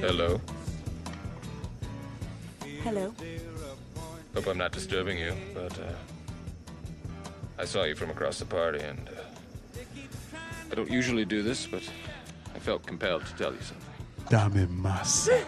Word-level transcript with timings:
Hello. 0.00 0.40
Hello. 2.82 3.14
Hope 4.34 4.46
I'm 4.46 4.56
not 4.56 4.72
disturbing 4.72 5.18
you, 5.18 5.34
but 5.52 5.78
uh, 5.78 5.92
I 7.58 7.66
saw 7.66 7.84
you 7.84 7.94
from 7.94 8.08
across 8.08 8.38
the 8.38 8.46
party, 8.46 8.80
and 8.80 8.98
uh, 9.10 9.12
I 10.72 10.74
don't 10.74 10.90
usually 10.90 11.26
do 11.26 11.42
this, 11.42 11.66
but 11.66 11.82
I 12.54 12.58
felt 12.58 12.86
compelled 12.86 13.26
to 13.26 13.34
tell 13.34 13.52
you 13.52 13.60
something. 13.60 13.90
Dame 14.30 14.66
masa. 14.68 15.44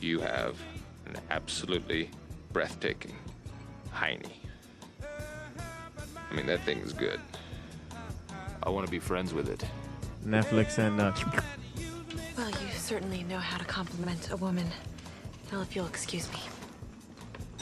You 0.00 0.20
have 0.20 0.56
an 1.06 1.16
absolutely 1.30 2.10
breathtaking 2.52 3.16
hiney. 3.92 4.38
I 5.02 6.34
mean, 6.34 6.46
that 6.46 6.60
thing's 6.60 6.92
good. 6.92 7.18
I 8.62 8.70
want 8.70 8.86
to 8.86 8.90
be 8.90 9.00
friends 9.00 9.34
with 9.34 9.48
it. 9.48 9.64
Netflix 10.24 10.78
and 10.78 11.00
uh, 11.00 11.12
Well, 11.12 11.18
you 11.18 11.59
certainly 12.90 13.22
know 13.22 13.38
how 13.38 13.56
to 13.56 13.64
compliment 13.64 14.32
a 14.32 14.36
woman. 14.36 14.66
Well, 15.52 15.62
if 15.62 15.76
you'll 15.76 15.86
excuse 15.86 16.28
me. 16.32 16.40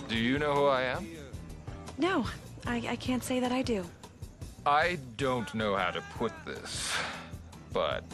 Do 0.08 0.16
you 0.16 0.38
know 0.38 0.54
who 0.54 0.64
I 0.68 0.84
am? 0.84 1.06
No, 1.98 2.24
I, 2.66 2.76
I 2.88 2.96
can't 2.96 3.22
say 3.22 3.38
that 3.38 3.52
I 3.52 3.60
do. 3.60 3.84
I 4.64 4.98
don't 5.18 5.54
know 5.54 5.76
how 5.76 5.90
to 5.90 6.00
put 6.16 6.32
this, 6.46 6.96
but 7.74 8.06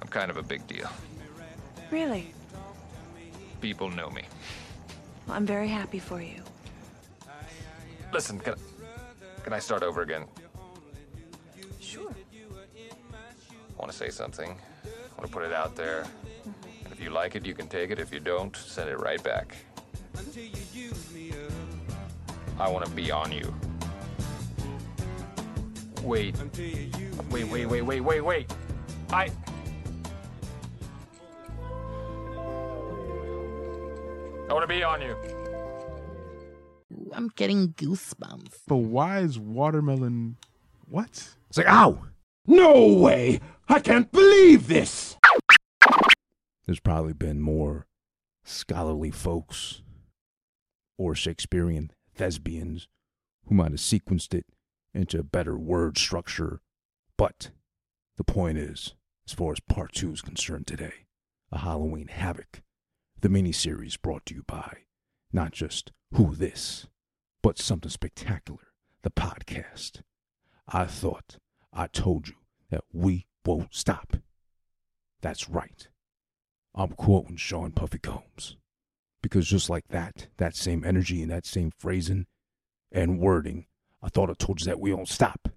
I'm 0.00 0.06
kind 0.06 0.30
of 0.30 0.36
a 0.36 0.42
big 0.44 0.64
deal. 0.68 0.88
Really? 1.90 2.32
People 3.60 3.90
know 3.90 4.08
me. 4.08 4.22
Well, 5.26 5.36
I'm 5.36 5.46
very 5.46 5.66
happy 5.66 5.98
for 5.98 6.22
you. 6.22 6.44
Listen, 8.12 8.38
can, 8.38 8.54
can 9.42 9.52
I 9.52 9.58
start 9.58 9.82
over 9.82 10.02
again? 10.02 10.26
Sure. 11.80 12.14
I 12.14 13.80
want 13.80 13.90
to 13.90 13.98
say 13.98 14.10
something. 14.10 14.56
I 15.22 15.24
want 15.24 15.32
to 15.34 15.38
put 15.38 15.46
it 15.46 15.52
out 15.52 15.76
there. 15.76 16.04
And 16.84 16.92
if 16.92 17.00
you 17.00 17.10
like 17.10 17.36
it, 17.36 17.46
you 17.46 17.54
can 17.54 17.68
take 17.68 17.92
it. 17.92 18.00
If 18.00 18.12
you 18.12 18.18
don't, 18.18 18.56
send 18.56 18.90
it 18.90 18.98
right 18.98 19.22
back. 19.22 19.54
I 22.58 22.68
want 22.68 22.84
to 22.86 22.90
be 22.90 23.12
on 23.12 23.30
you. 23.30 23.54
Wait. 26.02 26.34
Wait, 27.30 27.44
wait, 27.44 27.66
wait, 27.66 27.82
wait, 27.82 28.00
wait, 28.00 28.20
wait. 28.20 28.52
I. 29.12 29.30
I 34.48 34.52
want 34.52 34.64
to 34.64 34.66
be 34.66 34.82
on 34.82 35.02
you. 35.02 35.16
I'm 37.12 37.28
getting 37.36 37.74
goosebumps. 37.74 38.62
But 38.66 38.78
why 38.78 39.20
is 39.20 39.38
watermelon. 39.38 40.36
What? 40.88 41.28
It's 41.48 41.58
like, 41.58 41.68
ow! 41.68 42.06
No 42.46 42.86
way! 42.86 43.40
I 43.68 43.78
can't 43.78 44.10
believe 44.10 44.66
this! 44.66 45.16
There's 46.66 46.80
probably 46.80 47.12
been 47.12 47.40
more 47.40 47.86
scholarly 48.44 49.10
folks 49.10 49.82
or 50.98 51.14
Shakespearean 51.14 51.90
thespians 52.14 52.88
who 53.46 53.54
might 53.54 53.72
have 53.72 53.80
sequenced 53.80 54.34
it 54.34 54.46
into 54.94 55.18
a 55.18 55.24
better 55.24 55.56
word 55.56 55.98
structure. 55.98 56.60
But 57.16 57.50
the 58.16 58.24
point 58.24 58.58
is, 58.58 58.94
as 59.26 59.32
far 59.32 59.52
as 59.52 59.60
part 59.60 59.92
two 59.92 60.12
is 60.12 60.20
concerned 60.20 60.66
today, 60.66 61.06
a 61.50 61.58
Halloween 61.58 62.08
Havoc, 62.08 62.62
the 63.20 63.28
miniseries 63.28 64.00
brought 64.00 64.26
to 64.26 64.34
you 64.34 64.42
by 64.46 64.78
not 65.32 65.52
just 65.52 65.92
Who 66.14 66.34
This, 66.34 66.86
but 67.42 67.58
something 67.58 67.90
spectacular, 67.90 68.72
the 69.02 69.10
podcast. 69.10 70.02
I 70.68 70.84
thought 70.84 71.38
I 71.72 71.86
told 71.86 72.28
you 72.28 72.34
that 72.70 72.84
we 72.92 73.26
won't 73.44 73.74
stop. 73.74 74.16
That's 75.20 75.48
right. 75.48 75.88
I'm 76.74 76.90
quoting 76.90 77.36
Sean 77.36 77.72
Puffy 77.72 77.98
Combs. 77.98 78.56
Because 79.22 79.46
just 79.46 79.70
like 79.70 79.88
that, 79.88 80.26
that 80.38 80.56
same 80.56 80.84
energy 80.84 81.22
and 81.22 81.30
that 81.30 81.46
same 81.46 81.70
phrasing 81.78 82.26
and 82.90 83.20
wording, 83.20 83.66
I 84.02 84.08
thought 84.08 84.30
I 84.30 84.34
told 84.34 84.60
you 84.60 84.66
that 84.66 84.80
we 84.80 84.92
won't 84.92 85.08
stop. 85.08 85.48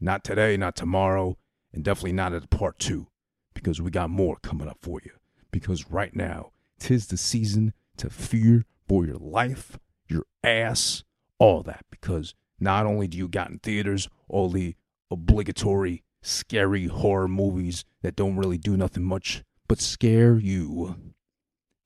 Not 0.00 0.22
today, 0.22 0.56
not 0.56 0.76
tomorrow, 0.76 1.36
and 1.72 1.82
definitely 1.82 2.12
not 2.12 2.32
at 2.32 2.50
part 2.50 2.78
two, 2.78 3.08
because 3.52 3.80
we 3.80 3.90
got 3.90 4.10
more 4.10 4.36
coming 4.42 4.68
up 4.68 4.78
for 4.80 5.00
you. 5.04 5.12
Because 5.50 5.90
right 5.90 6.14
now, 6.14 6.52
tis 6.78 7.08
the 7.08 7.16
season 7.16 7.74
to 7.96 8.10
fear 8.10 8.64
for 8.86 9.04
your 9.04 9.16
life, 9.16 9.78
your 10.08 10.24
ass, 10.42 11.02
all 11.38 11.62
that. 11.64 11.84
Because 11.90 12.34
not 12.60 12.86
only 12.86 13.08
do 13.08 13.18
you 13.18 13.28
got 13.28 13.50
in 13.50 13.58
theaters 13.58 14.08
all 14.28 14.50
the 14.50 14.76
obligatory 15.14 16.04
scary 16.22 16.86
horror 16.86 17.28
movies 17.28 17.84
that 18.02 18.16
don't 18.16 18.36
really 18.36 18.58
do 18.58 18.76
nothing 18.76 19.04
much 19.04 19.42
but 19.68 19.80
scare 19.80 20.38
you. 20.38 20.96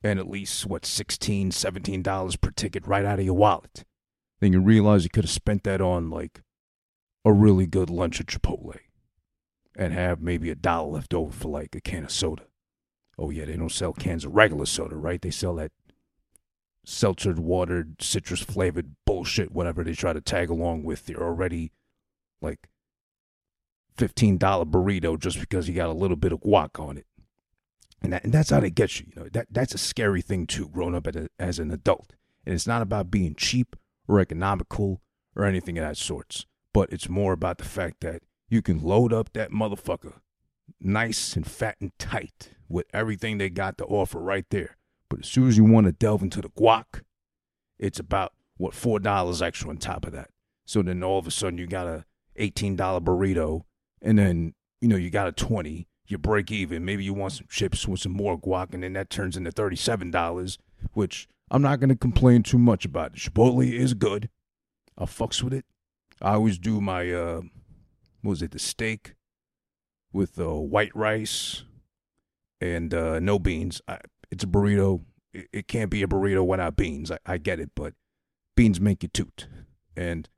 And 0.03 0.19
at 0.19 0.31
least 0.31 0.65
what 0.67 0.87
16 0.87 1.51
17 1.51 2.03
dollars 2.03 2.37
per 2.37 2.51
ticket 2.51 2.87
right 2.87 3.05
out 3.05 3.19
of 3.19 3.25
your 3.25 3.35
wallet. 3.35 3.85
Then 4.41 4.53
you 4.53 4.61
realize 4.61 5.05
you 5.05 5.11
could 5.11 5.25
have 5.25 5.31
spent 5.31 5.65
that 5.65 5.81
on 5.81 6.11
like 6.11 6.43
a 7.25 7.33
really 7.33 7.67
good 7.67 7.91
lunch 7.91 8.21
at 8.21 8.27
chipotle 8.27 8.79
and 9.77 9.93
have 9.93 10.21
maybe 10.21 10.51
a 10.51 10.55
dollar 10.55 10.93
left 10.93 11.15
over 11.15 11.33
for 11.33 11.49
like 11.49 11.75
a 11.75 11.81
can 11.81 12.05
of 12.05 12.13
soda. 12.13 12.45
Oh 13.19 13.31
yeah 13.31 13.45
they 13.45 13.57
don't 13.57 13.73
sell 13.73 13.93
cans 13.93 14.25
of 14.25 14.35
regular 14.35 14.67
soda 14.67 14.95
right? 14.95 15.21
They 15.21 15.31
sell 15.31 15.57
that 15.57 15.73
seltzered 16.87 17.39
watered 17.39 18.01
citrus 18.01 18.41
flavored 18.41 18.95
bullshit 19.05 19.51
whatever 19.51 19.83
they 19.83 19.95
try 19.95 20.13
to 20.13 20.21
tag 20.21 20.49
along 20.49 20.85
with. 20.85 21.07
Their 21.07 21.21
already 21.21 21.73
like 22.41 22.69
$15 23.99 24.39
burrito 24.39 25.19
just 25.19 25.39
because 25.39 25.69
you 25.69 25.75
got 25.75 25.89
a 25.89 25.93
little 25.93 26.17
bit 26.17 26.33
of 26.33 26.41
guac 26.41 26.81
on 26.81 26.97
it 26.97 27.07
and, 28.01 28.13
that, 28.13 28.25
and 28.25 28.33
that's 28.33 28.51
how 28.51 28.61
they 28.61 28.71
get 28.71 29.01
you. 29.01 29.07
You 29.15 29.23
know 29.23 29.29
that 29.33 29.49
that's 29.51 29.75
a 29.75 29.79
scary 29.79 30.23
thing 30.23 30.47
too. 30.47 30.69
Growing 30.69 30.95
up 30.95 31.07
a, 31.07 31.29
as 31.39 31.59
an 31.59 31.71
adult, 31.71 32.15
and 32.45 32.55
it's 32.55 32.67
not 32.67 32.83
about 32.83 33.11
being 33.11 33.35
cheap 33.35 33.77
or 34.07 34.21
economical 34.21 35.03
or 35.35 35.45
anything 35.45 35.79
of 35.79 35.85
that 35.85 35.97
sorts. 35.97 36.47
But 36.73 36.93
it's 36.93 37.09
more 37.09 37.33
about 37.33 37.59
the 37.59 37.65
fact 37.65 38.01
that 38.01 38.23
you 38.49 38.63
can 38.63 38.83
load 38.83 39.13
up 39.13 39.33
that 39.33 39.51
motherfucker, 39.51 40.21
nice 40.81 41.35
and 41.35 41.47
fat 41.47 41.77
and 41.81 41.97
tight, 41.99 42.51
with 42.69 42.87
everything 42.93 43.39
they 43.39 43.51
got 43.51 43.79
to 43.79 43.85
offer 43.85 44.21
right 44.21 44.47
there. 44.51 44.77
But 45.09 45.21
as 45.21 45.29
soon 45.29 45.49
as 45.49 45.57
you 45.57 45.65
want 45.65 45.87
to 45.87 45.93
delve 45.93 46.23
into 46.23 46.41
the 46.41 46.51
guac, 46.51 47.03
it's 47.79 47.99
about 47.99 48.33
what 48.57 48.75
four 48.75 49.01
dollars 49.01 49.43
extra 49.43 49.71
on 49.71 49.79
top 49.79 50.07
of 50.07 50.13
that. 50.13 50.31
So 50.67 50.83
then 50.83 51.03
all 51.03 51.19
of 51.19 51.27
a 51.27 51.31
sudden 51.31 51.59
you 51.59 51.67
got 51.67 51.87
a 51.87 52.05
eighteen 52.37 52.77
dollar 52.77 53.01
burrito, 53.01 53.65
and 54.03 54.19
then 54.19 54.55
you 54.81 54.89
know 54.89 54.97
you 54.97 55.11
got 55.11 55.29
a 55.29 55.33
twenty 55.33 55.89
you 56.09 56.19
break 56.19 56.51
even. 56.51 56.85
Maybe 56.85 57.05
you 57.05 57.15
want 57.15 57.35
some 57.35 57.47
chips 57.49 57.87
with 57.87 58.01
some 58.01 58.13
more 58.13 58.41
guac, 58.41 58.73
and 58.73 58.83
then 58.83 58.95
that 58.95 59.11
turns 59.11 59.37
into 59.37 59.51
thirty-seven 59.51 60.11
dollars, 60.11 60.59
which 60.93 61.29
I'm 61.51 61.63
not 61.63 61.81
gonna 61.81 61.97
complain 61.97 62.43
too 62.43 62.59
much 62.59 62.85
about. 62.85 63.15
Chipotle 63.15 63.71
is 63.71 63.95
good. 63.95 64.31
I 64.97 65.05
fucks 65.05 65.43
with 65.43 65.53
it. 65.53 65.65
I 66.21 66.33
always 66.33 66.59
do 66.59 66.81
my 66.81 67.13
uh, 67.13 67.43
what 68.23 68.31
was 68.31 68.43
it, 68.43 68.51
the 68.51 68.59
steak 68.59 69.15
with 70.13 70.39
uh, 70.39 70.55
white 70.55 70.95
rice 70.97 71.65
and 72.61 72.93
uh, 72.93 73.21
no 73.21 73.39
beans. 73.39 73.81
I, 73.87 73.99
it's 74.31 74.45
a 74.45 74.49
burrito. 74.49 75.03
It, 75.33 75.49
it, 75.53 75.69
can't 75.69 75.91
be 75.91 76.03
a 76.03 76.09
burrito 76.09 76.45
without 76.45 76.77
beans. 76.77 77.11
I, 77.11 77.19
I 77.25 77.39
get 77.39 77.61
it, 77.61 77.71
but 77.77 77.95
beans 78.57 78.81
make 78.81 79.03
you 79.03 79.09
toot, 79.09 79.47
and 79.97 80.29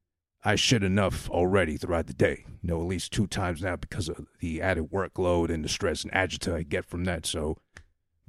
I 0.43 0.55
shit 0.55 0.83
enough 0.83 1.29
already 1.29 1.77
throughout 1.77 2.07
the 2.07 2.15
day, 2.15 2.45
you 2.63 2.69
know, 2.69 2.81
at 2.81 2.87
least 2.87 3.13
two 3.13 3.27
times 3.27 3.63
now 3.63 3.77
because 3.77 4.09
of 4.09 4.27
the 4.41 4.63
added 4.63 4.91
workload 4.91 5.51
and 5.51 5.63
the 5.63 5.69
stress 5.69 6.03
and 6.03 6.13
agita 6.13 6.55
I 6.55 6.63
get 6.63 6.87
from 6.87 7.05
that. 7.05 7.27
So, 7.27 7.59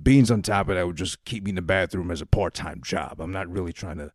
beans 0.01 0.29
on 0.29 0.41
top 0.41 0.67
of 0.67 0.75
that 0.75 0.85
would 0.85 0.97
just 0.97 1.23
keep 1.23 1.45
me 1.45 1.49
in 1.49 1.55
the 1.55 1.61
bathroom 1.61 2.11
as 2.11 2.21
a 2.21 2.25
part 2.25 2.53
time 2.53 2.81
job. 2.83 3.21
I'm 3.21 3.31
not 3.31 3.49
really 3.49 3.71
trying 3.71 3.97
to 3.97 4.11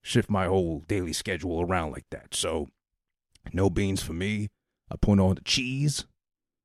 shift 0.00 0.30
my 0.30 0.46
whole 0.46 0.84
daily 0.86 1.12
schedule 1.12 1.60
around 1.60 1.90
like 1.90 2.06
that. 2.10 2.34
So, 2.34 2.68
no 3.52 3.68
beans 3.68 4.02
for 4.02 4.12
me. 4.12 4.50
I 4.90 4.96
put 4.96 5.18
on 5.18 5.34
the 5.34 5.40
cheese. 5.42 6.06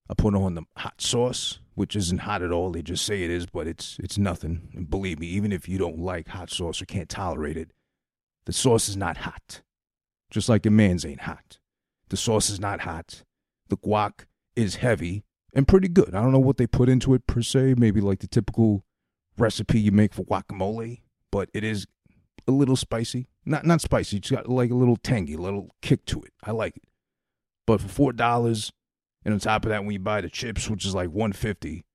I 0.08 0.14
put 0.14 0.36
on 0.36 0.54
the 0.54 0.64
hot 0.78 1.02
sauce, 1.02 1.60
which 1.74 1.96
isn't 1.96 2.22
hot 2.22 2.44
at 2.44 2.52
all. 2.52 2.72
They 2.72 2.84
just 2.84 3.04
say 3.04 3.24
it 3.24 3.32
is, 3.32 3.48
but 3.48 3.66
it's 3.66 3.98
it's 4.00 4.20
nothing. 4.20 4.70
And 4.76 4.88
believe 4.88 5.20
me, 5.20 5.26
even 5.28 5.52
if 5.52 5.68
you 5.68 5.80
don't 5.80 5.98
like 5.98 6.28
hot 6.28 6.52
sauce 6.52 6.80
or 6.80 6.86
can't 6.86 7.10
tolerate 7.10 7.58
it, 7.58 7.72
the 8.46 8.54
sauce 8.54 8.88
is 8.88 8.96
not 8.96 9.18
hot 9.18 9.62
just 10.36 10.50
like 10.50 10.66
your 10.66 10.74
man's 10.74 11.06
ain't 11.06 11.22
hot. 11.22 11.60
The 12.10 12.18
sauce 12.18 12.50
is 12.50 12.60
not 12.60 12.82
hot. 12.82 13.24
The 13.70 13.78
guac 13.78 14.26
is 14.54 14.76
heavy 14.76 15.24
and 15.54 15.66
pretty 15.66 15.88
good. 15.88 16.14
I 16.14 16.22
don't 16.22 16.34
know 16.34 16.40
what 16.40 16.58
they 16.58 16.68
put 16.68 16.90
into 16.90 17.14
it 17.14 17.26
per 17.26 17.42
se, 17.42 17.76
maybe 17.78 18.02
like 18.02 18.20
the 18.20 18.28
typical 18.28 18.84
recipe 19.38 19.80
you 19.80 19.94
make 19.94 20.14
for 20.14 20.26
guacamole, 20.26 21.04
but 21.32 21.50
it 21.54 21.64
is 21.64 21.88
a 22.50 22.52
little 22.52 22.76
spicy. 22.76 23.30
Not 23.46 23.66
not 23.66 23.80
spicy, 23.80 24.18
it's 24.18 24.30
got 24.30 24.50
like 24.50 24.72
a 24.72 24.76
little 24.76 24.98
tangy, 24.98 25.36
a 25.36 25.38
little 25.38 25.74
kick 25.82 26.06
to 26.08 26.22
it. 26.22 26.34
I 26.44 26.52
like 26.52 26.76
it. 26.76 26.84
But 27.66 27.80
for 27.80 27.88
four 27.88 28.12
dollars, 28.12 28.74
and 29.24 29.34
on 29.34 29.40
top 29.40 29.64
of 29.64 29.70
that, 29.70 29.86
when 29.86 29.94
you 29.94 30.00
buy 30.00 30.20
the 30.20 30.30
chips, 30.30 30.70
which 30.70 30.86
is 30.86 30.94
like 30.94 31.12
one 31.12 31.32
fifty, 31.32 31.86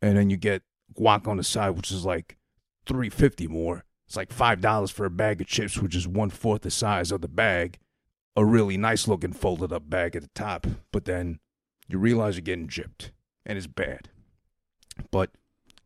and 0.00 0.16
then 0.16 0.30
you 0.30 0.36
get 0.36 0.62
guac 0.96 1.26
on 1.26 1.36
the 1.36 1.42
side, 1.42 1.70
which 1.70 1.90
is 1.90 2.04
like 2.04 2.38
three 2.86 3.10
fifty 3.10 3.48
more, 3.48 3.84
it's 4.12 4.16
like 4.18 4.28
$5 4.28 4.92
for 4.92 5.06
a 5.06 5.10
bag 5.10 5.40
of 5.40 5.46
chips, 5.46 5.78
which 5.78 5.96
is 5.96 6.06
one 6.06 6.28
fourth 6.28 6.60
the 6.60 6.70
size 6.70 7.10
of 7.10 7.22
the 7.22 7.28
bag. 7.28 7.78
A 8.36 8.44
really 8.44 8.76
nice 8.76 9.08
looking 9.08 9.32
folded 9.32 9.72
up 9.72 9.88
bag 9.88 10.14
at 10.14 10.20
the 10.20 10.28
top. 10.34 10.66
But 10.92 11.06
then 11.06 11.38
you 11.88 11.98
realize 11.98 12.36
you're 12.36 12.42
getting 12.42 12.68
gypped, 12.68 13.12
and 13.46 13.56
it's 13.56 13.66
bad. 13.66 14.10
But 15.10 15.30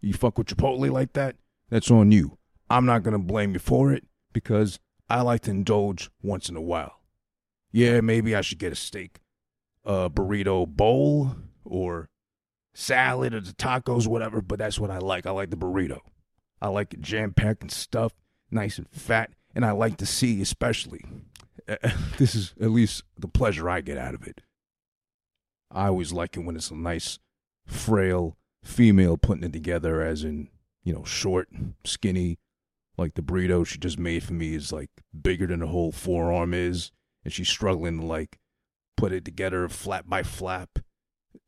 you 0.00 0.12
fuck 0.12 0.38
with 0.38 0.48
Chipotle 0.48 0.90
like 0.90 1.12
that, 1.12 1.36
that's 1.70 1.88
on 1.88 2.10
you. 2.10 2.36
I'm 2.68 2.84
not 2.84 3.04
gonna 3.04 3.20
blame 3.20 3.52
you 3.52 3.60
for 3.60 3.92
it 3.92 4.04
because 4.32 4.80
I 5.08 5.20
like 5.20 5.42
to 5.42 5.52
indulge 5.52 6.10
once 6.20 6.48
in 6.48 6.56
a 6.56 6.60
while. 6.60 7.00
Yeah, 7.70 8.00
maybe 8.00 8.34
I 8.34 8.40
should 8.40 8.58
get 8.58 8.72
a 8.72 8.76
steak, 8.76 9.20
a 9.84 10.10
burrito 10.10 10.66
bowl, 10.66 11.36
or 11.64 12.08
salad 12.74 13.34
or 13.34 13.40
the 13.40 13.52
tacos, 13.52 14.08
whatever. 14.08 14.40
But 14.42 14.58
that's 14.58 14.80
what 14.80 14.90
I 14.90 14.98
like. 14.98 15.26
I 15.26 15.30
like 15.30 15.50
the 15.50 15.56
burrito. 15.56 16.00
I 16.60 16.68
like 16.68 16.94
it 16.94 17.02
jam 17.02 17.32
packed 17.32 17.62
and 17.62 17.70
stuffed, 17.70 18.16
nice 18.50 18.78
and 18.78 18.88
fat, 18.88 19.30
and 19.54 19.64
I 19.64 19.72
like 19.72 19.96
to 19.98 20.06
see, 20.06 20.40
especially. 20.40 21.04
this 22.18 22.34
is 22.34 22.54
at 22.60 22.70
least 22.70 23.02
the 23.18 23.28
pleasure 23.28 23.68
I 23.68 23.80
get 23.80 23.98
out 23.98 24.14
of 24.14 24.26
it. 24.26 24.42
I 25.70 25.88
always 25.88 26.12
like 26.12 26.36
it 26.36 26.40
when 26.40 26.56
it's 26.56 26.70
a 26.70 26.76
nice, 26.76 27.18
frail 27.66 28.36
female 28.62 29.16
putting 29.16 29.44
it 29.44 29.52
together, 29.52 30.02
as 30.02 30.24
in, 30.24 30.48
you 30.84 30.92
know, 30.92 31.04
short, 31.04 31.48
skinny. 31.84 32.38
Like 32.98 33.14
the 33.14 33.22
burrito 33.22 33.66
she 33.66 33.78
just 33.78 33.98
made 33.98 34.22
for 34.22 34.32
me 34.32 34.54
is 34.54 34.72
like 34.72 34.90
bigger 35.20 35.46
than 35.46 35.60
the 35.60 35.66
whole 35.66 35.92
forearm 35.92 36.54
is, 36.54 36.92
and 37.24 37.32
she's 37.32 37.48
struggling 37.48 38.00
to 38.00 38.06
like 38.06 38.38
put 38.96 39.12
it 39.12 39.24
together 39.24 39.68
flap 39.68 40.06
by 40.08 40.22
flap, 40.22 40.78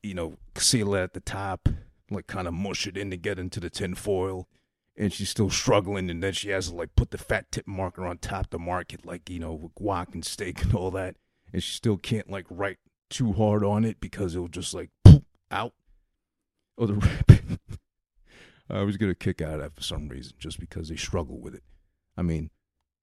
you 0.03 0.15
know, 0.15 0.37
seal 0.57 0.95
it 0.95 1.01
at 1.01 1.13
the 1.15 1.21
top, 1.21 1.69
like 2.11 2.27
kind 2.27 2.47
of 2.47 2.55
mush 2.55 2.87
it 2.87 2.97
in 2.97 3.11
to 3.11 3.17
get 3.17 3.39
into 3.39 3.61
the 3.61 3.71
tin 3.71 3.95
foil. 3.95 4.47
And 5.01 5.13
she's 5.13 5.31
still 5.31 5.49
struggling, 5.49 6.11
and 6.11 6.23
then 6.23 6.33
she 6.33 6.51
has 6.51 6.69
to 6.69 6.75
like 6.75 6.97
put 6.97 7.13
the 7.13 7.19
fat 7.19 7.51
tip 7.53 7.67
marker 7.67 8.05
on 8.05 8.19
top 8.19 8.51
to 8.51 8.59
mark 8.59 8.93
it, 8.93 9.07
like 9.07 9.31
you 9.31 9.39
know, 9.39 9.55
with 9.55 9.75
guac 9.77 10.13
and 10.13 10.25
steak 10.25 10.63
and 10.65 10.75
all 10.75 10.91
that. 10.91 11.15
And 11.53 11.63
she 11.63 11.73
still 11.73 11.97
can't 11.97 12.29
like 12.29 12.47
write 12.51 12.79
too 13.09 13.33
hard 13.33 13.65
on 13.65 13.85
it 13.85 14.01
because 14.01 14.35
it'll 14.35 14.49
just 14.49 14.75
like 14.75 14.91
poop 15.05 15.25
out. 15.51 15.73
Oh, 16.77 16.87
the 16.87 16.95
wrapping. 17.29 17.59
I 18.71 18.83
was 18.83 18.97
get 18.97 19.09
a 19.09 19.15
kick 19.15 19.41
out 19.41 19.55
of 19.55 19.61
that 19.61 19.75
for 19.75 19.83
some 19.83 20.09
reason, 20.09 20.35
just 20.39 20.61
because 20.61 20.89
they 20.89 20.97
struggle 20.97 21.41
with 21.41 21.55
it. 21.55 21.63
I 22.17 22.23
mean, 22.23 22.51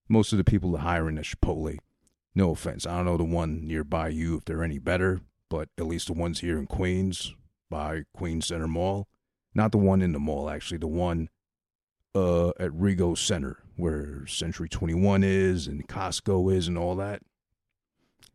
most 0.07 0.31
of 0.31 0.38
the 0.38 0.44
people 0.44 0.71
that 0.74 0.80
hiring 0.80 1.18
at 1.18 1.24
Chipotle, 1.24 1.77
no 2.36 2.51
offense, 2.51 2.86
I 2.86 2.97
don't 2.97 3.06
know 3.06 3.18
the 3.18 3.24
one 3.24 3.65
nearby 3.65 4.09
you 4.09 4.38
if 4.38 4.45
they're 4.45 4.63
any 4.63 4.77
better, 4.77 5.21
but 5.50 5.69
at 5.77 5.88
least 5.88 6.07
the 6.07 6.13
ones 6.13 6.42
here 6.42 6.57
in 6.57 6.68
Queens 6.68 7.33
by 7.69 8.03
Queens 8.15 8.47
Center 8.47 8.68
Mall, 8.68 9.07
not 9.56 9.71
the 9.71 9.77
one 9.77 10.01
in 10.01 10.12
the 10.12 10.19
mall, 10.19 10.50
actually, 10.50 10.77
the 10.77 10.88
one 10.88 11.30
uh, 12.16 12.50
at 12.60 12.72
Rego 12.72 13.18
Center 13.18 13.60
where 13.76 14.26
Century 14.28 14.70
21 14.70 15.24
is 15.24 15.68
and 15.68 15.88
Costco 15.88 16.54
is 16.54 16.68
and 16.68 16.78
all 16.78 16.96
that. 16.96 17.22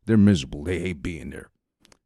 They're 0.06 0.16
miserable. 0.16 0.64
They 0.64 0.80
hate 0.80 1.02
being 1.02 1.30
there. 1.30 1.50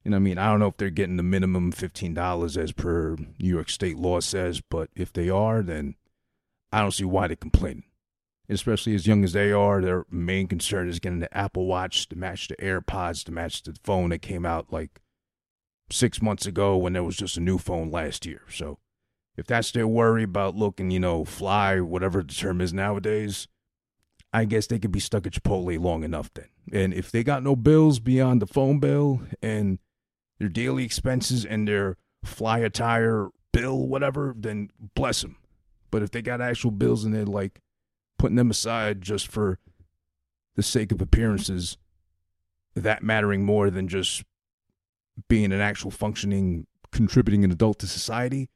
And 0.05 0.15
I 0.15 0.19
mean, 0.19 0.39
I 0.39 0.51
don't 0.51 0.61
know 0.61 0.69
if 0.69 0.77
they're 0.77 0.91
getting 0.91 1.17
the 1.17 1.23
minimum 1.23 1.73
$15 1.73 2.57
as 2.57 2.73
per 2.73 3.17
New 3.17 3.49
York 3.49 3.71
State 3.71 3.97
law 3.97 4.21
says, 4.21 4.61
but 4.61 4.91
if 4.95 5.13
they 5.13 5.31
are, 5.31 5.63
then 5.63 5.95
I 6.73 6.81
don't 6.81 6.91
see 6.93 7.05
why 7.05 7.27
they're 7.27 7.37
complaining. 7.37 7.85
Especially 8.49 8.95
as 8.95 9.07
young 9.07 9.25
as 9.25 9.33
they 9.33 9.53
are, 9.53 9.81
their 9.81 10.05
main 10.11 10.47
concern 10.47 10.89
is 10.89 11.01
getting 11.01 11.21
the 11.21 11.35
Apple 11.35 11.65
Watch 11.65 12.09
to 12.11 12.17
match 12.17 12.49
the 12.49 12.57
AirPods 12.57 13.25
to 13.25 13.33
match 13.33 13.63
the 13.63 13.75
phone 13.83 14.11
that 14.11 14.21
came 14.21 14.45
out 14.45 14.71
like 14.71 15.01
six 15.91 16.21
months 16.21 16.45
ago 16.45 16.77
when 16.77 16.93
there 16.93 17.03
was 17.03 17.17
just 17.17 17.39
a 17.39 17.41
new 17.41 17.57
phone 17.57 17.91
last 17.91 18.27
year. 18.27 18.43
So 18.51 18.79
if 19.37 19.47
that's 19.47 19.73
their 19.73 19.87
worry 19.87 20.23
about 20.23 20.57
looking, 20.57 20.91
you 20.91 21.01
know, 21.01 21.25
fly, 21.25 21.81
whatever 21.81 22.23
the 22.23 22.33
term 22.33 22.61
is 22.61 22.73
nowadays, 22.73 23.49
I 24.33 24.45
guess 24.45 24.67
they 24.67 24.79
could 24.79 24.93
be 24.93 25.01
stuck 25.01 25.27
at 25.27 25.33
Chipotle 25.33 25.81
long 25.81 26.05
enough 26.05 26.31
then. 26.35 26.49
And 26.73 26.95
if 26.95 27.11
they 27.11 27.23
got 27.23 27.43
no 27.43 27.55
bills 27.55 28.01
beyond 28.01 28.43
the 28.43 28.47
phone 28.47 28.81
bill 28.81 29.23
and 29.43 29.79
their 30.39 30.49
daily 30.49 30.85
expenses 30.85 31.45
and 31.45 31.69
their 31.69 31.97
fly 32.25 32.59
attire 32.59 33.29
bill, 33.53 33.87
whatever, 33.87 34.35
then 34.37 34.71
bless 34.95 35.23
them. 35.23 35.37
But 35.91 36.03
if 36.03 36.11
they 36.11 36.23
got 36.23 36.41
actual 36.41 36.73
bills 36.73 37.05
and 37.05 37.15
they're 37.15 37.25
like 37.25 37.61
putting 38.19 38.37
them 38.37 38.51
aside 38.51 39.01
just 39.01 39.29
for 39.29 39.59
the 40.57 40.63
sake 40.63 40.91
of 40.91 41.01
appearances, 41.01 41.77
that 42.75 43.03
mattering 43.03 43.45
more 43.45 43.71
than 43.71 43.87
just 43.87 44.25
being 45.29 45.53
an 45.53 45.61
actual 45.61 45.93
functioning, 45.93 46.67
contributing 46.91 47.45
adult 47.45 47.79
to 47.81 47.87
society, 47.87 48.49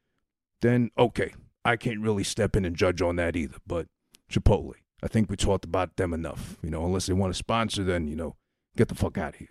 then 0.62 0.90
okay, 0.98 1.34
I 1.64 1.76
can't 1.76 2.00
really 2.00 2.24
step 2.24 2.56
in 2.56 2.64
and 2.64 2.76
judge 2.76 3.02
on 3.02 3.16
that 3.16 3.36
either. 3.36 3.58
But 3.66 3.86
Chipotle, 4.30 4.74
I 5.02 5.08
think 5.08 5.30
we 5.30 5.36
talked 5.36 5.64
about 5.64 5.96
them 5.96 6.12
enough. 6.12 6.56
You 6.62 6.70
know, 6.70 6.84
unless 6.84 7.06
they 7.06 7.12
want 7.12 7.32
to 7.32 7.38
sponsor, 7.38 7.84
then, 7.84 8.08
you 8.08 8.16
know, 8.16 8.36
get 8.76 8.88
the 8.88 8.94
fuck 8.94 9.18
out 9.18 9.34
of 9.34 9.38
here. 9.40 9.48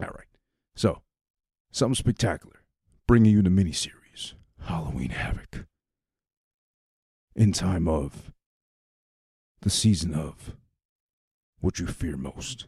All 0.00 0.08
right. 0.08 0.26
So, 0.74 1.02
something 1.70 1.94
spectacular, 1.94 2.62
bringing 3.06 3.32
you 3.32 3.42
the 3.42 3.50
miniseries 3.50 4.34
Halloween 4.62 5.10
Havoc. 5.10 5.66
In 7.34 7.52
time 7.52 7.88
of 7.88 8.32
the 9.60 9.70
season 9.70 10.14
of 10.14 10.56
what 11.60 11.78
you 11.78 11.86
fear 11.86 12.16
most, 12.16 12.66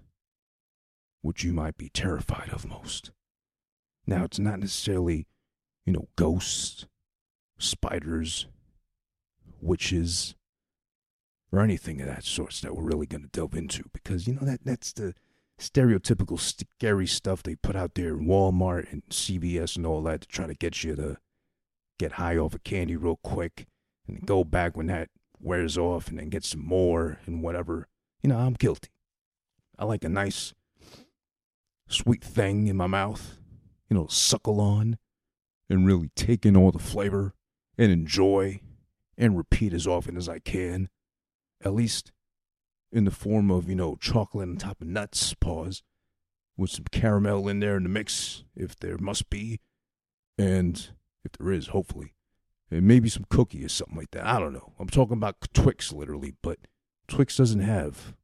what 1.23 1.45
you 1.45 1.53
might 1.53 1.77
be 1.77 1.89
terrified 1.89 2.51
of 2.53 2.67
most. 2.67 3.11
Now, 4.07 4.25
it's 4.25 4.39
not 4.39 4.61
necessarily, 4.61 5.27
you 5.85 5.93
know, 5.93 6.09
ghosts, 6.17 6.87
spiders, 7.61 8.47
witches, 9.61 10.35
or 11.53 11.61
anything 11.61 12.01
of 12.01 12.07
that 12.07 12.25
sort 12.25 12.53
that 12.63 12.77
we're 12.77 12.85
really 12.85 13.07
going 13.07 13.23
to 13.23 13.29
delve 13.29 13.55
into 13.55 13.85
because, 13.93 14.27
you 14.27 14.35
know, 14.35 14.47
that 14.47 14.61
that's 14.65 14.93
the 14.93 15.15
stereotypical 15.59 16.39
scary 16.39 17.07
stuff 17.07 17.43
they 17.43 17.55
put 17.55 17.77
out 17.77 17.95
there 17.95 18.11
in 18.11 18.27
Walmart 18.27 18.91
and 18.93 19.03
CVS 19.11 19.77
and 19.77 19.87
all 19.87 20.03
that 20.03 20.23
to 20.23 20.29
try 20.29 20.47
to 20.47 20.55
get 20.55 20.83
you 20.83 20.97
to 20.97 21.19
get 21.99 22.13
high 22.13 22.37
off 22.37 22.55
of 22.55 22.65
candy 22.65 22.97
real 22.97 23.19
quick 23.23 23.67
and 24.09 24.25
go 24.25 24.43
back 24.43 24.77
when 24.77 24.87
that 24.87 25.09
wears 25.39 25.77
off 25.77 26.09
and 26.09 26.19
then 26.19 26.29
get 26.29 26.45
some 26.45 26.65
more 26.65 27.19
and 27.27 27.43
whatever. 27.43 27.89
You 28.23 28.31
know, 28.31 28.39
I'm 28.39 28.55
guilty. 28.55 28.91
I 29.79 29.85
like 29.85 30.05
a 30.05 30.09
nice 30.09 30.55
sweet 31.89 32.25
thing 32.25 32.69
in 32.69 32.77
my 32.77 32.87
mouth, 32.87 33.39
you 33.89 33.97
know, 33.97 34.07
suckle 34.07 34.61
on 34.61 34.99
and 35.69 35.87
really 35.87 36.11
take 36.15 36.47
in 36.47 36.57
all 36.57 36.71
the 36.71 36.79
flavor 36.79 37.35
and 37.81 37.91
enjoy 37.91 38.61
and 39.17 39.39
repeat 39.39 39.73
as 39.73 39.87
often 39.87 40.19
as 40.19 40.29
I 40.29 40.39
can. 40.39 40.91
At 41.65 41.73
least 41.73 42.13
in 42.93 43.05
the 43.05 43.11
form 43.11 43.51
of, 43.51 43.71
you 43.71 43.75
know, 43.75 43.97
chocolate 43.97 44.49
on 44.49 44.57
top 44.57 44.83
of 44.83 44.87
nuts, 44.87 45.33
pause, 45.33 45.83
with 46.59 46.71
some 46.71 46.85
caramel 46.93 47.49
in 47.49 47.61
there 47.61 47.79
in 47.79 47.85
the 47.85 47.89
mix, 47.89 48.45
if 48.55 48.79
there 48.79 48.99
must 48.99 49.31
be, 49.31 49.61
and 50.37 50.91
if 51.25 51.33
there 51.33 51.51
is, 51.51 51.69
hopefully. 51.69 52.13
And 52.71 52.83
maybe 52.83 53.09
some 53.09 53.25
cookie 53.31 53.65
or 53.65 53.69
something 53.69 53.97
like 53.97 54.11
that. 54.11 54.27
I 54.27 54.39
don't 54.39 54.53
know. 54.53 54.75
I'm 54.79 54.89
talking 54.89 55.17
about 55.17 55.37
Twix, 55.55 55.91
literally, 55.91 56.35
but 56.43 56.59
Twix 57.09 57.37
doesn't 57.37 57.61
have 57.61 58.15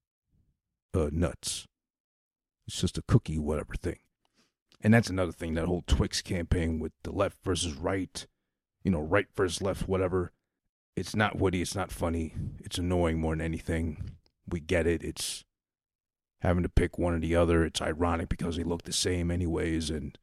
uh, 0.93 1.09
nuts. 1.11 1.67
It's 2.69 2.81
just 2.81 2.99
a 2.99 3.03
cookie, 3.09 3.39
whatever 3.39 3.75
thing. 3.75 4.01
And 4.83 4.93
that's 4.93 5.09
another 5.09 5.33
thing, 5.33 5.55
that 5.55 5.65
whole 5.65 5.83
Twix 5.87 6.21
campaign 6.21 6.79
with 6.79 6.93
the 7.05 7.11
left 7.11 7.39
versus 7.43 7.73
right, 7.73 8.27
you 8.87 8.93
know, 8.93 9.01
right 9.01 9.27
versus 9.35 9.61
left, 9.61 9.89
whatever. 9.89 10.31
It's 10.95 11.17
not 11.17 11.37
witty, 11.37 11.61
it's 11.61 11.75
not 11.75 11.91
funny, 11.91 12.33
it's 12.61 12.79
annoying 12.79 13.19
more 13.19 13.35
than 13.35 13.45
anything 13.45 14.13
we 14.49 14.61
get 14.61 14.87
it. 14.87 15.03
It's 15.03 15.45
having 16.41 16.63
to 16.63 16.69
pick 16.69 16.97
one 16.97 17.13
or 17.13 17.19
the 17.19 17.35
other. 17.35 17.65
It's 17.65 17.83
ironic 17.83 18.29
because 18.29 18.57
they 18.57 18.63
look 18.63 18.85
the 18.85 18.93
same 18.93 19.33
anyways, 19.33 19.91
and 19.91 20.17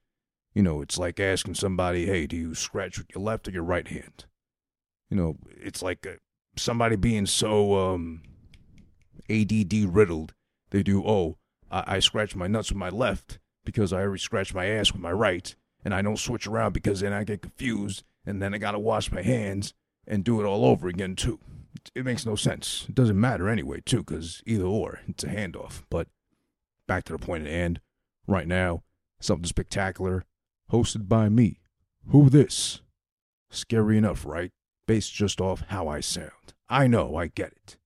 you 0.56 0.64
know, 0.64 0.82
it's 0.82 0.98
like 0.98 1.20
asking 1.20 1.56
somebody, 1.56 2.06
"Hey, 2.06 2.26
do 2.26 2.38
you 2.38 2.56
scratch 2.56 2.98
with 2.98 3.08
your 3.14 3.22
left 3.22 3.50
or 3.50 3.52
your 3.52 3.64
right 3.64 3.88
hand?" 3.88 4.26
You 5.10 5.18
know, 5.18 5.38
it's 5.50 5.82
like 5.82 6.08
uh, 6.08 6.14
somebody 6.56 6.96
being 6.96 7.26
so 7.26 7.94
um, 7.94 8.22
ADD 9.30 9.74
riddled. 9.94 10.34
They 10.70 10.84
do, 10.84 11.04
oh, 11.06 11.38
I, 11.70 11.96
I 11.96 12.00
scratch 12.00 12.34
my 12.34 12.48
nuts 12.48 12.70
with 12.70 12.78
my 12.78 12.90
left 12.90 13.40
because 13.66 13.92
I 13.92 14.04
already 14.04 14.22
scratch 14.22 14.54
my 14.54 14.68
ass 14.68 14.94
with 14.94 15.02
my 15.02 15.12
right, 15.12 15.54
and 15.84 15.94
I 15.94 16.02
don't 16.02 16.18
switch 16.18 16.48
around 16.48 16.72
because 16.72 17.02
then 17.02 17.12
I 17.12 17.26
get 17.26 17.42
confused, 17.42 18.06
and 18.26 18.42
then 18.42 18.54
I 18.54 18.58
gotta 18.58 18.80
wash 18.80 19.12
my 19.12 19.22
hands 19.22 19.74
and 20.08 20.24
do 20.24 20.42
it 20.42 20.46
all 20.46 20.66
over 20.66 20.88
again 20.88 21.16
too 21.16 21.40
it 21.96 22.06
makes 22.06 22.26
no 22.26 22.36
sense. 22.36 22.86
It 22.88 22.96
doesn't 22.96 23.20
matter 23.20 23.50
anyway, 23.50 23.82
too, 23.82 24.04
because 24.04 24.42
either 24.46 24.66
or, 24.66 25.02
it's 25.08 25.24
a 25.24 25.28
handoff. 25.28 25.84
But 25.90 26.08
back 26.88 27.04
to 27.06 27.14
the 27.14 27.20
point 27.20 27.46
at 27.46 27.52
hand, 27.52 27.80
right 28.28 28.48
now, 28.48 28.84
something 29.20 29.46
spectacular, 29.46 30.26
hosted 30.72 31.08
by 31.08 31.30
me. 31.30 31.62
Who 32.08 32.30
this? 32.30 32.82
Scary 33.50 33.98
enough, 33.98 34.26
right? 34.26 34.52
Based 34.88 35.14
just 35.14 35.40
off 35.40 35.64
how 35.70 35.88
I 35.88 36.00
sound. 36.00 36.54
I 36.70 36.88
know, 36.88 37.16
I 37.16 37.28
get 37.28 37.52
it. 37.52 37.78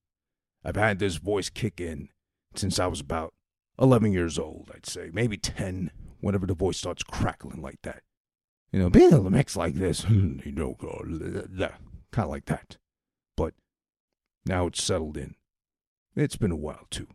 I've 0.64 0.76
had 0.76 0.98
this 0.98 1.16
voice 1.16 1.50
kick 1.50 1.80
in 1.80 2.08
since 2.54 2.78
I 2.78 2.86
was 2.86 3.00
about 3.00 3.34
11 3.78 4.12
years 4.12 4.38
old, 4.38 4.70
I'd 4.74 4.86
say. 4.86 5.10
Maybe 5.12 5.36
10, 5.36 5.90
whenever 6.20 6.46
the 6.46 6.54
voice 6.54 6.78
starts 6.78 7.02
crackling 7.02 7.62
like 7.62 7.80
that. 7.82 8.02
You 8.72 8.80
know, 8.80 8.90
being 8.90 9.12
a 9.12 9.30
mix 9.30 9.56
like 9.56 9.74
this, 9.74 10.04
you 10.08 10.52
know, 10.52 10.76
kind 10.78 12.24
of 12.24 12.28
like 12.28 12.46
that. 12.46 12.76
But 13.36 13.54
now 14.44 14.66
it's 14.66 14.82
settled 14.82 15.16
in. 15.16 15.34
It's 16.14 16.36
been 16.36 16.50
a 16.50 16.56
while, 16.56 16.86
too. 16.90 17.08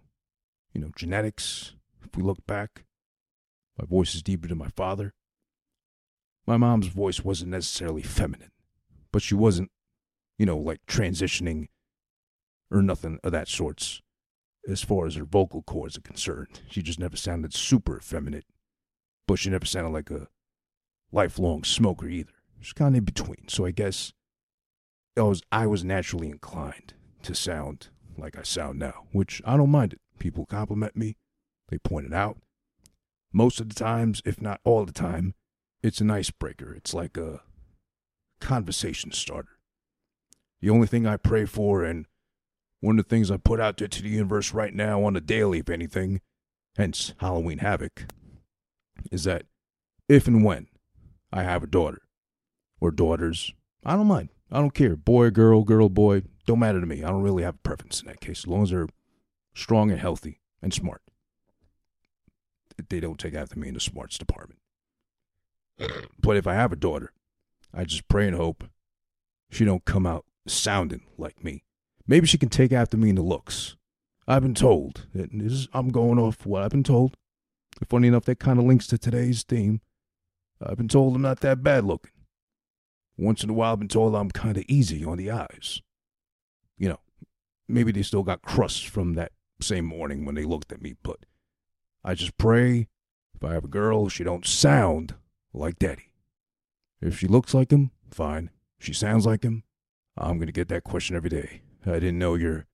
You 0.74 0.82
know, 0.82 0.92
genetics, 0.96 1.76
if 2.04 2.16
we 2.18 2.24
look 2.24 2.46
back, 2.48 2.86
my 3.78 3.86
voice 3.86 4.16
is 4.16 4.24
deeper 4.24 4.48
than 4.48 4.58
my 4.58 4.70
father. 4.70 5.14
My 6.48 6.58
mom's 6.58 6.88
voice 6.88 7.24
wasn't 7.24 7.52
necessarily 7.52 8.02
feminine, 8.02 8.52
but 9.12 9.22
she 9.22 9.36
wasn't, 9.36 9.72
you 10.38 10.46
know, 10.46 10.58
like 10.58 10.86
transitioning 10.88 11.68
or 12.72 12.82
nothing 12.82 13.20
of 13.24 13.32
that 13.32 13.48
sorts 13.48 14.02
as 14.68 14.82
far 14.82 15.06
as 15.06 15.16
her 15.16 15.26
vocal 15.26 15.62
cords 15.62 15.98
are 15.98 16.02
concerned. 16.02 16.62
She 16.70 16.82
just 16.82 17.00
never 17.00 17.16
sounded 17.16 17.54
super 17.54 17.98
effeminate, 17.98 18.46
but 19.28 19.40
she 19.40 19.50
never 19.50 19.66
sounded 19.66 19.92
like 19.92 20.10
a 20.10 20.28
lifelong 21.14 21.64
smoker 21.64 22.08
either. 22.08 22.34
She's 22.60 22.74
kind 22.74 22.96
of 22.96 23.00
in 23.00 23.06
between. 23.06 23.48
So 23.48 23.66
I 23.66 23.72
guess 23.72 24.12
I 25.16 25.22
was 25.22 25.42
I 25.52 25.68
was 25.68 25.84
naturally 25.84 26.30
inclined 26.30 26.94
to 27.22 27.36
sound 27.36 27.90
like 28.18 28.38
I 28.38 28.44
sound 28.44 28.80
now, 28.80 29.06
which 29.12 29.42
I 29.46 29.56
don't 29.56 29.70
mind 29.70 29.94
it. 29.94 30.02
People 30.20 30.46
compliment 30.46 30.96
me, 30.96 31.16
they 31.70 31.78
point 31.78 32.08
it 32.08 32.14
out. 32.14 32.38
Most 33.32 33.60
of 33.60 33.70
the 33.70 33.76
times, 33.76 34.22
if 34.26 34.42
not 34.42 34.62
all 34.64 34.86
the 34.86 34.92
time, 34.92 35.34
it's 35.82 36.02
an 36.02 36.12
icebreaker. 36.12 36.74
It's 36.74 36.94
like 36.94 37.18
a 37.18 37.42
conversation 38.40 39.12
starter. 39.12 39.58
The 40.62 40.70
only 40.70 40.88
thing 40.88 41.06
I 41.06 41.18
pray 41.18 41.46
for, 41.46 41.84
and 41.84 42.06
one 42.80 43.00
of 43.00 43.06
the 43.06 43.10
things 43.10 43.32
I 43.32 43.38
put 43.38 43.60
out 43.60 43.78
there 43.78 43.88
to 43.88 44.02
the 44.02 44.10
universe 44.10 44.54
right 44.54 44.74
now 44.74 45.04
on 45.04 45.16
a 45.16 45.22
daily, 45.22 45.60
if 45.60 45.70
anything, 45.70 46.22
hence 46.78 47.14
Halloween 47.20 47.58
Havoc, 47.58 48.06
is 49.12 49.24
that 49.24 49.46
if 50.08 50.28
and 50.28 50.46
when 50.46 50.68
I 51.34 51.42
have 51.42 51.64
a 51.64 51.68
daughter 51.68 52.04
or 52.80 52.92
daughters, 52.92 53.52
I 53.84 53.96
don't 53.96 54.08
mind. 54.08 54.30
I 54.52 54.60
don't 54.60 54.74
care. 54.74 54.96
Boy, 54.96 55.32
girl, 55.32 55.64
girl, 55.64 55.90
boy, 55.90 56.22
don't 56.46 56.60
matter 56.60 56.80
to 56.80 56.86
me. 56.86 57.04
I 57.04 57.10
don't 57.10 57.24
really 57.24 57.42
have 57.42 57.56
a 57.56 57.68
preference 57.68 58.02
in 58.02 58.08
that 58.08 58.22
case, 58.22 58.42
as 58.42 58.48
long 58.48 58.62
as 58.62 58.70
they're 58.70 58.88
strong 59.56 59.90
and 59.90 60.00
healthy 60.00 60.42
and 60.62 60.72
smart. 60.72 61.02
They 62.90 63.00
don't 63.00 63.20
take 63.20 63.34
after 63.34 63.58
me 63.58 63.70
in 63.70 63.74
the 63.74 63.80
smarts 63.80 64.18
department. 64.20 64.60
But 66.20 66.38
if 66.38 66.46
I 66.46 66.54
have 66.54 66.72
a 66.72 66.76
daughter, 66.76 67.14
I 67.74 67.84
just 67.84 68.08
pray 68.08 68.28
and 68.28 68.36
hope 68.36 68.66
she 69.50 69.66
don't 69.66 69.86
come 69.86 70.06
out 70.06 70.26
sounding 70.46 71.02
like 71.18 71.44
me. 71.44 71.64
Maybe 72.06 72.28
she 72.28 72.38
can 72.38 72.50
take 72.50 72.72
after 72.72 72.96
me 72.96 73.10
in 73.10 73.16
the 73.16 73.24
looks. 73.24 73.76
I've 74.28 74.44
been 74.44 74.54
told, 74.54 75.08
is, 75.16 75.68
I'm 75.74 75.90
going 75.90 76.20
off 76.20 76.46
what 76.46 76.62
I've 76.62 76.70
been 76.70 76.84
told. 76.84 77.16
Funny 77.90 78.08
enough, 78.08 78.26
that 78.26 78.40
kind 78.40 78.60
of 78.60 78.66
links 78.66 78.86
to 78.88 79.00
today's 79.00 79.42
theme. 79.42 79.82
I've 80.66 80.78
been 80.78 80.88
told 80.88 81.16
I'm 81.16 81.22
not 81.22 81.42
that 81.42 81.64
bad 81.64 81.86
looking. 81.86 82.12
Once 83.18 83.44
in 83.44 83.50
a 83.50 83.54
while, 83.54 83.74
I've 83.74 83.80
been 83.80 83.88
told 83.88 84.16
I'm 84.16 84.32
kind 84.32 84.58
of 84.58 84.66
easy 84.68 85.06
on 85.06 85.18
the 85.18 85.32
eyes. 85.32 85.82
You 86.78 86.90
know, 86.90 87.00
maybe 87.68 87.92
they 87.92 88.02
still 88.02 88.24
got 88.24 88.42
crusts 88.42 88.82
from 88.82 89.14
that 89.14 89.32
same 89.62 89.86
morning 89.86 90.26
when 90.26 90.36
they 90.36 90.44
looked 90.44 90.72
at 90.72 90.82
me, 90.82 90.96
but 91.04 91.20
I 92.04 92.16
just 92.16 92.38
pray 92.38 92.88
if 93.36 93.44
I 93.44 93.54
have 93.54 93.66
a 93.66 93.70
girl, 93.70 94.10
she 94.10 94.24
don't 94.24 94.46
sound 94.46 95.16
like 95.54 95.80
daddy. 95.80 96.12
If 97.02 97.20
she 97.20 97.28
looks 97.28 97.54
like 97.54 97.72
him, 97.72 97.92
fine. 98.10 98.50
If 98.80 98.86
she 98.86 98.94
sounds 98.94 99.26
like 99.26 99.44
him, 99.44 99.64
I'm 100.18 100.38
going 100.38 100.48
to 100.48 100.54
get 100.54 100.70
that 100.70 100.84
question 100.84 101.16
every 101.16 101.30
day. 101.30 101.62
I 101.86 101.94
didn't 101.94 102.20
know 102.20 102.36
your 102.36 102.66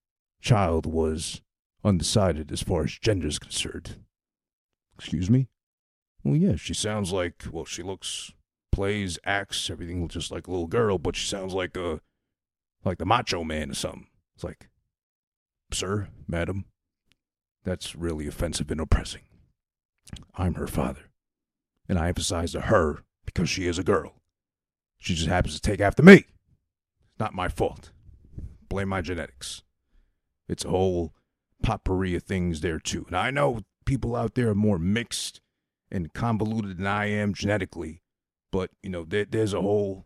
child 0.42 0.86
was 0.86 1.42
undecided 1.84 2.52
as 2.52 2.62
far 2.62 2.84
as 2.84 2.92
gender 3.00 3.28
is 3.28 3.40
concerned. 3.40 3.98
Excuse 4.98 5.30
me? 5.30 5.48
Well, 6.24 6.36
yeah, 6.36 6.56
she 6.56 6.74
sounds 6.74 7.12
like, 7.12 7.46
well, 7.52 7.66
she 7.66 7.82
looks, 7.82 8.32
plays, 8.72 9.18
acts, 9.24 9.70
everything 9.70 10.08
just 10.08 10.32
like 10.32 10.48
a 10.48 10.52
little 10.52 10.68
girl, 10.68 10.98
but 10.98 11.16
she 11.16 11.28
sounds 11.28 11.54
like 11.54 11.78
a, 11.78 12.02
like 12.84 12.98
the 12.98 13.06
macho 13.06 13.44
man 13.44 13.72
or 13.72 13.76
something. 13.76 14.08
It's 14.36 14.44
like, 14.44 14.70
sir, 15.72 16.10
madam, 16.28 16.66
that's 17.64 17.96
really 17.96 18.28
offensive 18.28 18.70
and 18.72 18.82
oppressing. 18.82 19.22
I'm 20.36 20.56
her 20.56 20.68
father, 20.68 21.10
and 21.88 21.98
I 21.98 22.10
emphasize 22.10 22.52
to 22.54 22.62
her 22.62 23.04
because 23.26 23.50
she 23.50 23.68
is 23.68 23.78
a 23.78 23.84
girl. 23.84 24.16
She 24.98 25.16
just 25.16 25.30
happens 25.30 25.56
to 25.56 25.62
take 25.62 25.80
after 25.80 26.04
me. 26.04 26.16
It's 26.16 27.20
not 27.20 27.34
my 27.34 27.48
fault. 27.48 27.92
Blame 28.68 28.90
my 28.90 29.02
genetics. 29.02 29.64
It's 30.48 30.66
a 30.66 30.70
whole 30.70 31.14
potpourri 31.64 32.16
of 32.16 32.24
things 32.24 32.62
there, 32.62 32.80
too. 32.80 33.06
And 33.08 33.16
I 33.16 33.32
know 33.32 33.62
people 33.86 34.16
out 34.16 34.36
there 34.36 34.50
are 34.50 34.56
more 34.56 34.80
mixed 34.80 35.42
and 35.92 36.14
convoluted 36.14 36.78
than 36.78 36.88
I 36.88 37.06
am 37.06 37.34
genetically, 37.34 38.02
but, 38.52 38.72
you 38.84 38.90
know, 38.90 39.06
there, 39.06 39.26
there's 39.26 39.54
a 39.54 39.62
whole 39.62 40.06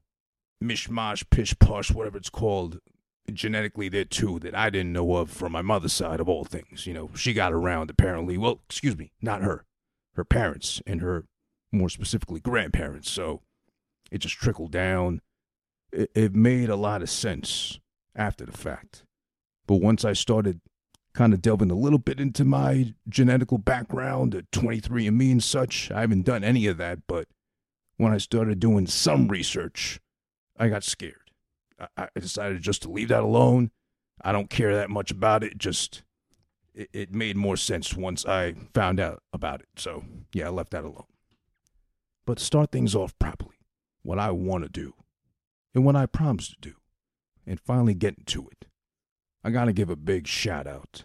mishmash, 0.64 1.24
pish 1.30 1.58
posh, 1.60 1.92
whatever 1.92 2.18
it's 2.18 2.30
called, 2.30 2.80
genetically 3.32 3.90
there, 3.90 4.06
too, 4.06 4.40
that 4.40 4.56
I 4.56 4.70
didn't 4.70 4.94
know 4.94 5.16
of 5.18 5.30
from 5.30 5.52
my 5.52 5.62
mother's 5.62 5.94
side 5.94 6.20
of 6.20 6.30
all 6.30 6.46
things. 6.46 6.88
You 6.88 6.94
know, 6.94 7.10
she 7.16 7.34
got 7.34 7.54
around, 7.54 7.90
apparently. 7.90 8.38
Well, 8.38 8.62
excuse 8.70 8.98
me, 8.98 9.12
not 9.22 9.42
her. 9.42 9.66
Her 10.16 10.24
parents 10.26 10.82
and 10.86 11.02
her, 11.02 11.26
more 11.72 11.90
specifically, 11.90 12.40
grandparents. 12.40 13.10
So 13.10 13.42
it 14.12 14.20
just 14.20 14.36
trickled 14.36 14.72
down. 14.72 15.22
It, 15.92 16.12
it 16.14 16.36
made 16.36 16.70
a 16.70 16.76
lot 16.76 17.02
of 17.02 17.10
sense 17.10 17.80
after 18.16 18.46
the 18.46 18.58
fact. 18.58 19.04
But 19.66 19.78
once 19.78 20.06
I 20.06 20.14
started 20.14 20.62
kind 21.14 21.34
of 21.34 21.42
delving 21.42 21.72
a 21.72 21.76
little 21.76 22.00
bit 22.00 22.20
into 22.20 22.44
my 22.44 22.94
genetical 23.10 23.64
background 23.64 24.34
at 24.34 24.50
23andMe 24.52 25.32
and 25.32 25.44
such, 25.44 25.92
I 25.92 26.02
haven't 26.02 26.24
done 26.24 26.44
any 26.44 26.68
of 26.68 26.78
that. 26.78 27.00
But 27.08 27.28
when 27.98 28.14
I 28.14 28.18
started 28.18 28.60
doing 28.60 28.88
some 28.88 29.28
research, 29.28 30.00
I 30.58 30.70
got 30.70 30.84
scared. 30.84 31.32
I, 31.80 32.08
I 32.16 32.20
decided 32.20 32.62
just 32.62 32.82
to 32.84 32.92
leave 32.92 33.10
that 33.10 33.24
alone. 33.24 33.72
I 34.22 34.32
don't 34.32 34.50
care 34.50 34.76
that 34.76 34.90
much 34.90 35.12
about 35.12 35.44
it. 35.44 35.58
Just 35.58 36.04
it, 36.74 36.90
it 36.94 37.14
made 37.14 37.38
more 37.38 37.58
sense 37.58 37.94
once 37.94 38.26
I 38.26 38.54
found 38.74 39.00
out 39.00 39.22
about 39.32 39.62
it. 39.62 39.70
So 39.76 40.04
yeah, 40.34 40.48
I 40.48 40.50
left 40.50 40.72
that 40.72 40.84
alone. 40.84 41.06
But 42.26 42.40
start 42.40 42.72
things 42.72 42.96
off 42.96 43.18
properly, 43.20 43.58
what 44.02 44.18
I 44.18 44.32
want 44.32 44.64
to 44.64 44.70
do 44.70 44.94
and 45.76 45.84
what 45.84 45.96
I 45.96 46.06
promised 46.06 46.52
to 46.52 46.70
do, 46.70 46.76
and 47.46 47.60
finally 47.60 47.94
get 47.94 48.26
to 48.28 48.48
it, 48.48 48.66
I 49.44 49.52
got 49.52 49.66
to 49.66 49.74
give 49.74 49.90
a 49.90 49.96
big 49.96 50.26
shout 50.26 50.68
out 50.68 51.04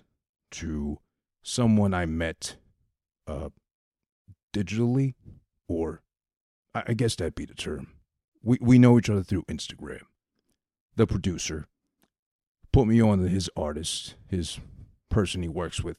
to 0.52 0.98
someone 1.42 1.92
I 1.92 2.06
met 2.06 2.56
uh, 3.26 3.48
digitally, 4.54 5.14
or 5.66 6.02
I, 6.74 6.84
I 6.88 6.94
guess 6.94 7.16
that'd 7.16 7.34
be 7.34 7.46
the 7.46 7.54
term. 7.54 7.88
We, 8.42 8.58
we 8.60 8.78
know 8.78 8.98
each 8.98 9.10
other 9.10 9.24
through 9.24 9.42
Instagram. 9.44 10.02
The 10.94 11.06
producer 11.06 11.66
put 12.72 12.86
me 12.86 13.00
on 13.00 13.18
to 13.18 13.28
his 13.28 13.50
artist, 13.56 14.14
his 14.28 14.60
person 15.08 15.42
he 15.42 15.48
works 15.48 15.82
with. 15.82 15.96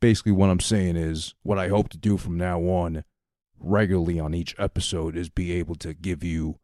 Basically, 0.00 0.32
what 0.32 0.50
I'm 0.50 0.60
saying 0.60 0.96
is 0.96 1.34
what 1.42 1.58
I 1.58 1.68
hope 1.68 1.88
to 1.88 1.98
do 1.98 2.16
from 2.16 2.36
now 2.36 2.60
on 2.60 3.02
regularly 3.58 4.20
on 4.20 4.32
each 4.32 4.54
episode 4.58 5.16
is 5.16 5.28
be 5.28 5.52
able 5.52 5.74
to 5.74 5.92
give 5.92 6.22
you 6.22 6.60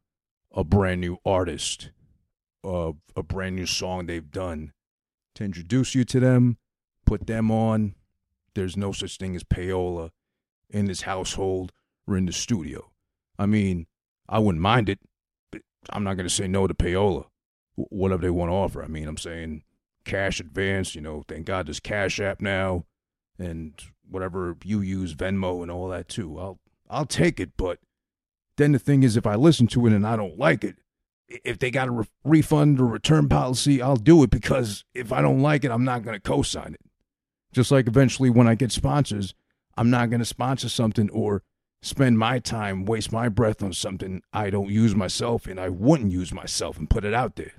a 0.53 0.63
brand 0.63 1.01
new 1.01 1.19
artist 1.25 1.91
of 2.63 2.97
a 3.17 3.23
brand 3.25 3.57
new 3.57 3.67
song 3.67 4.07
they've 4.07 4.31
done 4.31 4.73
to 5.35 5.45
introduce 5.45 5.95
you 5.95 6.05
to 6.05 6.21
them, 6.21 6.59
put 7.07 7.27
them 7.27 7.51
on. 7.51 7.95
There's 8.55 8.77
no 8.77 8.93
such 8.93 9.19
thing 9.19 9.35
as 9.35 9.45
payola 9.45 10.11
in 10.71 10.87
this 10.87 11.03
household 11.03 11.73
or 12.07 12.17
in 12.17 12.27
the 12.27 12.33
studio. 12.33 12.91
I 13.39 13.47
mean, 13.47 13.87
I 14.29 14.39
wouldn't 14.39 14.63
mind 14.63 14.89
it, 14.89 15.01
but 15.51 15.63
I'm 15.91 16.05
not 16.05 16.15
going 16.15 16.29
to 16.29 16.35
say 16.35 16.47
no 16.47 16.67
to 16.67 16.75
payola, 16.75 17.27
whatever 17.75 18.23
they 18.23 18.31
want 18.31 18.51
to 18.51 18.55
offer. 18.55 18.83
I 18.83 18.89
mean, 18.89 19.09
I'm 19.09 19.19
saying 19.19 19.65
cash 20.05 20.41
advance, 20.41 20.95
you 20.95 21.01
know, 21.01 21.25
thank 21.27 21.47
God 21.47 21.67
there's 21.67 21.81
Cash 21.81 22.21
App 22.21 22.41
now 22.41 22.85
and 23.39 23.73
whatever 24.09 24.57
you 24.65 24.81
use, 24.81 25.15
Venmo 25.15 25.63
and 25.63 25.71
all 25.71 25.89
that 25.89 26.09
too. 26.09 26.39
I'll 26.39 26.61
I'll 26.89 27.07
take 27.07 27.41
it, 27.41 27.53
but 27.57 27.79
then 28.57 28.73
the 28.73 28.79
thing 28.79 29.03
is 29.03 29.17
if 29.17 29.27
I 29.27 29.35
listen 29.35 29.67
to 29.69 29.87
it 29.87 29.93
and 29.93 30.07
I 30.07 30.17
don't 30.17 30.39
like 30.39 30.63
it, 30.63 30.77
if 31.29 31.59
they 31.59 31.71
got 31.71 31.89
a 31.89 31.93
re- 31.93 32.07
refund 32.25 32.81
or 32.81 32.87
return 32.87 33.29
policy, 33.29 33.81
I'll 33.81 33.97
do 33.97 34.23
it 34.23 34.31
because 34.31 34.85
if 34.95 35.13
I 35.13 35.23
don't 35.23 35.41
like 35.41 35.65
it, 35.65 35.71
I'm 35.71 35.85
not 35.85 36.03
going 36.03 36.15
to 36.15 36.21
co-sign 36.21 36.75
it. 36.75 36.81
Just 37.53 37.71
like 37.71 37.87
eventually 37.87 38.31
when 38.31 38.49
I 38.49 38.55
get 38.55 38.73
sponsors, 38.73 39.35
I'm 39.77 39.91
not 39.91 40.11
going 40.11 40.21
to 40.21 40.27
sponsor 40.27 40.69
something 40.69 41.09
or 41.11 41.43
spend 41.83 42.19
my 42.19 42.39
time, 42.39 42.85
waste 42.85 43.13
my 43.13 43.29
breath 43.29 43.63
on 43.63 43.73
something 43.73 44.23
I 44.33 44.51
don't 44.51 44.71
use 44.71 44.95
myself 44.95 45.47
and 45.47 45.61
I 45.61 45.69
wouldn't 45.69 46.13
use 46.13 46.33
myself 46.33 46.79
and 46.79 46.91
put 46.91 47.05
it 47.05 47.15
out 47.15 47.37
there. 47.37 47.53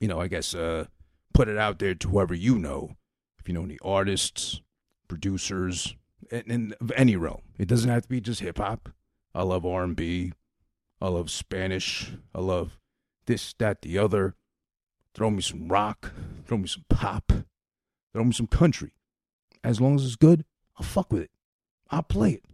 You 0.00 0.08
know, 0.08 0.20
I 0.20 0.28
guess 0.28 0.54
uh 0.54 0.86
put 1.34 1.48
it 1.48 1.58
out 1.58 1.78
there 1.78 1.94
to 1.94 2.08
whoever 2.08 2.34
you 2.34 2.58
know. 2.58 2.96
If 3.38 3.48
you 3.48 3.54
know 3.54 3.64
any 3.64 3.78
artists, 3.82 4.60
producers, 5.08 5.94
in, 6.30 6.42
in 6.50 6.74
any 6.96 7.16
realm. 7.16 7.42
It 7.58 7.68
doesn't 7.68 7.90
have 7.90 8.02
to 8.02 8.08
be 8.08 8.20
just 8.20 8.40
hip 8.40 8.58
hop. 8.58 8.90
I 9.34 9.42
love 9.42 9.64
R 9.66 9.82
and 9.82 9.96
B. 9.96 10.32
I 11.00 11.08
love 11.08 11.30
Spanish. 11.30 12.12
I 12.34 12.40
love 12.40 12.77
this, 13.28 13.54
that, 13.58 13.82
the 13.82 13.96
other. 13.96 14.34
Throw 15.14 15.30
me 15.30 15.42
some 15.42 15.68
rock. 15.68 16.12
Throw 16.46 16.58
me 16.58 16.66
some 16.66 16.84
pop. 16.88 17.30
Throw 18.12 18.24
me 18.24 18.32
some 18.32 18.48
country. 18.48 18.94
As 19.62 19.80
long 19.80 19.94
as 19.94 20.04
it's 20.04 20.16
good, 20.16 20.44
I'll 20.76 20.84
fuck 20.84 21.12
with 21.12 21.22
it. 21.22 21.30
I'll 21.90 22.02
play 22.02 22.32
it. 22.32 22.44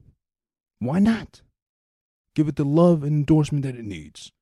Why 0.81 0.99
not? 0.99 1.41
Give 2.35 2.49
it 2.49 2.57
the 2.57 2.65
love 2.65 3.03
and 3.03 3.13
endorsement 3.13 3.65
that 3.65 3.77
it 3.77 3.85
needs. 3.85 4.33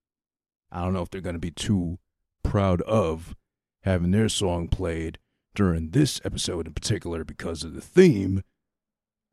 I 0.71 0.83
don't 0.83 0.95
know 0.95 1.03
if 1.03 1.11
they're 1.11 1.21
going 1.21 1.35
to 1.35 1.41
be 1.41 1.51
too 1.51 1.99
proud 2.43 2.81
of 2.83 3.37
having 3.83 4.11
their 4.11 4.29
song 4.29 4.69
played 4.69 5.19
during 5.55 5.91
this 5.91 6.21
episode 6.25 6.67
in 6.67 6.73
particular 6.73 7.25
because 7.25 7.63
of 7.63 7.75
the 7.75 7.81
theme, 7.83 8.43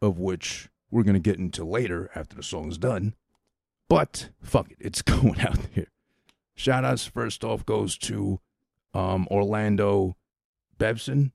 of 0.01 0.19
which 0.19 0.69
we're 0.91 1.03
going 1.03 1.13
to 1.13 1.19
get 1.19 1.39
into 1.39 1.63
later 1.63 2.11
after 2.13 2.35
the 2.35 2.43
song's 2.43 2.77
done. 2.77 3.13
But 3.87 4.29
fuck 4.41 4.71
it, 4.71 4.77
it's 4.81 5.01
going 5.01 5.39
out 5.39 5.59
there. 5.73 5.87
Shout 6.59 6.83
outs 6.83 7.05
first 7.05 7.45
off 7.45 7.65
goes 7.65 7.97
to 7.99 8.41
um, 8.93 9.29
Orlando 9.31 10.17
Bevson 10.77 11.31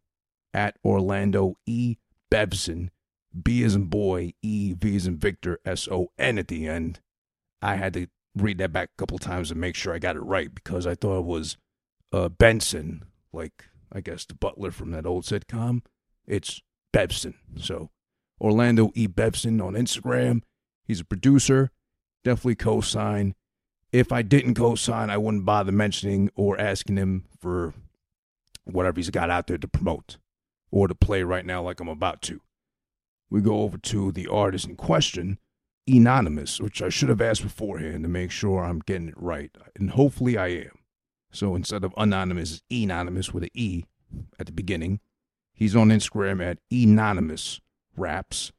at 0.53 0.77
Orlando 0.85 1.57
E. 1.65 1.97
Bevson. 2.31 2.91
B 3.43 3.63
is 3.63 3.75
in 3.75 3.87
boy, 3.87 4.35
E, 4.43 4.75
V 4.75 4.97
is 4.97 5.07
in 5.07 5.17
Victor, 5.17 5.61
S 5.65 5.89
O 5.91 6.09
N 6.19 6.37
at 6.37 6.49
the 6.49 6.69
end. 6.69 7.01
I 7.63 7.77
had 7.77 7.95
to 7.95 8.09
read 8.37 8.59
that 8.59 8.75
back 8.75 8.91
a 8.93 8.99
couple 8.99 9.17
times 9.17 9.49
to 9.49 9.55
make 9.55 9.77
sure 9.77 9.95
I 9.95 9.99
got 9.99 10.17
it 10.17 10.21
right 10.21 10.55
because 10.55 10.87
I 10.87 10.95
thought 10.95 11.21
it 11.21 11.25
was 11.25 11.57
uh, 12.13 12.29
Benson, 12.29 13.07
like 13.33 13.65
I 13.91 14.03
guess 14.03 14.27
the 14.27 14.35
butler 14.35 14.73
from 14.73 14.91
that 14.91 15.07
old 15.07 15.25
sitcom. 15.25 15.81
It's 16.27 16.61
Bevson. 16.93 17.33
So 17.59 17.89
Orlando 18.39 18.93
E. 18.95 19.09
Bevson 19.09 19.65
on 19.65 19.73
Instagram. 19.73 20.43
He's 20.85 21.01
a 21.01 21.05
producer. 21.07 21.71
Definitely 22.25 22.57
co 22.57 22.83
sign. 22.83 23.35
If 23.95 24.11
I 24.11 24.23
didn't 24.23 24.55
co 24.55 24.75
sign, 24.75 25.09
I 25.09 25.17
wouldn't 25.17 25.45
bother 25.45 25.71
mentioning 25.71 26.29
or 26.35 26.61
asking 26.61 26.97
him 26.97 27.27
for 27.39 27.75
whatever 28.65 28.97
he's 28.97 29.09
got 29.09 29.31
out 29.31 29.47
there 29.47 29.57
to 29.57 29.69
promote 29.69 30.17
or 30.73 30.89
to 30.89 30.97
play 30.97 31.23
right 31.23 31.47
now, 31.47 31.63
like 31.63 31.79
I'm 31.79 31.87
about 31.87 32.21
to. 32.23 32.41
We 33.31 33.41
go 33.41 33.61
over 33.61 33.79
to 33.79 34.11
the 34.11 34.27
artist 34.27 34.67
in 34.67 34.75
question, 34.75 35.39
Anonymous, 35.87 36.61
which 36.61 36.83
I 36.83 36.89
should 36.89 37.09
have 37.09 37.21
asked 37.21 37.45
beforehand 37.45 38.03
to 38.03 38.09
make 38.09 38.33
sure 38.33 38.65
I'm 38.65 38.81
getting 38.81 39.11
it 39.11 39.15
right. 39.17 39.57
And 39.77 39.91
hopefully 39.91 40.37
I 40.37 40.49
am. 40.49 40.81
So 41.31 41.55
instead 41.55 41.85
of 41.85 41.95
anonymous, 41.97 42.55
it's 42.55 42.63
anonymous 42.73 43.33
with 43.33 43.45
an 43.45 43.51
E 43.55 43.85
at 44.41 44.47
the 44.47 44.53
beginning. 44.53 44.99
He's 45.53 45.77
on 45.77 45.91
Instagram 45.91 46.45
at 46.45 46.59
anonymous 46.69 47.61
raps. 47.97 48.51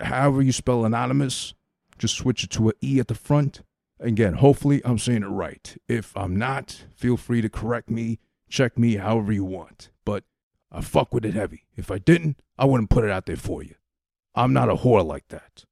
However 0.00 0.40
you 0.40 0.52
spell 0.52 0.84
anonymous, 0.84 1.52
just 1.98 2.14
switch 2.14 2.44
it 2.44 2.50
to 2.50 2.68
an 2.68 2.74
E 2.80 3.00
at 3.00 3.08
the 3.08 3.16
front. 3.16 3.62
Again, 4.02 4.34
hopefully 4.34 4.82
I'm 4.84 4.98
saying 4.98 5.22
it 5.22 5.26
right. 5.26 5.76
If 5.88 6.16
I'm 6.16 6.36
not, 6.36 6.86
feel 6.96 7.16
free 7.16 7.40
to 7.40 7.48
correct 7.48 7.88
me, 7.88 8.18
check 8.48 8.76
me 8.76 8.96
however 8.96 9.32
you 9.32 9.44
want. 9.44 9.90
But 10.04 10.24
I 10.72 10.80
fuck 10.80 11.14
with 11.14 11.24
it 11.24 11.34
heavy. 11.34 11.66
If 11.76 11.88
I 11.88 11.98
didn't, 11.98 12.42
I 12.58 12.64
wouldn't 12.64 12.90
put 12.90 13.04
it 13.04 13.10
out 13.10 13.26
there 13.26 13.36
for 13.36 13.62
you. 13.62 13.76
I'm 14.34 14.52
not 14.52 14.68
a 14.68 14.76
whore 14.76 15.06
like 15.06 15.28
that. 15.28 15.66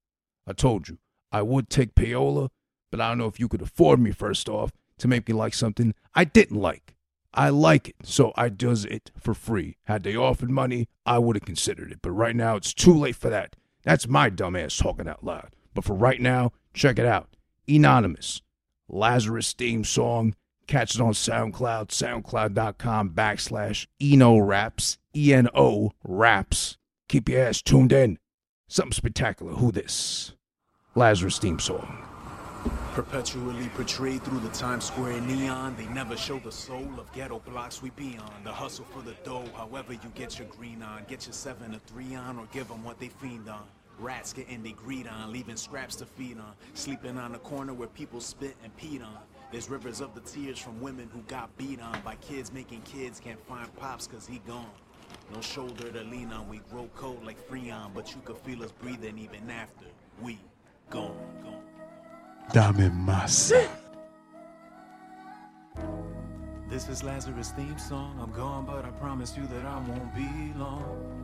I 0.46 0.52
told 0.52 0.88
you, 0.88 0.99
I 1.32 1.42
would 1.42 1.68
take 1.70 1.96
payola, 1.96 2.50
but 2.92 3.00
I 3.00 3.08
don't 3.08 3.18
know 3.18 3.26
if 3.26 3.40
you 3.40 3.49
could 3.49 3.62
afford 3.62 3.99
me 3.99 4.12
first 4.12 4.49
off 4.49 4.70
to 4.99 5.08
make 5.08 5.26
me 5.26 5.34
like 5.34 5.54
something 5.54 5.94
I 6.14 6.25
didn't 6.25 6.60
like. 6.60 6.94
I 7.34 7.49
like 7.49 7.88
it, 7.88 7.96
so 8.04 8.32
I 8.37 8.49
does 8.49 8.84
it 8.84 9.10
for 9.18 9.34
free. 9.34 9.76
Had 9.84 10.04
they 10.04 10.14
offered 10.14 10.50
money, 10.50 10.88
I 11.04 11.18
would 11.18 11.34
have 11.34 11.44
considered 11.44 11.90
it, 11.90 11.99
but 12.00 12.10
right 12.12 12.37
now 12.37 12.54
it's 12.56 12.75
too 12.75 12.94
late 12.94 13.16
for 13.16 13.30
that. 13.30 13.56
That's 13.82 14.06
my 14.06 14.30
dumb 14.30 14.54
ass 14.54 14.76
talking 14.76 15.08
out 15.08 15.25
loud. 15.25 15.56
But 15.75 15.84
for 15.84 15.94
right 15.94 16.20
now, 16.20 16.52
check 16.75 16.99
it 16.99 17.06
out. 17.06 17.28
Anonymous, 17.76 18.42
Lazarus 18.88 19.52
theme 19.52 19.84
song. 19.84 20.34
Catch 20.66 20.94
it 20.94 21.00
on 21.00 21.12
SoundCloud, 21.12 21.88
soundcloud.com 21.88 23.10
backslash 23.10 23.86
Eno 24.00 24.38
Raps, 24.38 24.98
E 25.16 25.34
N 25.34 25.48
O 25.54 25.92
Raps. 26.04 26.78
Keep 27.08 27.28
your 27.28 27.44
ass 27.44 27.60
tuned 27.60 27.92
in. 27.92 28.18
Something 28.68 28.92
spectacular. 28.92 29.52
Who 29.54 29.72
this? 29.72 30.34
Lazarus 30.94 31.38
theme 31.38 31.58
song. 31.58 32.06
Perpetually 32.92 33.68
portrayed 33.70 34.22
through 34.22 34.40
the 34.40 34.48
Times 34.50 34.84
Square 34.84 35.22
neon, 35.22 35.74
they 35.76 35.86
never 35.86 36.16
show 36.16 36.38
the 36.40 36.52
soul 36.52 36.88
of 36.98 37.10
ghetto 37.12 37.38
blocks 37.40 37.82
we 37.82 37.90
be 37.90 38.18
on. 38.18 38.44
The 38.44 38.52
hustle 38.52 38.84
for 38.92 39.00
the 39.00 39.14
dough, 39.24 39.48
however 39.56 39.92
you 39.94 40.12
get 40.14 40.38
your 40.38 40.48
green 40.48 40.82
on. 40.82 41.04
Get 41.08 41.26
your 41.26 41.32
seven 41.32 41.74
or 41.74 41.78
three 41.78 42.14
on, 42.14 42.38
or 42.38 42.46
give 42.52 42.68
them 42.68 42.84
what 42.84 43.00
they 43.00 43.08
fiend 43.08 43.48
on. 43.48 43.64
Rats 44.00 44.33
getting 44.33 44.62
they 44.62 44.73
greed 44.73 45.07
on, 45.07 45.30
leaving 45.30 45.57
scraps 45.57 45.95
to 45.97 46.07
feed 46.07 46.38
on. 46.38 46.54
Sleeping 46.75 47.19
on 47.19 47.33
the 47.33 47.38
corner 47.38 47.75
where 47.75 47.88
people 47.88 48.21
spit 48.21 48.57
and 48.64 48.75
peed 48.76 49.04
on. 49.04 49.19
There's 49.52 49.69
rivers 49.69 50.00
of 50.00 50.15
the 50.15 50.21
tears 50.21 50.58
from 50.58 50.80
women 50.80 51.10
who 51.13 51.21
got 51.23 51.54
beat 51.58 51.80
on 51.82 52.00
by 52.02 52.15
kids 52.17 52.52
making 52.52 52.82
kids 52.82 53.21
can't 53.21 53.41
find 53.47 53.75
pops 53.76 54.06
cause 54.06 54.26
he 54.26 54.39
gone. 54.47 54.71
No 55.34 55.41
shoulder 55.41 55.91
to 55.91 56.02
lean 56.04 56.32
on, 56.32 56.49
we 56.49 56.60
grow 56.71 56.89
cold 56.97 57.25
like 57.25 57.36
Freon, 57.49 57.93
but 57.95 58.15
you 58.15 58.21
could 58.25 58.39
feel 58.39 58.63
us 58.63 58.73
breathing 58.73 59.19
even 59.19 59.50
after 59.50 59.86
we 60.23 60.39
gone. 60.89 61.15
gone. 61.43 61.63
Dame 62.52 62.91
masa. 62.91 63.69
This 66.69 66.89
is 66.89 67.02
Lazarus' 67.02 67.50
theme 67.50 67.78
song. 67.78 68.19
I'm 68.23 68.30
gone, 68.30 68.65
but 68.65 68.84
I 68.84 68.91
promise 68.91 69.36
you 69.36 69.47
that 69.49 69.67
I 69.67 69.78
won't 69.89 70.15
be 70.15 70.58
long. 70.58 71.20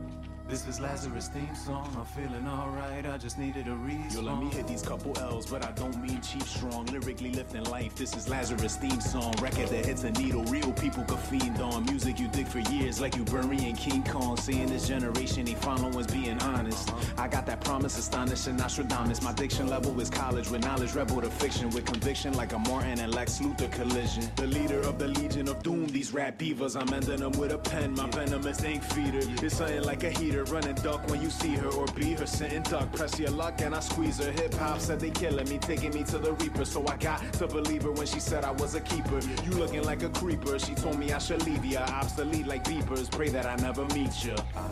This 0.49 0.65
is 0.65 0.79
Lazarus' 0.79 1.27
theme 1.27 1.53
song. 1.53 1.93
I'm 1.99 2.05
feeling 2.05 2.47
alright. 2.47 3.05
I 3.05 3.17
just 3.17 3.37
needed 3.37 3.67
a 3.67 3.73
reason. 3.73 4.23
Yo, 4.23 4.31
let 4.31 4.41
me 4.41 4.49
hit 4.49 4.65
these 4.65 4.81
couple 4.81 5.11
L's, 5.19 5.45
but 5.45 5.65
I 5.65 5.73
don't 5.73 6.01
mean 6.01 6.21
cheap 6.21 6.43
strong. 6.43 6.85
Lyrically 6.85 7.31
lifting 7.31 7.65
life. 7.65 7.95
This 7.95 8.15
is 8.15 8.29
Lazarus' 8.29 8.77
theme 8.77 9.01
song. 9.01 9.33
Record 9.41 9.67
that 9.67 9.85
hits 9.85 10.05
a 10.05 10.11
needle. 10.11 10.45
Real 10.45 10.71
people 10.71 11.03
could 11.03 11.19
fiend 11.19 11.59
on. 11.59 11.83
Music 11.87 12.17
you 12.17 12.29
dig 12.29 12.47
for 12.47 12.59
years, 12.71 13.01
like 13.01 13.17
you 13.17 13.25
burying 13.25 13.75
King 13.75 14.03
Kong. 14.05 14.37
Seeing 14.37 14.67
this 14.67 14.87
generation, 14.87 15.43
they 15.43 15.53
followers 15.53 16.07
being 16.07 16.41
honest. 16.41 16.93
I 17.17 17.27
got 17.27 17.45
that 17.47 17.59
promise, 17.59 17.97
astonishing 17.97 18.55
Nostradamus. 18.55 19.21
My 19.21 19.33
diction 19.33 19.67
level 19.67 19.99
is 19.99 20.09
college 20.09 20.49
with 20.49 20.61
knowledge, 20.61 20.93
rebel 20.93 21.19
to 21.19 21.29
fiction. 21.29 21.71
With 21.71 21.85
conviction, 21.85 22.33
like 22.35 22.53
a 22.53 22.59
Martin 22.59 22.99
and 23.01 23.13
Lex 23.13 23.39
Luthor 23.39 23.69
collision. 23.73 24.31
The 24.37 24.47
leader 24.47 24.79
of 24.79 24.97
the 24.97 25.09
Legion 25.09 25.49
of 25.49 25.61
Doom. 25.61 25.87
These 25.87 26.13
rap 26.13 26.39
divas, 26.39 26.79
I'm 26.79 26.93
ending 26.93 27.19
them 27.19 27.33
with 27.33 27.51
a 27.51 27.57
pen. 27.57 27.95
My 27.95 28.09
venomous 28.11 28.63
ink 28.63 28.81
feeder. 28.81 29.19
It's 29.43 29.57
something 29.57 29.83
like 29.83 30.05
a 30.05 30.09
heater 30.09 30.36
running 30.45 30.75
duck 30.75 31.07
when 31.09 31.21
you 31.21 31.29
see 31.29 31.55
her 31.55 31.69
or 31.69 31.85
be 31.87 32.13
her 32.13 32.25
sitting 32.25 32.63
duck. 32.63 32.91
Press 32.93 33.19
your 33.19 33.31
luck 33.31 33.61
and 33.61 33.73
I 33.75 33.79
squeeze 33.79 34.17
her. 34.23 34.31
Hip 34.31 34.53
hop 34.55 34.79
said 34.79 34.99
they 34.99 35.11
killing 35.11 35.47
me, 35.49 35.57
taking 35.57 35.93
me 35.93 36.03
to 36.05 36.17
the 36.17 36.33
reaper. 36.33 36.65
So 36.65 36.85
I 36.87 36.97
got 36.97 37.33
to 37.33 37.47
believe 37.47 37.83
her 37.83 37.91
when 37.91 38.07
she 38.07 38.19
said 38.19 38.43
I 38.43 38.51
was 38.51 38.75
a 38.75 38.81
keeper. 38.81 39.19
You 39.43 39.51
looking 39.51 39.83
like 39.83 40.03
a 40.03 40.09
creeper. 40.09 40.59
She 40.59 40.75
told 40.75 40.99
me 40.99 41.13
I 41.13 41.19
should 41.19 41.45
leave 41.45 41.65
ya. 41.65 41.85
Obsolete 41.89 42.47
like 42.47 42.63
beepers. 42.63 43.09
Pray 43.11 43.29
that 43.29 43.45
I 43.45 43.55
never 43.57 43.85
meet 43.93 44.25
ya. 44.25 44.35
Uh, 44.55 44.67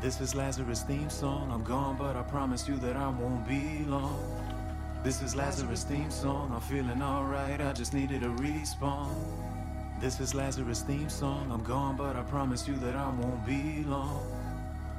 this 0.00 0.20
is 0.20 0.34
Lazarus' 0.34 0.82
theme 0.82 1.10
song. 1.10 1.50
I'm 1.52 1.64
gone, 1.64 1.96
but 1.96 2.16
I 2.16 2.22
promise 2.22 2.68
you 2.68 2.76
that 2.78 2.96
I 2.96 3.08
won't 3.08 3.46
be 3.48 3.84
long. 3.86 4.18
This 5.02 5.22
is 5.22 5.34
Lazarus' 5.34 5.84
theme 5.84 6.10
song. 6.10 6.52
I'm 6.54 6.60
feeling 6.60 7.02
alright. 7.02 7.60
I 7.60 7.72
just 7.72 7.94
needed 7.94 8.22
a 8.22 8.28
respawn. 8.28 9.14
This 10.00 10.20
is 10.20 10.34
Lazarus' 10.34 10.82
theme 10.82 11.08
song. 11.08 11.50
I'm 11.50 11.64
gone, 11.64 11.96
but 11.96 12.14
I 12.14 12.22
promise 12.22 12.68
you 12.68 12.76
that 12.76 12.94
I 12.94 13.08
won't 13.08 13.44
be 13.44 13.82
long. 13.84 14.37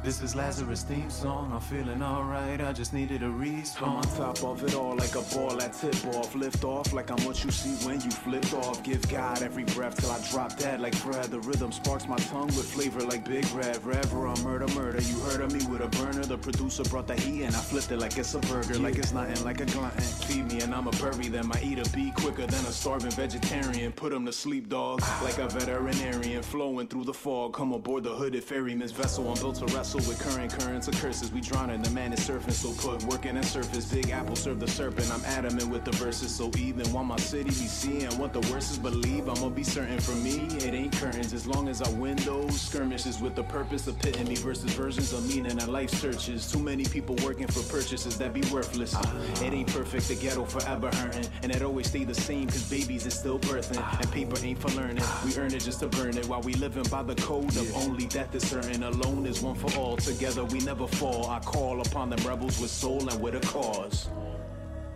This 0.02 0.22
is 0.22 0.34
Lazarus' 0.34 0.84
theme 0.84 1.10
song. 1.10 1.52
I'm 1.54 1.60
feeling 1.60 2.02
alright. 2.02 2.62
I 2.62 2.72
just 2.72 2.94
needed 2.94 3.22
a 3.22 3.26
respawn. 3.26 3.82
I'm 3.84 3.96
on 3.98 4.04
top 4.04 4.44
of 4.46 4.64
it 4.64 4.74
all 4.74 4.96
like 4.96 5.14
a 5.16 5.22
ball 5.36 5.62
at 5.62 5.74
tip 5.74 5.94
off. 6.16 6.34
Lift 6.34 6.64
off 6.64 6.94
like 6.94 7.12
I'm 7.12 7.22
what 7.26 7.44
you 7.44 7.52
see 7.52 7.86
when 7.86 8.00
you 8.00 8.10
flipped 8.10 8.54
off. 8.54 8.82
Give 8.82 9.06
God 9.10 9.44
every 9.44 9.66
breath 9.66 10.00
till 10.00 10.10
I 10.10 10.26
drop 10.32 10.58
dead 10.58 10.80
like 10.80 10.96
Fred. 10.96 11.26
The 11.26 11.42
rhythm 11.42 11.74
sparks 11.74 12.08
my 12.08 12.16
tongue 12.16 12.48
with 12.48 12.72
flavor 12.72 13.02
like 13.02 13.26
Big 13.26 13.46
Red. 13.52 13.84
Rever 13.86 14.26
on 14.26 14.42
murder, 14.42 14.68
murder. 14.74 15.02
You 15.02 15.20
heard 15.20 15.42
of 15.42 15.52
me 15.52 15.66
with 15.68 15.82
a 15.82 15.90
burner. 15.98 16.24
The 16.24 16.38
producer 16.38 16.84
brought 16.84 17.08
the 17.08 17.16
heat 17.16 17.44
and 17.44 17.54
I 17.54 17.60
flipped 17.60 17.92
it 17.92 18.00
like 18.00 18.18
it's 18.18 18.34
a 18.36 18.40
burger. 18.40 18.80
Like 18.80 18.98
it's 18.98 19.12
nothing, 19.12 19.44
like 19.44 19.60
a 19.60 19.66
glutton. 19.66 20.00
Feed 20.00 20.50
me 20.50 20.62
and 20.62 20.74
I'ma 20.74 20.92
bury 20.92 21.28
them. 21.28 21.52
I 21.54 21.62
eat 21.62 21.78
a 21.78 21.90
bee 21.92 22.14
quicker 22.16 22.48
than 22.48 22.66
a 22.66 22.72
starving 22.72 23.12
vegetarian. 23.12 23.92
Put 23.92 24.14
them 24.14 24.26
to 24.28 24.32
sleep, 24.32 24.70
dog. 24.70 25.02
Like 25.22 25.40
a 25.40 25.50
veterinarian 25.50 26.42
flowing 26.42 26.88
through 26.88 27.04
the 27.04 27.14
fog. 27.14 27.54
Come 27.54 27.74
aboard 27.74 28.06
the 28.06 28.16
hooded 28.16 28.46
ferryman's 28.46 28.94
vessel. 28.94 29.28
I'm 29.28 29.36
built 29.36 29.58
to 29.58 29.66
wrestle 29.94 30.10
with 30.10 30.20
current 30.20 30.52
currents 30.60 30.88
of 30.88 30.96
curses. 31.02 31.32
We 31.32 31.42
drowning, 31.42 31.82
the 31.82 31.90
man 31.92 32.14
is 32.14 32.20
surfing, 32.20 32.52
so 32.52 32.74
put 32.74 33.04
working 33.06 33.36
and 33.38 33.46
surface. 33.46 33.92
Big 33.92 34.12
apple 34.12 34.36
serve 34.36 34.60
the 34.60 34.68
serpent. 34.68 35.10
I'm 35.12 35.24
adamant 35.26 35.68
with 35.70 35.84
the 35.84 35.92
verses, 35.92 36.34
so 36.34 36.52
even 36.58 36.88
while 36.94 37.04
my 37.04 37.18
city 37.18 37.50
be 37.50 37.68
seeing 37.68 38.12
what 38.20 38.34
the 38.34 38.42
worst 38.52 38.72
is 38.72 38.78
believe, 38.78 39.28
I'ma 39.28 39.50
be 39.50 39.64
certain 39.64 40.00
for 40.00 40.12
me. 40.12 40.48
It 40.58 40.74
ain't 40.74 40.94
curtains 40.94 41.34
as 41.34 41.48
long 41.48 41.68
as 41.68 41.82
I 41.82 41.90
win 41.92 42.18
those 42.18 42.62
skirmishes 42.62 43.20
with 43.20 43.36
the 43.36 43.44
purpose 43.44 43.88
of 43.88 43.98
pitting 44.00 44.28
me 44.28 44.36
versus 44.36 44.72
versions 44.74 45.12
of 45.14 45.28
meaning 45.28 45.60
and 45.60 45.68
life 45.68 45.90
searches. 45.90 46.52
Too 46.52 46.60
many 46.60 46.86
people 46.86 47.16
working 47.24 47.48
for 47.48 47.64
purchases 47.72 48.18
that 48.20 48.34
be 48.34 48.42
worthless. 48.52 48.96
Uh, 48.96 49.26
it 49.42 49.54
ain't 49.54 49.74
perfect, 49.74 50.08
the 50.08 50.16
ghetto 50.16 50.46
forever 50.46 50.90
hurting, 50.98 51.26
and 51.42 51.52
it 51.52 51.62
always 51.62 51.88
stay 51.88 52.04
the 52.04 52.14
same 52.14 52.48
cause 52.48 52.70
babies 52.70 53.06
is 53.06 53.14
still 53.18 53.40
birthing, 53.40 53.82
uh, 53.82 53.98
and 54.00 54.12
paper 54.12 54.38
ain't 54.44 54.60
for 54.60 54.70
learning. 54.80 55.04
We 55.26 55.36
earn 55.38 55.54
it 55.54 55.64
just 55.64 55.80
to 55.80 55.88
burn 55.88 56.18
it 56.18 56.28
while 56.28 56.42
we 56.42 56.54
living 56.54 56.84
by 56.92 57.04
the 57.04 57.16
code 57.16 57.56
of 57.58 57.76
only 57.76 58.06
death 58.06 58.36
is 58.36 58.48
certain. 58.48 58.84
Alone 58.84 59.26
is 59.26 59.42
one 59.42 59.56
for 59.56 59.70
all. 59.78 59.79
Together 59.80 60.44
we 60.46 60.60
never 60.60 60.88
fall. 60.88 61.30
I 61.30 61.40
call 61.40 61.82
upon 61.82 62.10
them 62.10 62.20
rebels 62.28 62.60
with 62.60 62.70
soul 62.70 63.08
and 63.10 63.22
with 63.22 63.36
a 63.36 63.40
cause. 63.42 64.10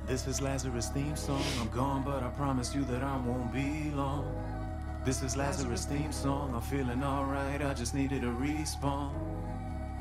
This 0.05 0.27
is 0.27 0.41
Lazarus' 0.41 0.89
theme 0.89 1.15
song. 1.15 1.43
I'm 1.61 1.69
gone, 1.69 2.03
but 2.03 2.23
I 2.23 2.29
promise 2.29 2.75
you 2.75 2.83
that 2.85 3.03
I 3.03 3.17
won't 3.17 3.53
be 3.53 3.91
long. 3.91 4.25
This 5.05 5.21
is 5.21 5.37
Lazarus' 5.37 5.85
theme 5.85 6.11
song. 6.11 6.53
I'm 6.53 6.61
feeling 6.61 7.03
alright. 7.03 7.61
I 7.61 7.73
just 7.73 7.93
needed 7.93 8.23
a 8.23 8.27
respawn. 8.27 9.13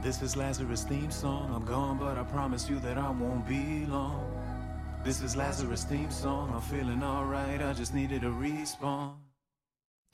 This 0.02 0.20
is 0.22 0.36
Lazarus' 0.36 0.82
theme 0.82 1.10
song. 1.10 1.52
I'm 1.54 1.64
gone, 1.64 1.98
but 1.98 2.18
I 2.18 2.24
promise 2.24 2.68
you 2.68 2.78
that 2.80 2.98
I 2.98 3.10
won't 3.10 3.46
be 3.46 3.86
long. 3.86 4.24
This 5.04 5.22
is 5.22 5.36
Lazarus' 5.36 5.84
theme 5.84 6.10
song. 6.10 6.50
I'm 6.54 6.60
feeling 6.60 7.02
alright. 7.02 7.62
I 7.62 7.72
just 7.72 7.94
needed 7.94 8.24
a 8.24 8.30
respawn. 8.30 9.14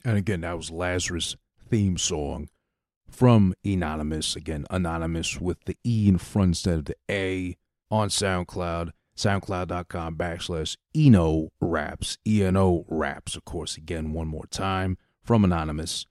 And 0.05 0.17
again, 0.17 0.41
that 0.41 0.57
was 0.57 0.69
Lazarus' 0.69 1.35
theme 1.69 1.97
song 1.97 2.49
from 3.11 3.53
Anonymous. 3.63 4.35
Again, 4.35 4.65
Anonymous 4.69 5.39
with 5.39 5.63
the 5.65 5.77
E 5.85 6.07
in 6.07 6.17
front 6.17 6.49
instead 6.49 6.79
of 6.79 6.85
the 6.85 6.95
A 7.09 7.57
on 7.91 8.09
SoundCloud, 8.09 8.91
SoundCloud.com 9.15 10.15
backslash 10.15 10.77
Eno 10.95 11.49
Raps, 11.59 12.17
E-N-O 12.25 12.85
Raps, 12.87 13.35
of 13.35 13.45
course, 13.45 13.75
again, 13.77 14.13
one 14.13 14.27
more 14.27 14.47
time, 14.47 14.97
from 15.23 15.43
Anonymous, 15.43 16.05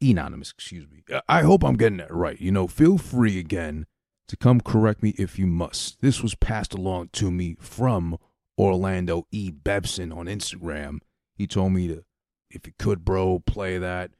Anonymous, 0.00 0.50
excuse 0.50 0.86
me. 0.88 1.02
I 1.28 1.42
hope 1.42 1.64
I'm 1.64 1.76
getting 1.76 1.98
that 1.98 2.14
right. 2.14 2.40
You 2.40 2.52
know, 2.52 2.66
feel 2.66 2.98
free 2.98 3.38
again 3.38 3.86
to 4.28 4.36
come 4.36 4.60
correct 4.60 5.02
me 5.02 5.14
if 5.18 5.38
you 5.38 5.46
must. 5.46 6.00
This 6.00 6.22
was 6.22 6.34
passed 6.34 6.74
along 6.74 7.10
to 7.14 7.30
me 7.30 7.56
from 7.60 8.16
Orlando 8.58 9.26
E. 9.30 9.50
Bevson 9.50 10.16
on 10.16 10.26
Instagram. 10.26 10.98
He 11.34 11.46
told 11.46 11.72
me 11.72 11.88
to, 11.88 12.04
if 12.50 12.66
you 12.66 12.72
could, 12.78 13.04
bro, 13.04 13.40
play 13.40 13.78
that, 13.78 14.12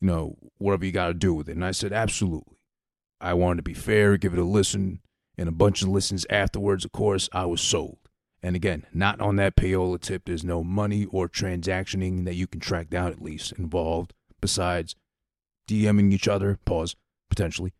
you 0.00 0.08
know, 0.08 0.36
whatever 0.58 0.84
you 0.84 0.92
got 0.92 1.08
to 1.08 1.14
do 1.14 1.34
with 1.34 1.48
it. 1.48 1.56
And 1.56 1.64
I 1.64 1.72
said, 1.72 1.92
absolutely. 1.92 2.56
I 3.20 3.34
wanted 3.34 3.56
to 3.56 3.62
be 3.62 3.74
fair, 3.74 4.16
give 4.16 4.32
it 4.32 4.38
a 4.38 4.44
listen, 4.44 5.00
and 5.36 5.48
a 5.48 5.52
bunch 5.52 5.82
of 5.82 5.88
listens 5.88 6.26
afterwards, 6.30 6.84
of 6.84 6.92
course, 6.92 7.28
I 7.32 7.46
was 7.46 7.60
sold. 7.60 7.98
And 8.42 8.54
again, 8.54 8.86
not 8.92 9.20
on 9.20 9.36
that 9.36 9.56
payola 9.56 10.00
tip. 10.00 10.22
There's 10.24 10.44
no 10.44 10.62
money 10.62 11.04
or 11.06 11.28
transactioning 11.28 12.24
that 12.24 12.36
you 12.36 12.46
can 12.46 12.60
track 12.60 12.88
down 12.88 13.10
at 13.10 13.20
least 13.20 13.52
involved, 13.52 14.14
besides 14.40 14.94
DMing 15.68 16.12
each 16.12 16.28
other, 16.28 16.58
pause, 16.64 16.94
potentially. 17.28 17.72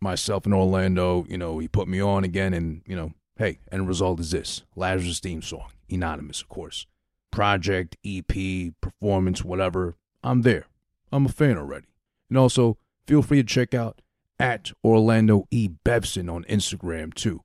Myself 0.00 0.46
in 0.46 0.52
Orlando, 0.52 1.26
you 1.28 1.38
know, 1.38 1.58
he 1.58 1.68
put 1.68 1.88
me 1.88 2.00
on 2.00 2.22
again, 2.24 2.52
and, 2.52 2.82
you 2.86 2.94
know, 2.94 3.12
hey, 3.36 3.58
end 3.72 3.88
result 3.88 4.20
is 4.20 4.30
this 4.30 4.62
Lazarus 4.76 5.20
theme 5.20 5.42
song, 5.42 5.70
anonymous, 5.90 6.42
of 6.42 6.48
course. 6.48 6.86
Project, 7.30 7.96
EP, 8.04 8.72
performance, 8.80 9.42
whatever. 9.42 9.96
I'm 10.22 10.42
there. 10.42 10.66
I'm 11.12 11.26
a 11.26 11.30
fan 11.30 11.56
already. 11.56 11.86
And 12.28 12.38
also, 12.38 12.78
feel 13.06 13.22
free 13.22 13.38
to 13.42 13.48
check 13.48 13.74
out 13.74 14.00
at 14.38 14.70
Orlando 14.84 15.46
E. 15.50 15.68
Bevson 15.84 16.32
on 16.32 16.44
Instagram 16.44 17.14
too. 17.14 17.42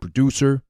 Producer, 0.00 0.62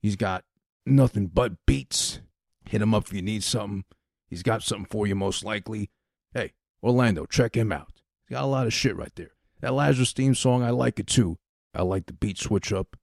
he's 0.00 0.16
got 0.16 0.44
nothing 0.84 1.26
but 1.26 1.64
beats. 1.66 2.20
Hit 2.68 2.82
him 2.82 2.94
up 2.94 3.06
if 3.06 3.12
you 3.12 3.22
need 3.22 3.42
something. 3.42 3.84
He's 4.28 4.42
got 4.42 4.62
something 4.62 4.86
for 4.90 5.06
you 5.06 5.14
most 5.14 5.44
likely. 5.44 5.90
Hey, 6.32 6.52
Orlando, 6.82 7.26
check 7.26 7.56
him 7.56 7.72
out. 7.72 7.92
He's 8.26 8.34
got 8.34 8.44
a 8.44 8.46
lot 8.46 8.66
of 8.66 8.72
shit 8.72 8.96
right 8.96 9.14
there. 9.14 9.30
That 9.60 9.74
Lazarus 9.74 10.12
theme 10.12 10.34
song, 10.34 10.62
I 10.62 10.70
like 10.70 10.98
it 10.98 11.06
too. 11.06 11.38
I 11.74 11.82
like 11.82 12.06
the 12.06 12.12
beat 12.12 12.38
switch 12.38 12.72
up 12.72 12.96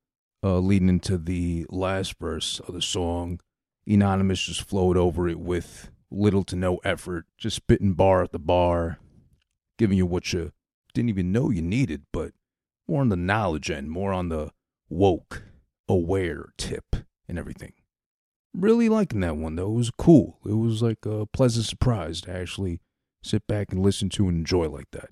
uh, 0.43 0.59
leading 0.59 0.89
into 0.89 1.17
the 1.17 1.65
last 1.69 2.19
verse 2.19 2.59
of 2.67 2.73
the 2.73 2.81
song. 2.81 3.39
Anonymous 3.87 4.43
just 4.43 4.63
flowed 4.63 4.97
over 4.97 5.27
it 5.27 5.39
with 5.39 5.91
little 6.11 6.43
to 6.43 6.55
no 6.55 6.77
effort, 6.83 7.25
just 7.37 7.55
spitting 7.55 7.93
bar 7.93 8.23
at 8.23 8.31
the 8.31 8.39
bar, 8.39 8.99
giving 9.77 9.97
you 9.97 10.05
what 10.05 10.33
you 10.33 10.51
didn't 10.93 11.09
even 11.09 11.31
know 11.31 11.49
you 11.49 11.61
needed, 11.61 12.03
but 12.11 12.33
more 12.87 13.01
on 13.01 13.09
the 13.09 13.15
knowledge 13.15 13.71
end, 13.71 13.89
more 13.89 14.11
on 14.11 14.29
the 14.29 14.51
woke, 14.89 15.43
aware 15.87 16.49
tip 16.57 16.95
and 17.27 17.39
everything. 17.39 17.73
Really 18.53 18.89
liking 18.89 19.21
that 19.21 19.37
one 19.37 19.55
though. 19.55 19.71
It 19.71 19.77
was 19.77 19.91
cool. 19.91 20.39
It 20.45 20.55
was 20.55 20.81
like 20.81 21.05
a 21.05 21.25
pleasant 21.25 21.65
surprise 21.65 22.21
to 22.21 22.31
actually 22.31 22.81
sit 23.23 23.47
back 23.47 23.71
and 23.71 23.81
listen 23.81 24.09
to 24.09 24.27
and 24.27 24.39
enjoy 24.39 24.67
like 24.67 24.91
that. 24.91 25.09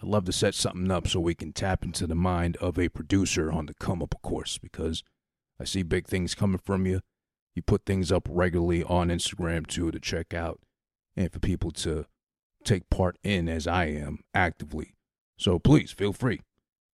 I'd 0.00 0.08
love 0.08 0.24
to 0.26 0.32
set 0.32 0.54
something 0.54 0.90
up 0.90 1.08
so 1.08 1.20
we 1.20 1.34
can 1.34 1.52
tap 1.52 1.84
into 1.84 2.06
the 2.06 2.14
mind 2.14 2.56
of 2.58 2.78
a 2.78 2.88
producer 2.88 3.50
on 3.50 3.66
the 3.66 3.74
come 3.74 4.02
up, 4.02 4.14
of 4.14 4.22
course, 4.22 4.58
because 4.58 5.02
I 5.60 5.64
see 5.64 5.82
big 5.82 6.06
things 6.06 6.34
coming 6.34 6.58
from 6.58 6.86
you. 6.86 7.00
You 7.56 7.62
put 7.62 7.86
things 7.86 8.12
up 8.12 8.28
regularly 8.30 8.84
on 8.84 9.08
Instagram 9.08 9.66
too 9.66 9.90
to 9.90 9.98
check 9.98 10.34
out 10.34 10.60
and 11.16 11.32
for 11.32 11.40
people 11.40 11.70
to 11.72 12.04
take 12.64 12.90
part 12.90 13.16
in 13.24 13.48
as 13.48 13.66
I 13.66 13.86
am 13.86 14.18
actively. 14.34 14.94
So 15.38 15.58
please 15.58 15.90
feel 15.90 16.12
free. 16.12 16.42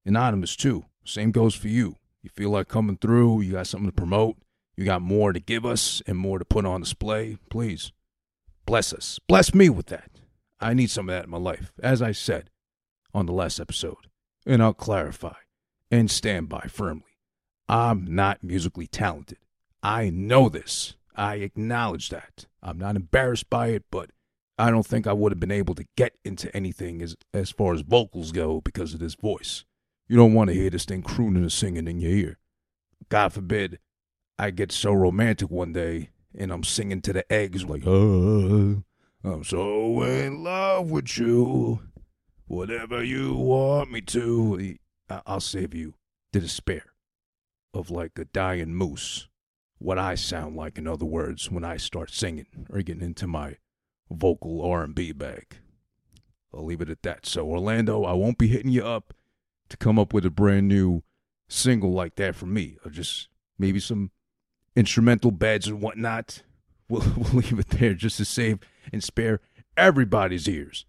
Anonymous 0.07 0.55
too. 0.55 0.85
Same 1.05 1.33
goes 1.33 1.57
for 1.57 1.67
you. 1.67 1.97
You 2.23 2.31
feel 2.31 2.51
like 2.51 2.69
coming 2.69 2.97
through, 2.97 3.41
you 3.41 3.53
got 3.53 3.67
something 3.67 3.89
to 3.89 3.95
promote, 3.95 4.37
you 4.77 4.85
got 4.85 5.03
more 5.03 5.33
to 5.33 5.41
give 5.41 5.67
us 5.67 6.01
and 6.07 6.17
more 6.17 6.39
to 6.39 6.45
put 6.45 6.65
on 6.65 6.83
display, 6.83 7.39
please 7.51 7.91
bless 8.65 8.93
us. 8.93 9.19
Bless 9.27 9.53
me 9.53 9.69
with 9.69 9.87
that. 9.87 10.21
I 10.61 10.75
need 10.75 10.91
some 10.91 11.09
of 11.09 11.13
that 11.13 11.25
in 11.25 11.31
my 11.31 11.39
life. 11.39 11.73
As 11.83 12.01
I 12.01 12.13
said 12.13 12.51
on 13.13 13.27
the 13.27 13.33
last 13.33 13.59
episode, 13.59 14.07
and 14.47 14.63
I'll 14.63 14.75
clarify 14.75 15.35
and 15.91 16.09
stand 16.09 16.49
by 16.49 16.67
firmly. 16.69 17.19
I'm 17.69 18.15
not 18.15 18.45
musically 18.45 18.87
talented. 18.87 19.39
I 19.83 20.11
know 20.11 20.49
this. 20.49 20.95
I 21.17 21.37
acknowledge 21.37 22.09
that. 22.11 22.47
I'm 22.63 22.79
not 22.79 22.97
embarrassed 22.97 23.51
by 23.51 23.69
it, 23.69 23.85
but 23.91 24.11
I 24.59 24.71
don't 24.71 24.87
think 24.87 25.07
I 25.07 25.13
would 25.13 25.33
have 25.33 25.41
been 25.41 25.51
able 25.51 25.75
to 25.75 25.87
get 25.97 26.15
into 26.25 26.55
anything 26.57 27.03
as 27.03 27.17
as 27.35 27.51
far 27.51 27.75
as 27.75 27.81
vocals 27.81 28.33
go 28.33 28.61
because 28.61 28.95
of 28.95 29.01
this 29.01 29.15
voice. 29.15 29.65
You 30.09 30.17
don't 30.17 30.35
want 30.35 30.49
to 30.49 30.55
hear 30.55 30.71
this 30.71 30.85
thing 30.85 31.03
crooning 31.03 31.43
and 31.43 31.53
singing 31.53 31.89
in 31.89 32.01
your 32.01 32.13
ear. 32.13 32.39
God 33.09 33.33
forbid 33.33 33.79
I 34.39 34.51
get 34.51 34.73
so 34.73 34.93
romantic 34.93 35.51
one 35.51 35.73
day 35.73 36.11
and 36.37 36.53
I'm 36.53 36.65
singing 36.65 37.03
to 37.03 37.13
the 37.13 37.31
eggs 37.33 37.65
like, 37.65 37.83
oh, 37.87 38.83
I'm 39.25 39.45
so 39.45 40.03
in 40.03 40.43
love 40.43 40.91
with 40.91 41.19
you. 41.19 41.81
Whatever 42.47 43.03
you 43.03 43.35
want 43.35 43.91
me 43.91 44.01
to, 44.03 44.77
I'll 45.27 45.41
save 45.41 45.75
you 45.75 45.95
the 46.33 46.41
despair 46.41 46.85
of 47.73 47.91
like 47.91 48.19
a 48.19 48.25
dying 48.25 48.75
moose. 48.75 49.29
What 49.83 49.99
I 49.99 50.15
sound 50.15 50.55
like, 50.55 50.79
in 50.79 50.87
other 50.87 51.05
words, 51.05 51.51
when 51.51 51.65
I 51.65 51.77
start 51.77 52.13
singing 52.13 52.69
or 52.71 52.83
getting 52.83 53.03
into 53.03 53.27
my 53.27 53.57
vocal 54.09 54.65
R&B 54.65 55.11
bag. 55.11 55.57
I'll 56.55 56.65
leave 56.65 56.81
it 56.81 56.89
at 56.89 57.03
that. 57.03 57.27
So 57.27 57.49
Orlando, 57.49 58.05
I 58.05 58.13
won't 58.13 58.39
be 58.39 58.47
hitting 58.47 58.71
you 58.71 58.87
up 58.87 59.13
to 59.71 59.77
come 59.77 59.99
up 59.99 60.15
with 60.15 60.25
a 60.25 60.31
brand 60.31 60.69
new 60.69 61.03
single 61.49 61.93
like 61.93 62.15
that 62.15 62.37
for 62.37 62.47
me, 62.47 62.77
or 62.85 62.93
just 62.93 63.29
maybe 63.59 63.81
some 63.81 64.13
instrumental 64.77 65.33
beds 65.33 65.67
and 65.67 65.83
whatnot. 65.83 66.43
We'll, 66.89 67.11
we'll 67.17 67.41
leave 67.41 67.59
it 67.59 67.71
there 67.71 67.95
just 67.95 68.19
to 68.19 68.25
save 68.27 68.59
and 68.93 69.03
spare 69.03 69.41
everybody's 69.79 70.47
ears. 70.47 70.85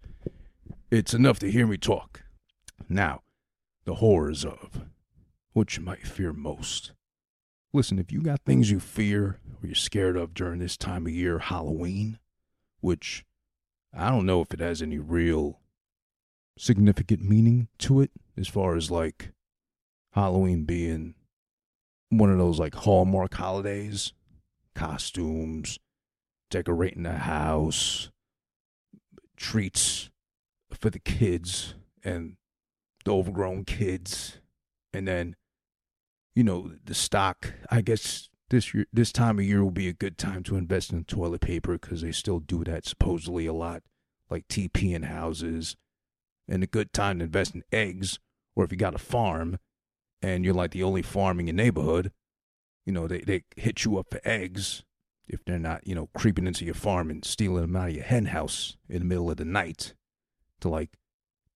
It's 0.90 1.14
enough 1.14 1.38
to 1.38 1.50
hear 1.50 1.66
me 1.66 1.78
talk. 1.78 2.24
Now, 2.90 3.22
the 3.86 3.94
horrors 3.94 4.44
of 4.44 4.84
what 5.54 5.78
you 5.78 5.82
might 5.82 6.06
fear 6.06 6.34
most. 6.34 6.92
Listen, 7.74 7.98
if 7.98 8.12
you 8.12 8.22
got 8.22 8.40
things 8.42 8.70
you 8.70 8.78
fear 8.78 9.40
or 9.60 9.66
you're 9.66 9.74
scared 9.74 10.16
of 10.16 10.32
during 10.32 10.60
this 10.60 10.76
time 10.76 11.06
of 11.06 11.12
year, 11.12 11.40
Halloween, 11.40 12.20
which 12.80 13.24
I 13.92 14.10
don't 14.10 14.26
know 14.26 14.40
if 14.40 14.54
it 14.54 14.60
has 14.60 14.80
any 14.80 14.98
real 14.98 15.58
significant 16.56 17.28
meaning 17.28 17.66
to 17.78 18.00
it 18.00 18.12
as 18.36 18.46
far 18.46 18.76
as 18.76 18.92
like 18.92 19.32
Halloween 20.12 20.62
being 20.62 21.16
one 22.10 22.30
of 22.30 22.38
those 22.38 22.60
like 22.60 22.76
Hallmark 22.76 23.34
holidays, 23.34 24.12
costumes, 24.76 25.80
decorating 26.50 27.02
the 27.02 27.14
house, 27.14 28.08
treats 29.36 30.10
for 30.70 30.90
the 30.90 31.00
kids 31.00 31.74
and 32.04 32.36
the 33.04 33.12
overgrown 33.12 33.64
kids, 33.64 34.38
and 34.92 35.08
then 35.08 35.34
you 36.34 36.44
know 36.44 36.72
the 36.84 36.94
stock. 36.94 37.54
I 37.70 37.80
guess 37.80 38.28
this 38.50 38.74
year, 38.74 38.86
this 38.92 39.12
time 39.12 39.38
of 39.38 39.44
year 39.44 39.62
will 39.62 39.70
be 39.70 39.88
a 39.88 39.92
good 39.92 40.18
time 40.18 40.42
to 40.44 40.56
invest 40.56 40.92
in 40.92 41.04
toilet 41.04 41.40
paper 41.40 41.72
because 41.72 42.02
they 42.02 42.12
still 42.12 42.40
do 42.40 42.64
that 42.64 42.86
supposedly 42.86 43.46
a 43.46 43.52
lot, 43.52 43.82
like 44.30 44.48
TP 44.48 44.94
in 44.94 45.04
houses, 45.04 45.76
and 46.48 46.62
a 46.62 46.68
good 46.68 46.92
time 46.92 47.18
to 47.18 47.24
invest 47.24 47.54
in 47.54 47.62
eggs. 47.72 48.18
Or 48.56 48.64
if 48.64 48.70
you 48.70 48.78
got 48.78 48.94
a 48.94 48.98
farm, 48.98 49.58
and 50.22 50.44
you're 50.44 50.54
like 50.54 50.70
the 50.70 50.82
only 50.82 51.02
farm 51.02 51.40
in 51.40 51.46
your 51.46 51.54
neighborhood, 51.54 52.12
you 52.86 52.92
know 52.92 53.06
they 53.06 53.20
they 53.20 53.44
hit 53.56 53.84
you 53.84 53.98
up 53.98 54.06
for 54.10 54.20
eggs 54.24 54.82
if 55.26 55.44
they're 55.44 55.58
not 55.58 55.86
you 55.86 55.94
know 55.94 56.08
creeping 56.14 56.46
into 56.46 56.64
your 56.64 56.74
farm 56.74 57.10
and 57.10 57.24
stealing 57.24 57.62
them 57.62 57.76
out 57.76 57.88
of 57.88 57.94
your 57.94 58.04
hen 58.04 58.26
house 58.26 58.76
in 58.88 58.98
the 59.00 59.04
middle 59.04 59.30
of 59.30 59.38
the 59.38 59.44
night 59.44 59.94
to 60.60 60.68
like 60.68 60.90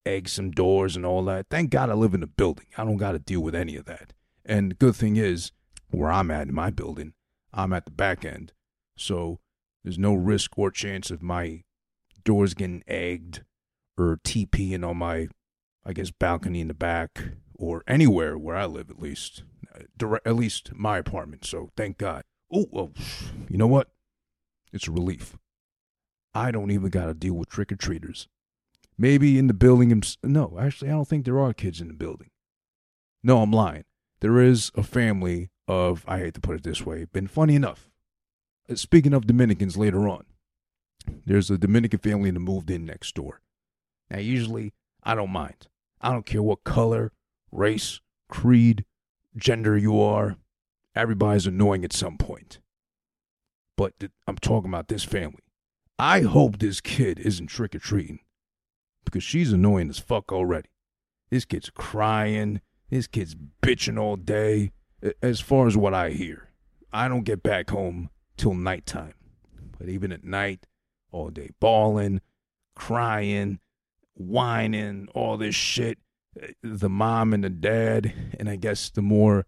egg 0.07 0.29
some 0.29 0.51
doors 0.51 0.97
and 0.97 1.05
all 1.05 1.25
that. 1.25 1.47
Thank 1.51 1.71
God 1.71 1.91
I 1.91 1.95
live 1.95 2.15
in 2.15 2.23
a 2.23 2.27
building. 2.27 2.67
I 2.77 2.85
don't 2.85 2.97
got 2.97 3.13
to 3.13 3.19
deal 3.19 3.41
with 3.41 3.55
any 3.55 3.77
of 3.77 3.85
that. 3.85 4.15
And 4.49 4.73
the 4.73 4.75
good 4.75 4.97
thing 4.97 5.17
is, 5.17 5.53
where 5.91 6.11
I'm 6.11 6.31
at 6.31 6.49
in 6.49 6.55
my 6.55 6.71
building, 6.71 7.13
I'm 7.53 7.73
at 7.73 7.85
the 7.85 7.93
back 7.93 8.25
end. 8.25 8.53
So 8.97 9.39
there's 9.85 9.99
no 9.99 10.15
risk 10.15 10.59
or 10.59 10.71
chance 10.71 11.11
of 11.11 11.23
my 11.23 11.63
doors 12.25 12.55
getting 12.55 12.83
egged 12.89 13.45
or 13.97 14.19
TPing 14.25 14.89
on 14.89 14.97
my, 14.97 15.29
I 15.85 15.93
guess, 15.93 16.11
balcony 16.11 16.61
in 16.61 16.69
the 16.69 16.75
back 16.75 17.23
or 17.55 17.85
anywhere 17.87 18.37
where 18.37 18.57
I 18.57 18.67
live, 18.67 18.91
at 18.91 18.99
least. 18.99 19.45
Direct, 19.97 20.27
at 20.27 20.35
least 20.35 20.73
my 20.75 20.99
apartment. 20.99 21.45
So 21.45 21.71
thank 21.77 21.99
God. 21.99 22.25
Oh, 22.53 22.91
you 23.49 23.59
know 23.59 23.67
what? 23.67 23.91
It's 24.73 24.89
a 24.89 24.93
relief. 24.93 25.37
I 26.35 26.51
don't 26.51 26.71
even 26.71 26.89
got 26.89 27.07
to 27.07 27.15
deal 27.15 27.35
with 27.35 27.49
trick 27.49 27.71
or 27.71 27.77
treaters. 27.77 28.29
Maybe 28.97 29.39
in 29.39 29.47
the 29.47 29.55
building. 29.55 30.03
No, 30.25 30.57
actually, 30.59 30.89
I 30.89 30.95
don't 30.95 31.07
think 31.07 31.25
there 31.25 31.39
are 31.39 31.53
kids 31.53 31.81
in 31.81 31.89
the 31.89 31.95
building. 31.95 32.31
No, 33.23 33.43
I'm 33.43 33.53
lying. 33.53 33.85
There 34.21 34.41
is 34.41 34.73
a 34.75 34.83
family 34.83 35.51
of, 35.67 36.05
I 36.09 36.19
hate 36.19 36.35
to 36.35 36.41
put 36.41 36.57
it 36.57 36.63
this 36.65 36.85
way, 36.85 37.05
been 37.05 37.29
funny 37.29 37.55
enough. 37.55 37.89
Uh, 38.69 38.75
speaking 38.75 39.13
of 39.13 39.27
Dominicans 39.27 39.77
later 39.77 40.09
on, 40.09 40.25
there's 41.25 41.51
a 41.51 41.59
Dominican 41.59 42.01
family 42.01 42.31
that 42.31 42.41
moved 42.41 42.71
in 42.71 42.85
next 42.85 43.15
door. 43.15 43.41
Now, 44.11 44.19
usually, 44.19 44.73
I 45.03 45.15
don't 45.15 45.31
mind. 45.31 45.69
I 46.01 46.13
don't 46.13 46.27
care 46.27 46.43
what 46.43 46.65
color, 46.65 47.13
race, 47.53 48.01
creed, 48.29 48.85
gender 49.37 49.77
you 49.77 50.01
are. 50.01 50.37
Everybody's 50.95 51.47
annoying 51.47 51.85
at 51.85 51.93
some 51.93 52.19
point. 52.19 52.61
But 53.77 53.99
th- 54.01 54.13
I'm 54.27 54.37
talking 54.37 54.71
about 54.71 54.89
this 54.89 55.05
family. 55.05 55.45
I 55.99 56.23
hope 56.23 56.59
this 56.59 56.81
kid 56.81 57.19
isn't 57.21 57.47
trick 57.49 57.75
or 57.75 57.79
treating 57.79 58.21
because 59.05 59.23
she's 59.23 59.53
annoying 59.53 59.91
as 59.91 59.99
fuck 59.99 60.33
already. 60.33 60.69
This 61.31 61.45
kid's 61.45 61.71
crying. 61.71 62.61
This 62.91 63.07
kid's 63.07 63.37
bitching 63.63 63.99
all 63.99 64.17
day. 64.17 64.73
As 65.23 65.41
far 65.41 65.67
as 65.69 65.77
what 65.77 65.95
I 65.95 66.11
hear, 66.11 66.49
I 66.93 67.07
don't 67.07 67.23
get 67.23 67.43
back 67.43 67.71
home 67.71 68.11
till 68.37 68.55
nighttime. 68.55 69.15
But 69.79 69.89
even 69.89 70.11
at 70.11 70.25
night, 70.25 70.67
all 71.13 71.31
day 71.31 71.51
bawling, 71.61 72.21
crying, 72.75 73.61
whining, 74.15 75.09
all 75.15 75.37
this 75.37 75.55
shit. 75.55 75.99
The 76.63 76.89
mom 76.89 77.33
and 77.33 77.45
the 77.45 77.51
dad, 77.51 78.13
and 78.39 78.49
I 78.49 78.57
guess 78.57 78.91
the 78.91 79.03
more 79.03 79.47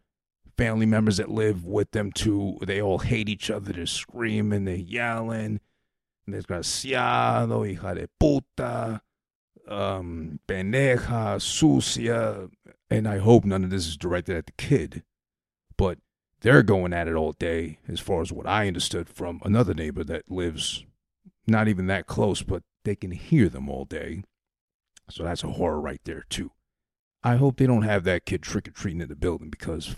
family 0.57 0.87
members 0.87 1.17
that 1.17 1.31
live 1.31 1.65
with 1.65 1.91
them 1.93 2.13
too, 2.13 2.59
they 2.63 2.83
all 2.83 2.99
hate 2.99 3.29
each 3.29 3.51
other. 3.51 3.73
They're 3.73 3.87
screaming, 3.87 4.65
they're 4.65 4.75
yelling. 4.77 5.61
Desgraciado, 6.29 7.65
hija 7.67 7.95
de 7.95 8.09
puta, 8.21 9.01
um, 9.67 10.39
pendeja, 10.47 11.41
sucia. 11.41 12.49
And 12.91 13.07
I 13.07 13.19
hope 13.19 13.45
none 13.45 13.63
of 13.63 13.71
this 13.71 13.87
is 13.87 13.97
directed 13.97 14.37
at 14.37 14.47
the 14.47 14.53
kid. 14.53 15.05
But 15.77 15.99
they're 16.41 16.63
going 16.63 16.93
at 16.93 17.07
it 17.07 17.15
all 17.15 17.33
day, 17.33 17.79
as 17.87 18.01
far 18.01 18.21
as 18.21 18.33
what 18.33 18.47
I 18.47 18.67
understood 18.67 19.09
from 19.09 19.41
another 19.45 19.75
neighbor 19.75 20.03
that 20.05 20.31
lives 20.31 20.85
not 21.47 21.69
even 21.69 21.87
that 21.87 22.07
close, 22.07 22.43
but 22.43 22.63
they 22.85 22.97
can 22.97 23.11
hear 23.13 23.49
them 23.49 23.69
all 23.69 23.85
day. 23.85 24.25
So 25.09 25.25
that's 25.25 25.45
a 25.45 25.49
horror 25.53 25.81
right 25.81 26.01
there, 26.05 26.25
too. 26.29 26.53
I 27.23 27.37
hope 27.37 27.57
they 27.57 27.67
don't 27.67 27.83
have 27.83 28.05
that 28.05 28.25
kid 28.25 28.43
trick 28.43 28.67
or 28.69 28.71
treating 28.71 29.01
in 29.01 29.09
the 29.09 29.17
building 29.17 29.51
because, 29.51 29.97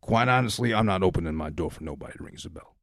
quite 0.00 0.28
honestly, 0.28 0.72
I'm 0.72 0.86
not 0.86 1.02
opening 1.02 1.34
my 1.34 1.50
door 1.50 1.70
for 1.70 1.82
nobody 1.82 2.12
that 2.12 2.24
rings 2.24 2.44
the 2.44 2.50
bell. 2.50 2.76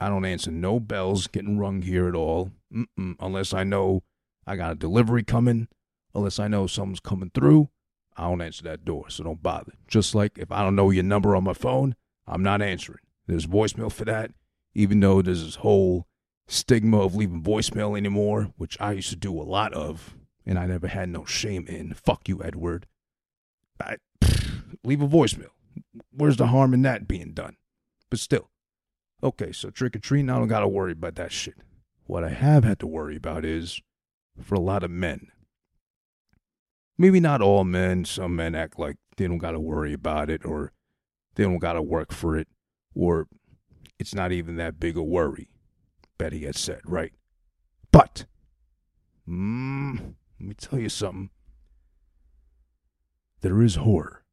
I 0.00 0.08
don't 0.08 0.24
answer 0.24 0.50
no 0.50 0.78
bells 0.78 1.26
getting 1.26 1.58
rung 1.58 1.82
here 1.82 2.08
at 2.08 2.14
all, 2.14 2.52
Mm-mm, 2.72 3.16
unless 3.18 3.52
I 3.54 3.64
know 3.64 4.02
I 4.46 4.56
got 4.56 4.72
a 4.72 4.76
delivery 4.76 5.24
coming, 5.24 5.68
unless 6.14 6.38
I 6.38 6.48
know 6.48 6.66
someone's 6.66 7.00
coming 7.00 7.30
through. 7.34 7.70
I 8.18 8.24
don't 8.24 8.42
answer 8.42 8.64
that 8.64 8.84
door, 8.84 9.08
so 9.08 9.22
don't 9.22 9.42
bother. 9.42 9.72
Just 9.86 10.14
like 10.14 10.38
if 10.38 10.50
I 10.50 10.62
don't 10.64 10.74
know 10.74 10.90
your 10.90 11.04
number 11.04 11.36
on 11.36 11.44
my 11.44 11.52
phone, 11.52 11.94
I'm 12.26 12.42
not 12.42 12.60
answering. 12.60 12.98
There's 13.28 13.46
voicemail 13.46 13.92
for 13.92 14.04
that, 14.06 14.32
even 14.74 14.98
though 14.98 15.22
there's 15.22 15.44
this 15.44 15.54
whole 15.56 16.08
stigma 16.48 17.00
of 17.00 17.14
leaving 17.14 17.42
voicemail 17.42 17.96
anymore, 17.96 18.52
which 18.56 18.76
I 18.80 18.92
used 18.92 19.10
to 19.10 19.16
do 19.16 19.40
a 19.40 19.44
lot 19.44 19.72
of, 19.72 20.16
and 20.44 20.58
I 20.58 20.66
never 20.66 20.88
had 20.88 21.10
no 21.10 21.24
shame 21.24 21.66
in. 21.68 21.94
Fuck 21.94 22.28
you, 22.28 22.42
Edward. 22.42 22.86
I, 23.80 23.98
leave 24.84 25.02
a 25.02 25.08
voicemail. 25.08 25.50
Where's 26.10 26.36
the 26.36 26.48
harm 26.48 26.74
in 26.74 26.82
that 26.82 27.06
being 27.06 27.32
done? 27.32 27.56
But 28.10 28.18
still. 28.18 28.50
Okay, 29.22 29.52
so 29.52 29.70
trick 29.70 29.94
or 29.94 30.00
treating, 30.00 30.30
I 30.30 30.38
don't 30.38 30.48
got 30.48 30.60
to 30.60 30.68
worry 30.68 30.92
about 30.92 31.16
that 31.16 31.32
shit. 31.32 31.56
What 32.06 32.24
I 32.24 32.30
have 32.30 32.64
had 32.64 32.80
to 32.80 32.86
worry 32.86 33.16
about 33.16 33.44
is 33.44 33.80
for 34.42 34.54
a 34.54 34.60
lot 34.60 34.82
of 34.82 34.90
men. 34.90 35.28
Maybe 36.98 37.20
not 37.20 37.40
all 37.40 37.64
men. 37.64 38.04
Some 38.04 38.36
men 38.36 38.54
act 38.54 38.78
like 38.78 38.96
they 39.16 39.28
don't 39.28 39.38
got 39.38 39.52
to 39.52 39.60
worry 39.60 39.92
about 39.92 40.28
it 40.28 40.44
or 40.44 40.72
they 41.36 41.44
don't 41.44 41.58
got 41.58 41.74
to 41.74 41.82
work 41.82 42.12
for 42.12 42.36
it 42.36 42.48
or 42.94 43.28
it's 43.98 44.14
not 44.14 44.32
even 44.32 44.56
that 44.56 44.80
big 44.80 44.96
a 44.96 45.02
worry. 45.02 45.50
Betty 46.18 46.44
had 46.44 46.56
said, 46.56 46.80
right? 46.84 47.12
But, 47.92 48.26
mm, 49.28 50.14
let 50.40 50.48
me 50.48 50.54
tell 50.54 50.78
you 50.78 50.88
something. 50.88 51.30
There 53.40 53.62
is 53.62 53.76
horror. 53.76 54.24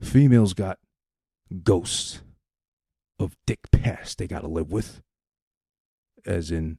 Females 0.00 0.54
got 0.54 0.78
ghosts 1.62 2.22
of 3.18 3.36
dick 3.46 3.70
past 3.70 4.18
they 4.18 4.26
got 4.26 4.40
to 4.40 4.48
live 4.48 4.72
with. 4.72 5.02
As 6.26 6.50
in, 6.50 6.78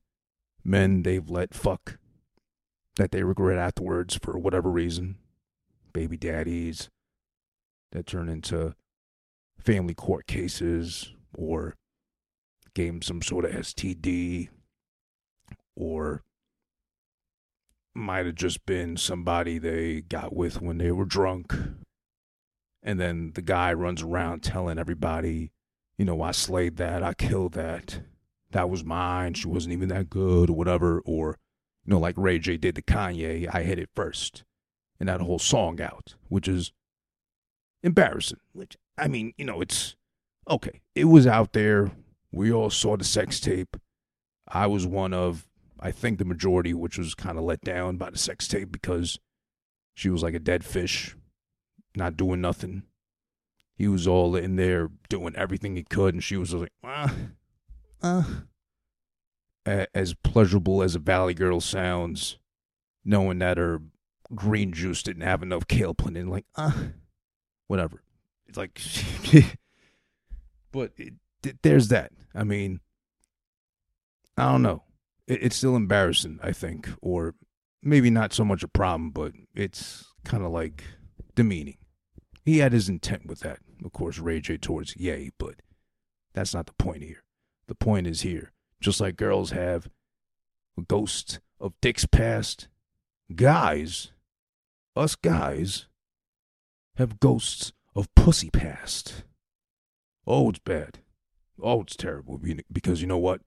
men 0.64 1.04
they've 1.04 1.30
let 1.30 1.54
fuck 1.54 1.98
that 2.96 3.12
they 3.12 3.24
regret 3.24 3.58
afterwards 3.58 4.20
for 4.22 4.38
whatever 4.38 4.70
reason. 4.70 5.18
Baby 5.94 6.18
daddies 6.18 6.90
that 7.92 8.08
turn 8.08 8.30
into 8.30 8.76
family 9.60 9.94
court 9.94 10.28
cases 10.28 11.14
or 11.34 11.76
gave 12.74 13.04
some 13.04 13.22
sort 13.22 13.46
of 13.46 13.52
STD 13.52 14.50
or 15.76 16.22
might 17.96 18.26
have 18.26 18.36
just 18.36 18.66
been 18.66 18.98
somebody 18.98 19.58
they 19.60 20.02
got 20.02 20.36
with 20.36 20.62
when 20.62 20.80
they 20.80 20.92
were 20.92 21.06
drunk. 21.06 21.54
And 22.82 23.00
then 23.00 23.32
the 23.36 23.42
guy 23.42 23.72
runs 23.74 24.02
around 24.02 24.42
telling 24.44 24.78
everybody, 24.78 25.52
you 25.98 26.06
know, 26.06 26.22
I 26.22 26.32
slayed 26.32 26.78
that, 26.78 27.04
I 27.04 27.14
killed 27.14 27.54
that, 27.54 28.02
that 28.52 28.70
was 28.70 28.84
mine, 28.84 29.36
she 29.36 29.48
wasn't 29.48 29.74
even 29.74 29.90
that 29.90 30.10
good, 30.10 30.50
or 30.50 30.56
whatever. 30.56 31.02
Or, 31.06 31.38
you 31.86 31.92
know, 31.92 32.00
like 32.00 32.16
Ray 32.18 32.40
J 32.40 32.58
did 32.58 32.76
to 32.76 32.82
Kanye, 32.82 33.50
I 33.54 33.64
hit 33.64 33.80
it 33.80 33.90
first. 33.94 34.44
And 35.00 35.10
that 35.10 35.22
whole 35.22 35.40
song 35.40 35.82
out, 35.82 36.16
which 36.30 36.48
is 36.48 36.72
embarrassing. 37.82 38.40
Which, 38.54 38.78
I 38.98 39.08
mean, 39.08 39.34
you 39.38 39.46
know, 39.46 39.60
it's 39.60 39.96
okay. 40.50 40.82
It 40.96 41.06
was 41.06 41.28
out 41.28 41.54
there. 41.54 41.92
We 42.32 42.52
all 42.52 42.70
saw 42.70 42.96
the 42.96 43.04
sex 43.04 43.40
tape. 43.40 43.76
I 44.48 44.68
was 44.68 44.88
one 44.88 45.14
of, 45.14 45.48
I 45.80 45.92
think, 45.92 46.20
the 46.20 46.26
majority, 46.26 46.74
which 46.74 46.98
was 46.98 47.16
kind 47.16 47.38
of 47.38 47.44
let 47.44 47.62
down 47.62 47.98
by 47.98 48.10
the 48.10 48.18
sex 48.18 48.48
tape 48.48 48.72
because 48.72 49.20
she 49.94 50.10
was 50.10 50.24
like 50.24 50.34
a 50.34 50.40
dead 50.40 50.64
fish, 50.64 51.16
not 51.96 52.18
doing 52.18 52.42
nothing. 52.42 52.84
He 53.76 53.88
was 53.88 54.08
all 54.08 54.36
in 54.36 54.56
there 54.56 54.90
doing 55.10 55.36
everything 55.36 55.76
he 55.76 55.84
could, 55.84 56.14
and 56.14 56.24
she 56.24 56.38
was 56.38 56.54
like, 56.54 56.72
ah, 56.84 57.14
uh. 58.02 58.24
As 59.66 60.14
pleasurable 60.14 60.84
as 60.84 60.96
a 60.96 61.00
Valley 61.00 61.34
Girl 61.34 61.62
sounds, 61.62 62.38
knowing 63.06 63.40
that 63.40 63.58
her 63.58 63.82
green 64.36 64.74
juice 64.74 65.04
didn't 65.04 65.24
have 65.24 65.42
enough 65.42 65.68
kale 65.68 65.96
in, 66.08 66.30
like, 66.30 66.46
ah, 66.58 66.76
uh, 66.78 66.84
whatever. 67.68 68.04
It's 68.48 68.58
like, 68.58 68.82
but 70.72 70.92
it, 70.98 71.14
there's 71.62 71.88
that. 71.90 72.12
I 72.36 72.44
mean, 72.44 72.82
I 74.38 74.52
don't 74.52 74.62
know. 74.62 74.84
It, 75.28 75.44
it's 75.44 75.56
still 75.56 75.76
embarrassing, 75.76 76.40
I 76.44 76.52
think, 76.52 76.90
or 77.02 77.36
maybe 77.82 78.10
not 78.10 78.34
so 78.34 78.44
much 78.44 78.64
a 78.64 78.68
problem, 78.68 79.12
but 79.12 79.34
it's 79.56 80.06
kind 80.24 80.44
of 80.44 80.52
like 80.52 80.84
demeaning. 81.36 81.78
He 82.46 82.58
had 82.58 82.74
his 82.74 82.90
intent 82.90 83.28
with 83.28 83.40
that, 83.40 83.60
of 83.84 83.94
course, 83.94 84.20
Ray 84.20 84.42
J 84.42 84.58
towards 84.58 84.98
Yay, 84.98 85.32
but 85.38 85.56
that's 86.34 86.54
not 86.54 86.66
the 86.66 86.74
point 86.74 87.04
here. 87.04 87.24
The 87.68 87.76
point 87.76 88.08
is 88.08 88.22
here, 88.22 88.52
just 88.84 89.00
like 89.02 89.16
girls 89.16 89.52
have 89.52 89.90
ghosts 90.88 91.40
of 91.60 91.74
dicks 91.82 92.06
past, 92.06 92.68
guys, 93.34 94.12
us 94.96 95.16
guys, 95.16 95.88
have 96.98 97.20
ghosts 97.20 97.72
of 97.96 98.14
pussy 98.16 98.50
past. 98.50 99.24
Oh, 100.28 100.50
it's 100.50 100.60
bad. 100.60 101.00
Oh, 101.62 101.82
it's 101.82 101.96
terrible. 101.96 102.40
Because 102.72 103.02
you 103.02 103.08
know 103.08 103.18
what? 103.18 103.42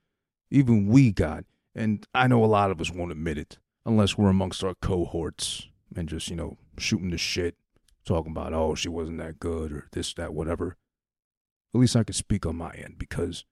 Even 0.50 0.88
we 0.88 1.12
got, 1.12 1.44
and 1.74 2.06
I 2.14 2.26
know 2.26 2.42
a 2.42 2.46
lot 2.46 2.70
of 2.70 2.80
us 2.80 2.90
won't 2.90 3.12
admit 3.12 3.38
it, 3.38 3.58
unless 3.84 4.16
we're 4.16 4.30
amongst 4.30 4.64
our 4.64 4.74
cohorts 4.80 5.68
and 5.94 6.08
just, 6.08 6.28
you 6.28 6.36
know, 6.36 6.56
shooting 6.78 7.10
the 7.10 7.18
shit, 7.18 7.56
talking 8.04 8.32
about, 8.32 8.54
oh, 8.54 8.74
she 8.74 8.88
wasn't 8.88 9.18
that 9.18 9.38
good 9.38 9.72
or 9.72 9.88
this, 9.92 10.14
that, 10.14 10.32
whatever. 10.32 10.76
At 11.74 11.80
least 11.80 11.96
I 11.96 12.04
can 12.04 12.14
speak 12.14 12.46
on 12.46 12.56
my 12.56 12.70
end 12.70 12.96
because 12.98 13.44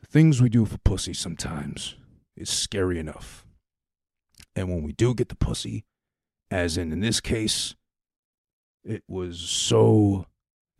the 0.00 0.06
things 0.06 0.40
we 0.40 0.48
do 0.48 0.64
for 0.64 0.78
pussy 0.78 1.14
sometimes 1.14 1.96
is 2.36 2.50
scary 2.50 2.98
enough. 2.98 3.46
And 4.54 4.68
when 4.68 4.82
we 4.82 4.92
do 4.92 5.14
get 5.14 5.28
the 5.28 5.36
pussy, 5.36 5.84
as 6.50 6.76
in 6.76 6.92
in 6.92 7.00
this 7.00 7.20
case, 7.20 7.74
it 8.84 9.02
was 9.08 9.38
so 9.38 10.26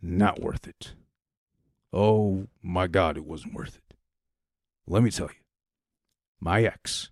not 0.01 0.39
worth 0.39 0.67
it. 0.67 0.93
Oh 1.91 2.47
my 2.61 2.87
God, 2.87 3.17
it 3.17 3.25
wasn't 3.25 3.53
worth 3.53 3.75
it. 3.75 3.95
Let 4.87 5.03
me 5.03 5.11
tell 5.11 5.27
you, 5.27 5.41
my 6.39 6.63
ex. 6.63 7.11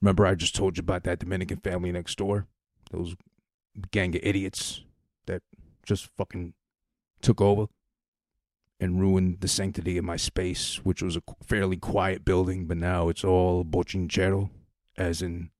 Remember, 0.00 0.26
I 0.26 0.34
just 0.34 0.54
told 0.54 0.76
you 0.76 0.82
about 0.82 1.04
that 1.04 1.18
Dominican 1.18 1.58
family 1.58 1.92
next 1.92 2.16
door? 2.16 2.46
Those 2.90 3.16
gang 3.90 4.14
of 4.14 4.20
idiots 4.22 4.84
that 5.26 5.42
just 5.84 6.08
fucking 6.16 6.54
took 7.20 7.40
over 7.40 7.66
and 8.80 9.00
ruined 9.00 9.40
the 9.40 9.48
sanctity 9.48 9.98
of 9.98 10.04
my 10.04 10.16
space, 10.16 10.76
which 10.82 11.02
was 11.02 11.16
a 11.16 11.22
fairly 11.44 11.76
quiet 11.76 12.24
building, 12.24 12.66
but 12.66 12.78
now 12.78 13.08
it's 13.08 13.22
all 13.22 13.64
bochinchero, 13.64 14.50
as 14.96 15.20
in 15.20 15.50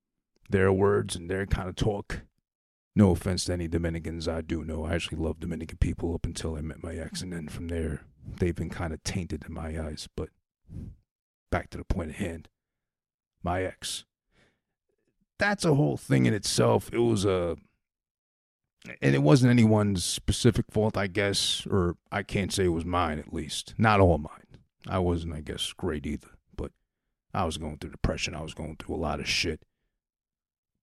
their 0.49 0.73
words 0.73 1.15
and 1.15 1.31
their 1.31 1.47
kind 1.47 1.69
of 1.69 1.77
talk. 1.77 2.23
No 2.97 3.11
offense 3.11 3.45
to 3.45 3.53
any 3.53 3.69
Dominicans 3.69 4.27
I 4.27 4.41
do 4.41 4.65
know. 4.65 4.85
I 4.85 4.95
actually 4.95 5.19
love 5.19 5.39
Dominican 5.39 5.79
people 5.79 6.15
up 6.15 6.25
until 6.25 6.57
I 6.57 6.61
met 6.63 6.83
my 6.83 6.95
ex, 6.95 7.23
and 7.23 7.33
then 7.33 7.49
from 7.49 7.69
there, 7.69 8.03
they've 8.39 8.57
been 8.57 8.71
kind 8.71 8.93
of 8.93 9.03
tainted 9.05 9.45
in 9.47 9.55
my 9.55 9.81
eyes. 9.81 10.09
But 10.17 10.31
back 11.51 11.71
to 11.71 11.79
the 11.79 11.85
point 11.85 12.11
at 12.11 12.17
hand 12.17 12.49
my 13.43 13.63
ex. 13.63 14.05
That's 15.39 15.65
a 15.65 15.75
whole 15.75 15.97
thing 15.97 16.27
in 16.27 16.35
itself. 16.35 16.91
It 16.93 16.99
was 16.99 17.25
a 17.25 17.57
and 18.87 19.15
it 19.15 19.23
wasn't 19.23 19.51
anyone's 19.51 20.05
specific 20.05 20.67
fault, 20.71 20.97
I 20.97 21.07
guess, 21.07 21.67
or 21.71 21.97
I 22.11 22.23
can't 22.23 22.53
say 22.53 22.65
it 22.65 22.69
was 22.69 22.85
mine 22.85 23.19
at 23.19 23.33
least. 23.33 23.75
Not 23.77 24.01
all 24.01 24.19
mine. 24.19 24.59
I 24.89 24.99
wasn't, 24.99 25.35
I 25.35 25.41
guess, 25.41 25.73
great 25.75 26.07
either, 26.07 26.31
but 26.57 26.73
I 27.35 27.45
was 27.45 27.59
going 27.59 27.79
through 27.79 27.91
depression. 27.91 28.35
I 28.35 28.43
was 28.43 28.55
going 28.55 28.77
through 28.77 28.95
a 28.95 28.97
lot 28.97 29.21
of 29.21 29.29
shit. 29.29 29.63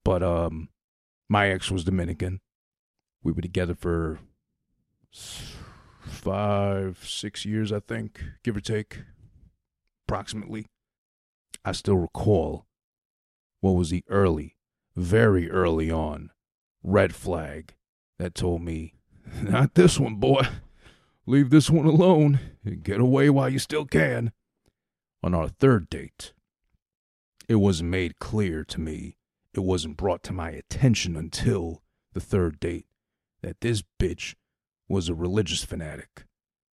But 0.06 0.22
um, 0.22 0.70
my 1.28 1.50
ex 1.50 1.72
was 1.72 1.84
Dominican. 1.84 2.40
We 3.24 3.32
were 3.32 3.42
together 3.42 3.74
for 3.74 4.20
five, 6.02 7.00
six 7.04 7.46
years, 7.46 7.72
I 7.72 7.80
think, 7.80 8.24
give 8.44 8.56
or 8.56 8.62
take, 8.62 9.02
approximately. 10.08 10.68
I 11.66 11.72
still 11.72 11.98
recall 11.98 12.68
what 13.60 13.72
was 13.72 13.90
the 13.90 14.04
early, 14.08 14.56
very 14.96 15.50
early 15.50 15.90
on 15.90 16.30
red 16.84 17.16
flag 17.16 17.74
that 18.19 18.36
told 18.36 18.62
me, 18.62 18.93
not 19.41 19.75
this 19.75 19.99
one, 19.99 20.15
boy. 20.15 20.41
Leave 21.25 21.49
this 21.49 21.69
one 21.69 21.86
alone 21.86 22.39
and 22.63 22.84
get 22.84 22.99
away 22.99 23.30
while 23.30 23.49
you 23.49 23.60
still 23.60 23.86
can. 23.86 24.32
On 25.23 25.34
our 25.34 25.49
third 25.49 25.89
date, 25.89 26.32
it 27.49 27.56
was 27.56 27.84
made 27.84 28.19
clear 28.19 28.63
to 28.63 28.80
me, 28.80 29.17
it 29.53 29.62
wasn't 29.62 29.97
brought 29.97 30.23
to 30.23 30.34
my 30.34 30.51
attention 30.51 31.15
until 31.15 31.82
the 32.13 32.19
third 32.19 32.60
date, 32.60 32.86
that 33.41 33.62
this 33.62 33.84
bitch 33.99 34.36
was 34.88 35.10
a 35.10 35.15
religious 35.15 35.63
fanatic. 35.63 36.25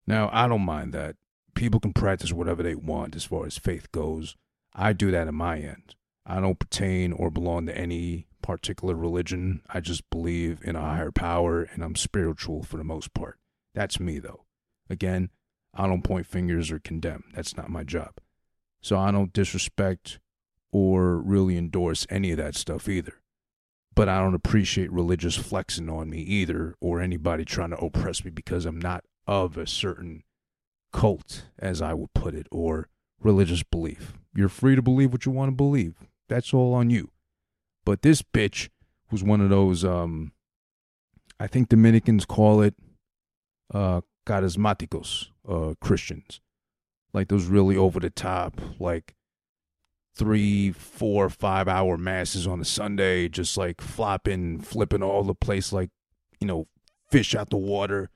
Now, 0.07 0.29
I 0.33 0.49
don't 0.49 0.65
mind 0.65 0.93
that. 0.93 1.17
People 1.55 1.81
can 1.81 1.93
practice 1.93 2.33
whatever 2.33 2.63
they 2.63 2.75
want 2.75 3.15
as 3.15 3.25
far 3.25 3.47
as 3.47 3.59
faith 3.59 3.93
goes. 3.93 4.37
I 4.75 4.93
do 4.93 5.11
that 5.11 5.29
on 5.29 5.35
my 5.35 5.59
end. 5.59 5.95
I 6.25 6.41
don't 6.41 6.59
pertain 6.59 7.13
or 7.13 7.31
belong 7.31 7.67
to 7.67 7.77
any 7.77 8.27
particular 8.43 8.95
religion. 8.95 9.63
I 9.69 9.81
just 9.81 10.09
believe 10.11 10.61
in 10.63 10.77
a 10.77 10.81
higher 10.81 11.11
power 11.11 11.63
and 11.63 11.83
I'm 11.83 11.97
spiritual 11.97 12.63
for 12.63 12.77
the 12.77 12.85
most 12.85 13.15
part. 13.15 13.39
That's 13.75 14.01
me, 14.01 14.19
though. 14.19 14.45
Again, 14.91 15.31
I 15.75 15.87
don't 15.87 16.05
point 16.05 16.27
fingers 16.27 16.71
or 16.71 16.79
condemn. 16.79 17.25
That's 17.35 17.57
not 17.57 17.71
my 17.71 17.85
job. 17.85 18.19
So 18.83 18.99
I 18.99 19.11
don't 19.11 19.33
disrespect 19.33 20.19
or 20.73 21.19
really 21.19 21.57
endorse 21.57 22.07
any 22.11 22.33
of 22.33 22.39
that 22.39 22.57
stuff 22.57 22.89
either. 22.89 23.15
But 23.95 24.09
I 24.09 24.19
don't 24.19 24.35
appreciate 24.35 24.91
religious 24.91 25.37
flexing 25.37 25.89
on 25.89 26.11
me 26.11 26.19
either 26.19 26.75
or 26.81 27.01
anybody 27.01 27.45
trying 27.45 27.71
to 27.71 27.79
oppress 27.79 28.25
me 28.25 28.31
because 28.31 28.65
I'm 28.65 28.81
not 28.81 29.05
of 29.27 29.57
a 29.57 29.67
certain 29.67 30.25
cult, 30.93 31.45
as 31.59 31.81
I 31.83 31.95
would 31.95 32.13
put 32.15 32.35
it, 32.35 32.47
or 32.51 32.89
religious 33.21 33.63
belief. 33.63 34.15
You're 34.35 34.49
free 34.49 34.77
to 34.77 34.83
believe 34.83 35.13
what 35.13 35.27
you 35.27 35.33
want 35.33 35.51
to 35.51 35.57
believe. 35.57 35.95
That's 36.29 36.55
all 36.55 36.75
on 36.75 36.91
you. 36.91 37.11
But 37.85 38.03
this 38.03 38.23
bitch 38.23 38.69
was 39.11 39.23
one 39.23 39.41
of 39.41 39.51
those 39.51 39.85
um 39.85 40.33
I 41.39 41.47
think 41.47 41.69
Dominicans 41.69 42.25
call 42.25 42.63
it 42.63 42.75
uh 43.73 44.03
charismaticos, 44.27 45.29
uh 45.49 45.75
Christians. 45.81 46.41
Like 47.13 47.29
those 47.29 47.47
really 47.47 47.77
over 47.77 48.01
the 48.01 48.11
top, 48.11 48.61
like 48.79 49.15
three, 50.15 50.73
four, 50.73 51.29
five 51.29 51.69
hour 51.69 51.97
masses 51.97 52.47
on 52.47 52.61
a 52.61 52.65
Sunday, 52.65 53.29
just 53.29 53.57
like 53.57 53.81
flopping, 53.81 54.61
flipping 54.61 55.03
all 55.03 55.23
the 55.23 55.35
place 55.35 55.73
like, 55.73 55.91
you 56.41 56.47
know, 56.47 56.69
fish 57.11 57.35
out 57.35 57.51
the 57.51 57.57
water 57.57 58.11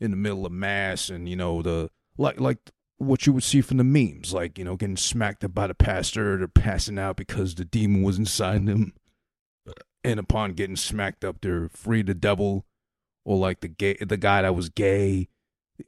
in 0.00 0.10
the 0.10 0.16
middle 0.16 0.46
of 0.46 0.52
mass 0.52 1.10
and, 1.10 1.28
you 1.28 1.36
know, 1.36 1.62
the 1.62 1.90
like 2.16 2.40
like 2.40 2.58
what 2.96 3.26
you 3.26 3.32
would 3.32 3.42
see 3.42 3.62
from 3.62 3.78
the 3.78 3.84
memes, 3.84 4.34
like, 4.34 4.58
you 4.58 4.64
know, 4.64 4.76
getting 4.76 4.96
smacked 4.96 5.42
up 5.42 5.54
by 5.54 5.66
the 5.66 5.74
pastor 5.74 6.42
or 6.42 6.48
passing 6.48 6.98
out 6.98 7.16
because 7.16 7.54
the 7.54 7.64
demon 7.64 8.02
was 8.02 8.18
inside 8.18 8.66
them 8.66 8.92
and 10.04 10.18
upon 10.18 10.52
getting 10.52 10.76
smacked 10.76 11.24
up, 11.24 11.40
they're 11.40 11.68
free 11.68 12.02
the 12.02 12.14
devil, 12.14 12.64
or 13.24 13.36
like 13.36 13.60
the 13.60 13.68
gay, 13.68 13.96
the 14.00 14.16
guy 14.16 14.42
that 14.42 14.54
was 14.54 14.68
gay, 14.68 15.28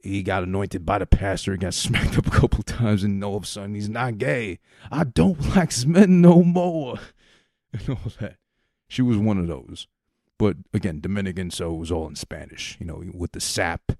he 0.01 0.23
got 0.23 0.43
anointed 0.43 0.85
by 0.85 0.99
the 0.99 1.05
pastor, 1.05 1.51
he 1.51 1.57
got 1.57 1.73
smacked 1.73 2.17
up 2.17 2.27
a 2.27 2.31
couple 2.31 2.63
times, 2.63 3.03
and 3.03 3.23
all 3.23 3.35
of 3.35 3.43
a 3.43 3.47
sudden 3.47 3.75
he's 3.75 3.89
not 3.89 4.17
gay. 4.17 4.59
I 4.91 5.03
don't 5.03 5.39
like 5.55 5.73
men 5.85 6.21
no 6.21 6.43
more, 6.43 6.99
and 7.73 7.89
all 7.89 8.11
that. 8.19 8.37
She 8.87 9.01
was 9.01 9.17
one 9.17 9.39
of 9.39 9.47
those, 9.47 9.87
but 10.37 10.57
again, 10.73 10.99
Dominican, 11.01 11.49
so 11.51 11.73
it 11.73 11.79
was 11.79 11.91
all 11.91 12.07
in 12.07 12.15
Spanish, 12.15 12.77
you 12.79 12.85
know, 12.85 13.03
with 13.13 13.31
the 13.31 13.41
sap, 13.41 13.83
you 13.89 13.95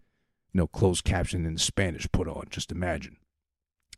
know, 0.54 0.67
closed 0.67 1.04
caption 1.04 1.45
in 1.45 1.58
Spanish 1.58 2.08
put 2.12 2.28
on. 2.28 2.45
Just 2.49 2.71
imagine. 2.71 3.17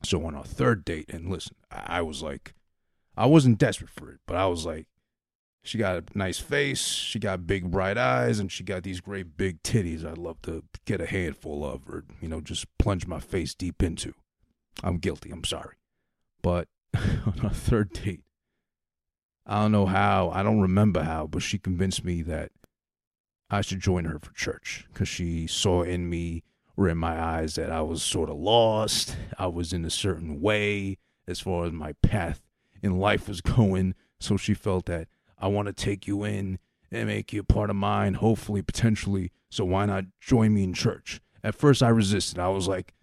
So 0.04 0.26
on 0.26 0.36
our 0.36 0.46
third 0.46 0.86
date, 0.86 1.10
and 1.10 1.30
listen, 1.30 1.56
I 1.70 2.02
was 2.02 2.22
like, 2.22 2.54
I 3.18 3.26
wasn't 3.26 3.58
desperate 3.58 3.90
for 3.90 4.10
it, 4.12 4.20
but 4.26 4.38
I 4.38 4.46
was 4.46 4.66
like, 4.66 4.88
she 5.66 5.78
got 5.78 5.96
a 5.98 6.04
nice 6.14 6.40
face, 6.40 6.86
she 6.86 7.20
got 7.20 7.48
big 7.48 7.72
bright 7.72 7.98
eyes, 7.98 8.40
and 8.40 8.52
she 8.52 8.64
got 8.64 8.84
these 8.84 9.02
great 9.02 9.36
big 9.38 9.62
titties 9.64 10.06
I'd 10.06 10.18
love 10.18 10.42
to 10.44 10.64
get 10.86 11.02
a 11.02 11.06
handful 11.06 11.66
of 11.66 11.90
or, 11.90 12.06
you 12.22 12.28
know, 12.28 12.42
just 12.42 12.66
plunge 12.78 13.08
my 13.08 13.20
face 13.20 13.54
deep 13.56 13.82
into. 13.82 14.14
I'm 14.84 14.98
guilty, 14.98 15.32
I'm 15.32 15.44
sorry. 15.44 15.76
But 16.42 16.68
on 16.96 17.40
our 17.44 17.50
third 17.50 17.94
date, 17.94 18.22
I 19.46 19.62
don't 19.62 19.72
know 19.72 19.86
how, 19.86 20.30
I 20.32 20.44
don't 20.44 20.62
remember 20.62 21.04
how, 21.04 21.28
but 21.28 21.42
she 21.42 21.58
convinced 21.58 22.04
me 22.04 22.22
that 22.24 22.52
I 23.50 23.62
should 23.62 23.80
join 23.80 24.06
her 24.06 24.20
for 24.20 24.34
church 24.34 24.86
because 24.92 25.08
she 25.08 25.48
saw 25.48 25.84
in 25.84 26.10
me 26.10 26.44
or 26.78 26.90
in 26.90 26.98
my 26.98 27.22
eyes 27.22 27.56
that 27.56 27.72
I 27.72 27.82
was 27.82 28.04
sort 28.04 28.30
of 28.30 28.38
lost. 28.38 29.16
I 29.38 29.48
was 29.48 29.72
in 29.72 29.86
a 29.86 29.90
certain 29.90 30.42
way 30.42 30.98
as 31.28 31.40
far 31.40 31.66
as 31.66 31.72
my 31.72 31.94
path 32.02 32.42
in 32.82 33.00
life 33.00 33.28
was 33.28 33.42
going. 33.42 33.96
So 34.20 34.38
she 34.38 34.54
felt 34.54 34.86
that 34.86 35.08
I 35.46 35.48
want 35.48 35.68
to 35.68 35.74
take 35.74 36.08
you 36.08 36.24
in 36.24 36.58
and 36.92 37.06
make 37.06 37.32
you 37.32 37.42
a 37.42 37.44
part 37.44 37.70
of 37.70 37.76
mine, 37.76 38.16
hopefully, 38.16 38.64
potentially. 38.64 39.32
So 39.52 39.64
why 39.64 39.86
not 39.86 40.06
join 40.20 40.56
me 40.56 40.64
in 40.64 40.74
church? 40.74 41.22
At 41.44 41.54
first, 41.54 41.84
I 41.84 41.90
resisted. 41.90 42.40
I 42.40 42.48
was 42.48 42.68
like, 42.68 42.96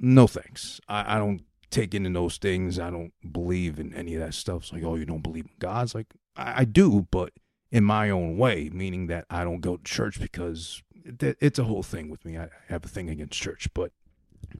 no 0.00 0.26
thanks. 0.26 0.80
I, 0.88 1.14
I 1.14 1.18
don't 1.20 1.42
take 1.70 1.94
into 1.94 2.10
those 2.10 2.36
things. 2.36 2.80
I 2.80 2.90
don't 2.90 3.12
believe 3.30 3.78
in 3.78 3.94
any 3.94 4.16
of 4.16 4.22
that 4.22 4.34
stuff. 4.34 4.62
It's 4.62 4.72
like, 4.72 4.82
oh, 4.82 4.96
you 4.96 5.04
don't 5.04 5.22
believe 5.22 5.44
in 5.44 5.52
God? 5.60 5.84
It's 5.84 5.94
like, 5.94 6.08
I, 6.34 6.62
I 6.62 6.64
do, 6.64 7.06
but 7.12 7.32
in 7.70 7.84
my 7.84 8.10
own 8.10 8.38
way, 8.38 8.70
meaning 8.72 9.06
that 9.06 9.26
I 9.30 9.44
don't 9.44 9.60
go 9.60 9.76
to 9.76 9.84
church 9.84 10.20
because 10.20 10.82
it, 11.04 11.36
it's 11.40 11.60
a 11.60 11.64
whole 11.64 11.84
thing 11.84 12.10
with 12.10 12.24
me. 12.24 12.36
I 12.36 12.48
have 12.70 12.84
a 12.84 12.88
thing 12.88 13.08
against 13.08 13.40
church, 13.40 13.68
but 13.72 13.92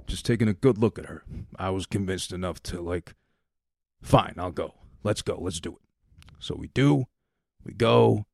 just 0.07 0.25
taking 0.25 0.47
a 0.47 0.55
good 0.55 0.79
look 0.79 1.01
at 1.01 1.07
her, 1.07 1.25
I 1.59 1.71
was 1.71 1.87
convinced 1.87 2.33
enough 2.33 2.63
to 2.63 2.81
like, 2.81 3.15
fine, 4.01 4.35
I'll 4.39 4.53
go. 4.53 4.75
Let's 5.03 5.23
go. 5.23 5.37
Let's 5.41 5.59
do 5.59 5.73
it. 5.73 5.83
So 6.39 6.55
we 6.55 6.69
do. 6.69 7.07
We 7.65 7.73
go. 7.73 8.27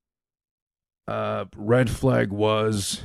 Uh, 1.07 1.47
red 1.57 1.91
flag 1.91 2.31
was 2.31 3.03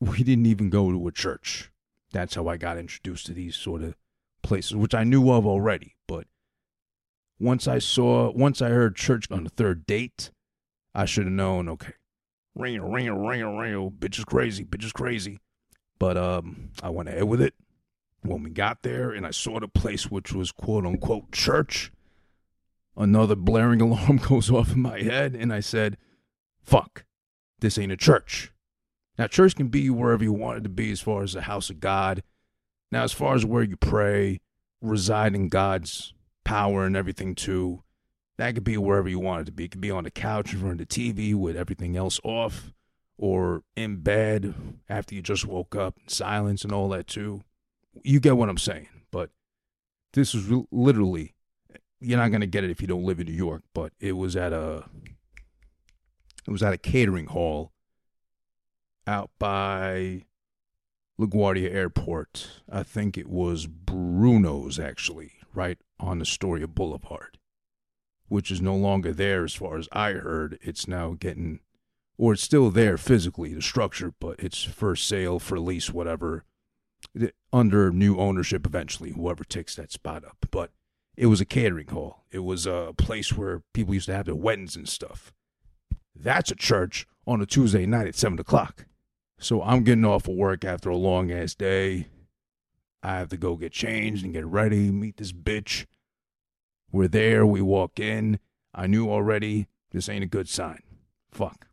we 0.00 0.22
didn't 0.22 0.46
even 0.46 0.70
go 0.70 0.90
to 0.90 1.08
a 1.08 1.12
church. 1.12 1.70
That's 2.12 2.34
how 2.34 2.48
I 2.48 2.56
got 2.56 2.78
introduced 2.78 3.26
to 3.26 3.32
these 3.32 3.56
sort 3.56 3.82
of 3.82 3.94
places, 4.42 4.76
which 4.76 4.94
I 4.94 5.04
knew 5.04 5.30
of 5.30 5.46
already. 5.46 5.94
But 6.06 6.26
once 7.38 7.66
I 7.66 7.78
saw, 7.78 8.30
once 8.32 8.60
I 8.60 8.68
heard 8.68 8.96
church 8.96 9.30
on 9.30 9.44
the 9.44 9.50
third 9.50 9.86
date, 9.86 10.30
I 10.94 11.04
should 11.04 11.24
have 11.24 11.32
known. 11.32 11.68
Okay, 11.68 11.94
ring 12.54 12.76
a 12.76 12.88
ring 12.88 13.08
a 13.08 13.18
ring 13.18 13.42
a 13.42 13.50
ring, 13.50 13.92
bitch 13.98 14.18
is 14.18 14.24
crazy, 14.24 14.64
bitch 14.64 14.84
is 14.84 14.92
crazy. 14.92 15.38
But 15.98 16.16
um, 16.16 16.70
I 16.82 16.90
went 16.90 17.08
ahead 17.08 17.24
with 17.24 17.40
it. 17.40 17.54
When 18.22 18.42
we 18.42 18.50
got 18.50 18.82
there, 18.82 19.10
and 19.10 19.26
I 19.26 19.30
saw 19.32 19.58
the 19.58 19.68
place, 19.68 20.10
which 20.10 20.32
was 20.32 20.52
quote 20.52 20.86
unquote 20.86 21.32
church, 21.32 21.90
Another 22.96 23.36
blaring 23.36 23.80
alarm 23.82 24.18
goes 24.18 24.50
off 24.50 24.72
in 24.72 24.82
my 24.82 25.00
head, 25.00 25.34
and 25.34 25.52
I 25.52 25.60
said, 25.60 25.96
Fuck, 26.62 27.04
this 27.60 27.78
ain't 27.78 27.92
a 27.92 27.96
church. 27.96 28.52
Now, 29.18 29.26
church 29.26 29.56
can 29.56 29.68
be 29.68 29.90
wherever 29.90 30.24
you 30.24 30.32
want 30.32 30.58
it 30.58 30.62
to 30.62 30.68
be 30.68 30.90
as 30.90 31.00
far 31.00 31.22
as 31.22 31.34
the 31.34 31.42
house 31.42 31.70
of 31.70 31.80
God. 31.80 32.22
Now, 32.90 33.02
as 33.02 33.12
far 33.12 33.34
as 33.34 33.44
where 33.44 33.62
you 33.62 33.76
pray, 33.76 34.40
reside 34.80 35.34
in 35.34 35.48
God's 35.48 36.14
power 36.44 36.84
and 36.84 36.96
everything 36.96 37.34
too, 37.34 37.82
that 38.38 38.54
could 38.54 38.64
be 38.64 38.76
wherever 38.76 39.08
you 39.08 39.18
want 39.18 39.42
it 39.42 39.44
to 39.46 39.52
be. 39.52 39.64
It 39.64 39.72
could 39.72 39.80
be 39.80 39.90
on 39.90 40.04
the 40.04 40.10
couch 40.10 40.52
in 40.52 40.60
front 40.60 40.80
of 40.80 40.88
the 40.88 41.12
TV 41.12 41.34
with 41.34 41.56
everything 41.56 41.96
else 41.96 42.20
off, 42.24 42.72
or 43.18 43.62
in 43.76 43.98
bed 43.98 44.54
after 44.88 45.14
you 45.14 45.22
just 45.22 45.46
woke 45.46 45.76
up, 45.76 45.96
silence 46.06 46.64
and 46.64 46.72
all 46.72 46.88
that 46.90 47.06
too. 47.06 47.42
You 48.02 48.20
get 48.20 48.36
what 48.36 48.48
I'm 48.48 48.58
saying. 48.58 48.88
But 49.10 49.30
this 50.14 50.34
was 50.34 50.64
literally 50.70 51.34
you're 52.02 52.18
not 52.18 52.32
gonna 52.32 52.46
get 52.46 52.64
it 52.64 52.70
if 52.70 52.80
you 52.80 52.86
don't 52.86 53.04
live 53.04 53.20
in 53.20 53.26
New 53.26 53.32
York, 53.32 53.62
but 53.74 53.92
it 54.00 54.12
was 54.12 54.36
at 54.36 54.52
a 54.52 54.84
it 56.46 56.50
was 56.50 56.62
at 56.62 56.72
a 56.72 56.78
catering 56.78 57.26
hall 57.26 57.72
out 59.06 59.30
by 59.38 60.24
LaGuardia 61.20 61.72
Airport. 61.72 62.62
I 62.70 62.82
think 62.82 63.16
it 63.16 63.28
was 63.28 63.66
Bruno's 63.66 64.78
actually, 64.78 65.32
right 65.54 65.78
on 66.00 66.20
Astoria 66.20 66.66
Boulevard, 66.66 67.38
which 68.28 68.50
is 68.50 68.60
no 68.60 68.74
longer 68.74 69.12
there 69.12 69.44
as 69.44 69.54
far 69.54 69.76
as 69.76 69.88
I 69.92 70.12
heard. 70.12 70.58
It's 70.62 70.88
now 70.88 71.16
getting 71.18 71.60
or 72.18 72.34
it's 72.34 72.42
still 72.42 72.70
there 72.70 72.96
physically, 72.96 73.54
the 73.54 73.62
structure, 73.62 74.14
but 74.20 74.38
it's 74.38 74.62
for 74.62 74.94
sale, 74.94 75.38
for 75.38 75.58
lease, 75.58 75.90
whatever, 75.90 76.44
under 77.52 77.90
new 77.90 78.18
ownership 78.18 78.66
eventually, 78.66 79.12
whoever 79.12 79.44
takes 79.44 79.74
that 79.76 79.90
spot 79.90 80.24
up. 80.24 80.46
But 80.50 80.70
it 81.16 81.26
was 81.26 81.40
a 81.40 81.44
catering 81.44 81.88
hall. 81.88 82.24
It 82.30 82.40
was 82.40 82.66
a 82.66 82.94
place 82.96 83.32
where 83.32 83.62
people 83.74 83.94
used 83.94 84.06
to 84.06 84.14
have 84.14 84.26
their 84.26 84.34
weddings 84.34 84.76
and 84.76 84.88
stuff. 84.88 85.32
That's 86.14 86.50
a 86.50 86.56
church 86.56 87.06
on 87.26 87.40
a 87.40 87.46
Tuesday 87.46 87.86
night 87.86 88.06
at 88.06 88.14
7 88.14 88.38
o'clock. 88.38 88.86
So 89.38 89.62
I'm 89.62 89.82
getting 89.82 90.04
off 90.04 90.28
of 90.28 90.36
work 90.36 90.64
after 90.64 90.88
a 90.88 90.96
long 90.96 91.30
ass 91.30 91.54
day. 91.54 92.06
I 93.02 93.16
have 93.18 93.28
to 93.30 93.36
go 93.36 93.56
get 93.56 93.72
changed 93.72 94.24
and 94.24 94.32
get 94.32 94.46
ready, 94.46 94.90
meet 94.90 95.16
this 95.16 95.32
bitch. 95.32 95.86
We're 96.92 97.08
there, 97.08 97.44
we 97.44 97.60
walk 97.60 97.98
in. 97.98 98.38
I 98.74 98.86
knew 98.86 99.10
already 99.10 99.66
this 99.90 100.08
ain't 100.08 100.24
a 100.24 100.28
good 100.28 100.48
sign. 100.48 100.82
Fuck. 101.32 101.66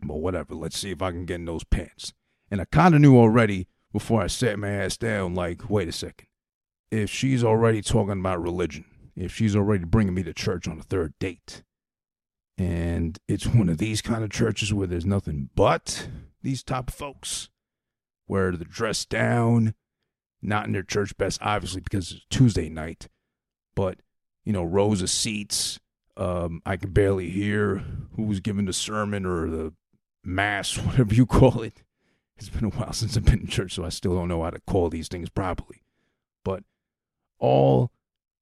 But 0.00 0.16
whatever, 0.16 0.54
let's 0.54 0.78
see 0.78 0.90
if 0.90 1.02
I 1.02 1.10
can 1.10 1.24
get 1.24 1.36
in 1.36 1.46
those 1.46 1.64
pants. 1.64 2.12
And 2.50 2.60
I 2.60 2.66
kind 2.66 2.94
of 2.94 3.00
knew 3.00 3.16
already 3.16 3.66
before 3.92 4.22
I 4.22 4.26
sat 4.28 4.58
my 4.58 4.68
ass 4.68 4.96
down, 4.96 5.34
like, 5.34 5.68
wait 5.68 5.88
a 5.88 5.92
second. 5.92 6.28
If 6.90 7.10
she's 7.10 7.42
already 7.42 7.82
talking 7.82 8.20
about 8.20 8.42
religion, 8.42 8.84
if 9.16 9.34
she's 9.34 9.56
already 9.56 9.84
bringing 9.84 10.14
me 10.14 10.22
to 10.22 10.32
church 10.32 10.68
on 10.68 10.78
a 10.78 10.82
third 10.82 11.14
date, 11.18 11.62
and 12.58 13.18
it's 13.28 13.46
one 13.46 13.68
of 13.68 13.78
these 13.78 14.00
kind 14.00 14.24
of 14.24 14.30
churches 14.30 14.72
where 14.72 14.86
there's 14.86 15.04
nothing 15.04 15.50
but 15.54 16.08
these 16.42 16.62
top 16.62 16.90
folks, 16.90 17.48
where 18.26 18.52
they're 18.52 18.66
dressed 18.66 19.08
down, 19.08 19.74
not 20.40 20.66
in 20.66 20.72
their 20.72 20.82
church 20.82 21.16
best, 21.16 21.40
obviously, 21.42 21.80
because 21.80 22.12
it's 22.12 22.26
Tuesday 22.30 22.68
night, 22.68 23.08
but, 23.74 23.98
you 24.44 24.52
know, 24.52 24.64
rows 24.64 25.02
of 25.02 25.10
seats. 25.10 25.78
Um, 26.16 26.62
I 26.64 26.76
can 26.76 26.92
barely 26.92 27.28
hear 27.28 27.84
who's 28.14 28.40
giving 28.40 28.64
the 28.64 28.72
sermon 28.72 29.26
or 29.26 29.50
the 29.50 29.74
mass, 30.24 30.78
whatever 30.78 31.14
you 31.14 31.26
call 31.26 31.62
it. 31.62 31.82
It's 32.38 32.48
been 32.48 32.64
a 32.64 32.70
while 32.70 32.92
since 32.92 33.16
I've 33.16 33.24
been 33.24 33.40
in 33.40 33.46
church, 33.48 33.74
so 33.74 33.84
I 33.84 33.88
still 33.88 34.14
don't 34.14 34.28
know 34.28 34.42
how 34.42 34.50
to 34.50 34.60
call 34.60 34.88
these 34.88 35.08
things 35.08 35.28
properly. 35.28 35.82
All 37.38 37.90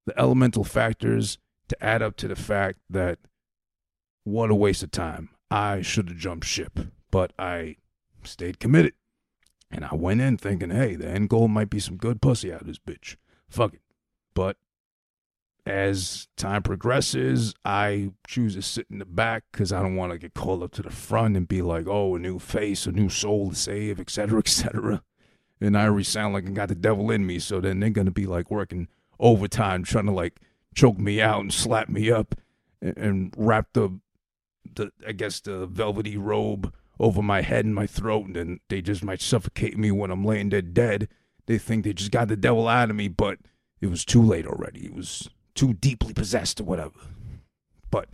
the 0.06 0.18
elemental 0.18 0.64
factors 0.64 1.38
to 1.68 1.84
add 1.84 2.02
up 2.02 2.16
to 2.16 2.28
the 2.28 2.36
fact 2.36 2.78
that 2.90 3.18
what 4.24 4.50
a 4.50 4.54
waste 4.54 4.82
of 4.82 4.90
time. 4.90 5.30
I 5.50 5.82
should 5.82 6.08
have 6.08 6.18
jumped 6.18 6.46
ship, 6.46 6.78
but 7.10 7.32
I 7.38 7.76
stayed 8.24 8.58
committed. 8.58 8.94
And 9.70 9.84
I 9.84 9.94
went 9.94 10.20
in 10.20 10.36
thinking, 10.36 10.70
hey, 10.70 10.94
the 10.94 11.08
end 11.08 11.28
goal 11.28 11.48
might 11.48 11.70
be 11.70 11.80
some 11.80 11.96
good 11.96 12.22
pussy 12.22 12.52
out 12.52 12.62
of 12.62 12.66
this 12.66 12.78
bitch. 12.78 13.16
Fuck 13.48 13.74
it. 13.74 13.82
But 14.34 14.56
as 15.66 16.28
time 16.36 16.62
progresses, 16.62 17.54
I 17.64 18.10
choose 18.26 18.54
to 18.54 18.62
sit 18.62 18.86
in 18.90 18.98
the 18.98 19.04
back 19.04 19.44
because 19.50 19.72
I 19.72 19.80
don't 19.80 19.96
want 19.96 20.12
to 20.12 20.18
get 20.18 20.34
called 20.34 20.62
up 20.62 20.72
to 20.72 20.82
the 20.82 20.90
front 20.90 21.36
and 21.36 21.48
be 21.48 21.62
like, 21.62 21.86
oh, 21.86 22.14
a 22.14 22.18
new 22.18 22.38
face, 22.38 22.86
a 22.86 22.92
new 22.92 23.08
soul 23.08 23.50
to 23.50 23.56
save, 23.56 23.98
etc., 23.98 24.38
etc. 24.38 25.02
And 25.60 25.78
I 25.78 25.84
already 25.84 26.04
sound 26.04 26.34
like 26.34 26.46
I 26.46 26.50
got 26.50 26.68
the 26.68 26.74
devil 26.74 27.10
in 27.10 27.26
me. 27.26 27.38
So 27.38 27.60
then 27.60 27.80
they're 27.80 27.90
to 27.90 28.10
be 28.10 28.26
like 28.26 28.50
working 28.50 28.88
overtime 29.20 29.84
trying 29.84 30.06
to 30.06 30.12
like 30.12 30.40
choke 30.74 30.98
me 30.98 31.20
out 31.20 31.40
and 31.40 31.52
slap 31.52 31.88
me 31.88 32.10
up 32.10 32.34
and, 32.82 32.96
and 32.96 33.34
wrap 33.36 33.68
the, 33.72 34.00
the, 34.74 34.92
I 35.06 35.12
guess, 35.12 35.40
the 35.40 35.66
velvety 35.66 36.16
robe 36.16 36.72
over 36.98 37.22
my 37.22 37.42
head 37.42 37.64
and 37.64 37.74
my 37.74 37.86
throat. 37.86 38.26
And 38.26 38.36
then 38.36 38.60
they 38.68 38.82
just 38.82 39.04
might 39.04 39.20
suffocate 39.20 39.78
me 39.78 39.90
when 39.90 40.10
I'm 40.10 40.24
laying 40.24 40.50
there 40.50 40.62
dead. 40.62 41.08
They 41.46 41.58
think 41.58 41.84
they 41.84 41.92
just 41.92 42.10
got 42.10 42.28
the 42.28 42.36
devil 42.36 42.68
out 42.68 42.90
of 42.90 42.96
me, 42.96 43.08
but 43.08 43.38
it 43.80 43.88
was 43.88 44.04
too 44.04 44.22
late 44.22 44.46
already. 44.46 44.86
It 44.86 44.94
was 44.94 45.28
too 45.54 45.74
deeply 45.74 46.12
possessed 46.12 46.60
or 46.60 46.64
whatever. 46.64 46.98
But 47.90 48.08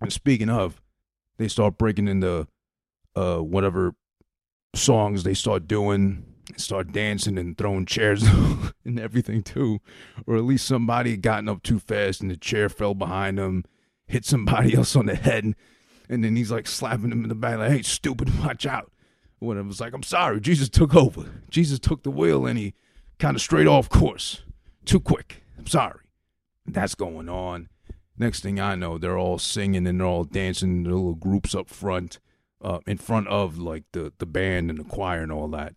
and 0.00 0.12
speaking 0.12 0.50
of, 0.50 0.82
they 1.38 1.48
start 1.48 1.78
breaking 1.78 2.08
into 2.08 2.46
uh 3.16 3.38
whatever 3.38 3.94
songs 4.74 5.22
they 5.22 5.34
start 5.34 5.68
doing, 5.68 6.24
start 6.56 6.92
dancing 6.92 7.38
and 7.38 7.56
throwing 7.56 7.86
chairs 7.86 8.22
and 8.84 8.98
everything 8.98 9.42
too. 9.42 9.80
Or 10.26 10.36
at 10.36 10.44
least 10.44 10.66
somebody 10.66 11.12
had 11.12 11.22
gotten 11.22 11.48
up 11.48 11.62
too 11.62 11.78
fast 11.78 12.20
and 12.20 12.30
the 12.30 12.36
chair 12.36 12.68
fell 12.68 12.94
behind 12.94 13.38
them, 13.38 13.64
hit 14.06 14.24
somebody 14.24 14.74
else 14.76 14.96
on 14.96 15.06
the 15.06 15.14
head, 15.14 15.54
and 16.08 16.24
then 16.24 16.36
he's 16.36 16.50
like 16.50 16.66
slapping 16.66 17.12
him 17.12 17.22
in 17.22 17.28
the 17.28 17.34
back, 17.34 17.58
like, 17.58 17.70
hey, 17.70 17.82
stupid, 17.82 18.38
watch 18.44 18.66
out. 18.66 18.90
When 19.38 19.56
Whatever. 19.56 19.68
It's 19.68 19.80
like, 19.80 19.92
I'm 19.92 20.02
sorry, 20.02 20.40
Jesus 20.40 20.68
took 20.68 20.94
over. 20.94 21.24
Jesus 21.50 21.78
took 21.78 22.02
the 22.02 22.10
wheel 22.10 22.46
and 22.46 22.58
he 22.58 22.74
kind 23.18 23.34
of 23.34 23.42
straight 23.42 23.66
off 23.66 23.88
course. 23.88 24.42
Too 24.84 25.00
quick. 25.00 25.42
I'm 25.58 25.66
sorry 25.66 26.00
that's 26.66 26.94
going 26.94 27.28
on. 27.28 27.68
Next 28.16 28.40
thing 28.40 28.60
I 28.60 28.74
know, 28.74 28.96
they're 28.96 29.18
all 29.18 29.38
singing 29.38 29.86
and 29.86 30.00
they're 30.00 30.06
all 30.06 30.24
dancing. 30.24 30.84
Their 30.84 30.92
little 30.92 31.14
groups 31.14 31.54
up 31.54 31.68
front, 31.68 32.20
uh, 32.62 32.78
in 32.86 32.98
front 32.98 33.28
of 33.28 33.58
like 33.58 33.84
the 33.92 34.12
the 34.18 34.26
band 34.26 34.70
and 34.70 34.78
the 34.78 34.84
choir 34.84 35.22
and 35.22 35.32
all 35.32 35.48
that. 35.48 35.74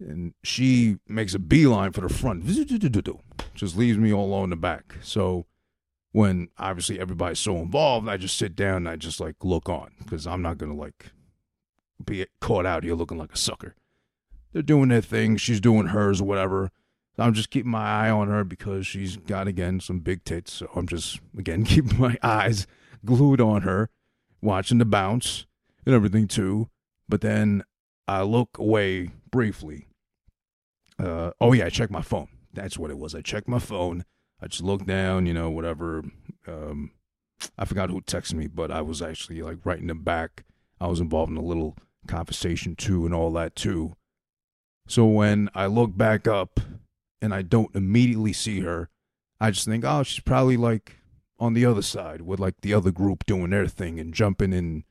And 0.00 0.34
she 0.42 0.96
makes 1.08 1.34
a 1.34 1.38
beeline 1.38 1.92
for 1.92 2.00
the 2.00 2.08
front, 2.08 2.44
just 3.54 3.76
leaves 3.76 3.98
me 3.98 4.12
all 4.12 4.26
alone 4.26 4.44
in 4.44 4.50
the 4.50 4.56
back. 4.56 4.96
So 5.02 5.46
when 6.12 6.48
obviously 6.58 7.00
everybody's 7.00 7.38
so 7.38 7.56
involved, 7.56 8.08
I 8.08 8.16
just 8.16 8.36
sit 8.36 8.54
down 8.54 8.78
and 8.78 8.88
I 8.88 8.96
just 8.96 9.20
like 9.20 9.36
look 9.42 9.68
on 9.68 9.92
because 9.98 10.26
I'm 10.26 10.42
not 10.42 10.58
gonna 10.58 10.74
like 10.74 11.12
be 12.04 12.26
caught 12.40 12.66
out 12.66 12.84
here 12.84 12.94
looking 12.94 13.18
like 13.18 13.32
a 13.32 13.36
sucker. 13.36 13.74
They're 14.52 14.62
doing 14.62 14.90
their 14.90 15.00
thing, 15.00 15.36
she's 15.36 15.60
doing 15.60 15.88
hers 15.88 16.20
or 16.20 16.24
whatever. 16.24 16.70
I'm 17.18 17.34
just 17.34 17.50
keeping 17.50 17.70
my 17.70 18.06
eye 18.06 18.10
on 18.10 18.28
her 18.28 18.44
because 18.44 18.86
she's 18.86 19.16
got 19.16 19.46
again 19.46 19.80
some 19.80 20.00
big 20.00 20.24
tits. 20.24 20.52
So 20.52 20.68
I'm 20.74 20.86
just 20.86 21.20
again 21.36 21.64
keeping 21.64 21.98
my 21.98 22.16
eyes 22.22 22.66
glued 23.04 23.40
on 23.40 23.62
her, 23.62 23.90
watching 24.40 24.78
the 24.78 24.84
bounce 24.84 25.46
and 25.86 25.94
everything 25.94 26.28
too. 26.28 26.68
But 27.08 27.20
then 27.20 27.64
I 28.06 28.22
look 28.22 28.58
away 28.58 29.10
briefly. 29.34 29.88
Uh, 30.96 31.32
oh 31.40 31.52
yeah, 31.52 31.66
I 31.66 31.68
checked 31.68 31.90
my 31.90 32.02
phone. 32.02 32.28
That's 32.52 32.78
what 32.78 32.92
it 32.92 32.98
was. 32.98 33.16
I 33.16 33.20
checked 33.20 33.48
my 33.48 33.58
phone. 33.58 34.04
I 34.40 34.46
just 34.46 34.62
looked 34.62 34.86
down, 34.86 35.26
you 35.26 35.34
know, 35.34 35.50
whatever. 35.50 36.04
Um, 36.46 36.92
I 37.58 37.64
forgot 37.64 37.90
who 37.90 38.00
texted 38.00 38.34
me, 38.34 38.46
but 38.46 38.70
I 38.70 38.80
was 38.80 39.02
actually 39.02 39.42
like 39.42 39.58
writing 39.64 39.88
them 39.88 40.04
back. 40.04 40.44
I 40.80 40.86
was 40.86 41.00
involved 41.00 41.32
in 41.32 41.36
a 41.36 41.42
little 41.42 41.76
conversation 42.06 42.76
too, 42.76 43.06
and 43.06 43.12
all 43.12 43.32
that 43.32 43.56
too. 43.56 43.96
So 44.86 45.04
when 45.04 45.50
I 45.52 45.66
look 45.66 45.96
back 45.96 46.28
up 46.28 46.60
and 47.20 47.34
I 47.34 47.42
don't 47.42 47.74
immediately 47.74 48.32
see 48.32 48.60
her, 48.60 48.88
I 49.40 49.50
just 49.50 49.66
think, 49.66 49.84
oh, 49.84 50.04
she's 50.04 50.22
probably 50.22 50.56
like 50.56 50.98
on 51.40 51.54
the 51.54 51.66
other 51.66 51.82
side 51.82 52.20
with 52.20 52.38
like 52.38 52.60
the 52.60 52.72
other 52.72 52.92
group 52.92 53.26
doing 53.26 53.50
their 53.50 53.66
thing 53.66 53.98
and 53.98 54.14
jumping 54.14 54.54
and 54.54 54.84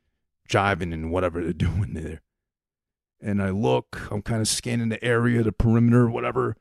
jiving 0.49 0.93
and 0.93 1.13
whatever 1.13 1.41
they're 1.41 1.53
doing 1.69 1.93
there. 1.93 2.19
And 3.23 3.41
I 3.41 3.51
look, 3.51 4.11
I'm 4.11 4.21
kind 4.21 4.41
of 4.41 4.47
scanning 4.49 4.89
the 4.89 5.03
area, 5.03 5.43
the 5.43 5.53
perimeter, 5.53 6.09
whatever. 6.09 6.57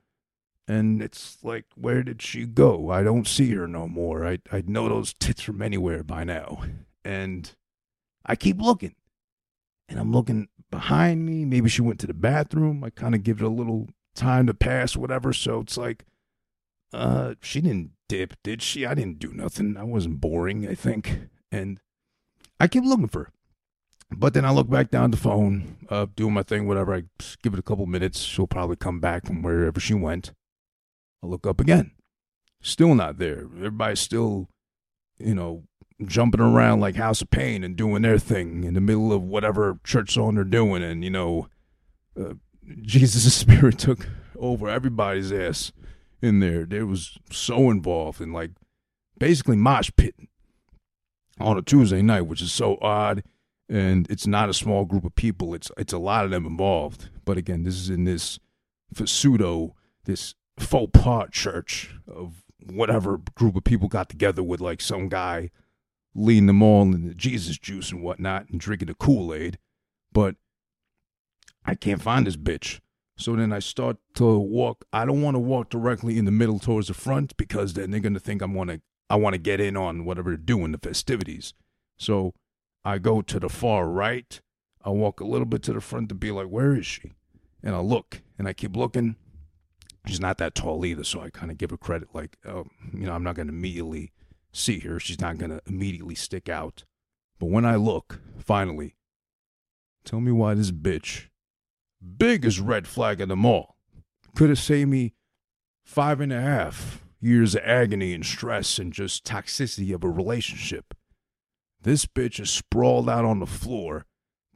And 0.69 1.03
it's 1.03 1.39
like, 1.43 1.65
where 1.75 2.05
did 2.05 2.23
she 2.23 2.47
go? 2.47 2.91
I 2.91 3.03
don't 3.03 3.27
see 3.27 3.53
her 3.55 3.67
no 3.67 3.89
more. 3.89 4.25
I 4.25 4.39
I 4.53 4.63
know 4.65 4.89
those 4.89 5.13
tits 5.15 5.43
from 5.43 5.61
anywhere 5.61 6.05
by 6.05 6.23
now. 6.23 6.63
And 7.05 7.53
I 8.25 8.37
keep 8.37 8.61
looking. 8.61 8.95
And 9.89 9.99
I'm 9.99 10.13
looking 10.13 10.49
behind 10.71 11.27
me. 11.27 11.45
Maybe 11.45 11.69
she 11.69 11.83
went 11.83 11.99
to 12.01 12.07
the 12.07 12.15
bathroom. 12.15 12.85
I 12.85 12.91
kind 12.91 13.17
of 13.17 13.25
give 13.25 13.41
it 13.41 13.45
a 13.45 13.49
little 13.49 13.89
time 14.15 14.47
to 14.47 14.55
pass, 14.55 14.97
whatever. 14.97 15.33
So 15.33 15.61
it's 15.61 15.77
like, 15.77 16.05
uh, 16.93 17.35
she 17.43 17.61
didn't 17.61 17.91
dip, 18.09 18.35
did 18.45 18.63
she? 18.63 18.87
I 18.87 18.95
didn't 18.95 19.19
do 19.19 19.33
nothing. 19.33 19.77
I 19.77 19.85
wasn't 19.85 20.21
boring, 20.21 20.69
I 20.69 20.75
think. 20.75 21.29
And 21.51 21.81
I 22.61 22.69
keep 22.69 22.85
looking 22.85 23.09
for 23.09 23.25
her. 23.25 23.31
But 24.17 24.35
then 24.35 24.45
I 24.45 24.51
look 24.51 24.69
back 24.69 24.91
down 24.91 25.11
the 25.11 25.17
phone, 25.17 25.77
uh, 25.89 26.07
doing 26.15 26.35
my 26.35 26.43
thing, 26.43 26.67
whatever. 26.67 26.95
I 26.95 27.03
give 27.43 27.55
it 27.55 27.59
a 27.59 27.63
couple 27.63 27.87
minutes. 27.87 28.21
She'll 28.21 28.47
probably 28.47 28.77
come 28.77 29.01
back 29.01 29.27
from 29.27 29.43
wherever 29.43 29.81
she 29.81 29.95
went. 29.95 30.33
I 31.23 31.27
look 31.27 31.47
up 31.47 31.61
again. 31.61 31.93
Still 32.61 32.95
not 32.95 33.19
there. 33.19 33.41
Everybody's 33.57 34.01
still, 34.01 34.49
you 35.19 35.35
know, 35.35 35.65
jumping 36.05 36.41
around 36.41 36.81
like 36.81 36.97
House 36.97 37.23
of 37.23 37.31
Pain 37.31 37.65
and 37.65 37.77
doing 37.77 38.03
their 38.03 38.19
thing 38.19 38.65
in 38.65 38.75
the 38.75 38.81
middle 38.81 39.13
of 39.13 39.23
whatever 39.23 39.79
church 39.85 40.15
song 40.15 40.35
they're 40.35 40.45
doing. 40.45 40.83
And, 40.83 41.03
you 41.05 41.11
know, 41.11 41.49
uh, 42.21 42.35
Jesus' 42.83 43.35
spirit 43.35 43.79
took 43.79 44.09
over 44.39 44.69
everybody's 44.69 45.33
ass 45.33 45.73
in 46.21 46.41
there. 46.41 46.65
They 46.65 46.83
was 46.83 47.19
so 47.31 47.71
involved 47.71 48.21
in 48.21 48.33
like 48.33 48.51
basically 49.19 49.57
mosh 49.57 49.91
pit 49.97 50.15
on 51.39 51.59
a 51.59 51.63
Tuesday 51.63 52.03
night, 52.03 52.23
which 52.23 52.43
is 52.43 52.53
so 52.53 52.79
odd. 52.81 53.23
And 53.69 54.11
it's 54.11 54.27
not 54.27 54.49
a 54.49 54.55
small 54.55 54.85
group 54.85 55.05
of 55.05 55.15
people. 55.15 55.55
It's 55.55 55.71
it's 55.77 55.93
a 55.93 55.99
lot 55.99 56.25
of 56.25 56.31
them 56.31 56.47
involved. 56.47 57.09
But 57.25 57.39
again, 57.39 57.63
this 57.63 57.77
is 57.77 57.89
in 57.89 58.05
this 58.05 58.39
pseudo, 59.05 59.75
this 60.05 60.35
faux 60.59 60.91
pas 60.93 61.29
church 61.31 61.95
of 62.07 62.43
whatever 62.71 63.21
group 63.35 63.57
of 63.57 63.65
people 63.65 63.89
got 63.89 64.09
together 64.09 64.43
with 64.43 64.61
like 64.61 64.81
some 64.81 65.09
guy 65.09 65.51
leading 66.15 66.47
them 66.47 66.63
all 66.63 66.83
in 66.83 67.09
the 67.09 67.15
Jesus 67.15 67.59
juice 67.59 67.91
and 67.91 68.03
whatnot 68.03 68.49
and 68.51 68.61
drinking 68.61 68.89
the 68.89 68.95
Kool 68.95 69.33
Aid. 69.33 69.59
But 70.13 70.37
I 71.65 71.75
can't 71.75 72.03
find 72.03 72.27
this 72.27 72.37
bitch. 72.37 72.81
So 73.17 73.37
then 73.37 73.53
I 73.53 73.61
start 73.61 73.99
to 74.15 74.39
walk. 74.39 74.85
I 74.93 75.05
don't 75.05 75.23
want 75.23 75.37
to 75.37 75.41
walk 75.41 75.71
directly 75.71 76.19
in 76.19 76.25
the 76.25 76.31
middle 76.31 76.59
towards 76.59 76.89
the 76.89 76.95
front 76.95 77.37
because 77.37 77.75
then 77.75 77.91
they're 77.91 78.01
gonna 78.01 78.19
think 78.19 78.43
I'm 78.43 78.55
wanna 78.55 78.81
I 79.09 79.17
want 79.17 79.35
to 79.35 79.39
get 79.39 79.61
in 79.61 79.77
on 79.77 80.05
whatever 80.05 80.31
they're 80.31 80.39
doing, 80.39 80.73
the 80.73 80.79
festivities. 80.79 81.55
So 81.99 82.35
I 82.85 82.99
go 82.99 83.23
to 83.23 83.41
the 83.41 83.49
far 83.49 83.89
right. 83.89 84.41
I 84.85 84.91
walk 84.91 85.21
a 85.21 85.25
little 85.25 85.47
bit 85.47 85.63
to 85.65 85.73
the 85.73 85.81
front 85.81 86.09
to 86.09 86.15
be 86.15 86.31
like, 86.31 86.49
where 86.49 86.75
is 86.75 86.87
she? 86.87 87.13
And 87.63 87.75
I 87.75 87.81
look 87.81 88.23
and 88.39 88.49
I 88.49 88.53
keep 88.53 88.77
looking. 88.77 89.17
She's 90.07 90.21
not 90.21 90.39
that 90.39 90.57
tall 90.57 90.85
either, 90.85 91.05
so 91.05 91.21
I 91.21 91.31
kind 91.31 91.53
of 91.53 91.59
give 91.59 91.71
her 91.71 91.77
credit. 91.77 92.09
Like, 92.13 92.37
oh, 92.45 92.65
you 92.93 93.07
know, 93.07 93.13
I'm 93.13 93.23
not 93.23 93.37
gonna 93.37 93.53
immediately 93.53 94.13
see 94.53 94.81
her. 94.81 94.99
She's 94.99 95.21
not 95.21 95.39
gonna 95.39 95.61
immediately 95.67 96.17
stick 96.17 96.49
out. 96.49 96.85
But 97.39 97.51
when 97.51 97.65
I 97.65 97.77
look, 97.77 98.21
finally, 98.39 98.97
Tell 100.05 100.21
me 100.21 100.33
why 100.33 100.55
this 100.55 100.71
bitch, 100.71 101.29
biggest 102.17 102.59
red 102.59 102.87
flag 102.87 103.21
of 103.21 103.29
them 103.29 103.47
all, 103.47 103.77
could 104.35 104.49
have 104.49 104.59
saved 104.59 104.91
me 104.91 105.15
five 105.85 106.21
and 106.21 106.33
a 106.33 106.41
half 106.41 107.05
years 107.21 107.55
of 107.55 107.63
agony 107.65 108.13
and 108.13 108.27
stress 108.27 108.79
and 108.79 108.93
just 108.93 109.25
toxicity 109.25 109.95
of 109.95 110.03
a 110.03 110.11
relationship. 110.11 110.95
This 111.83 112.07
bitch 112.07 112.39
is 112.39 112.51
sprawled 112.51 113.09
out 113.09 113.25
on 113.25 113.41
the 113.41 113.47
floor, 113.47 114.07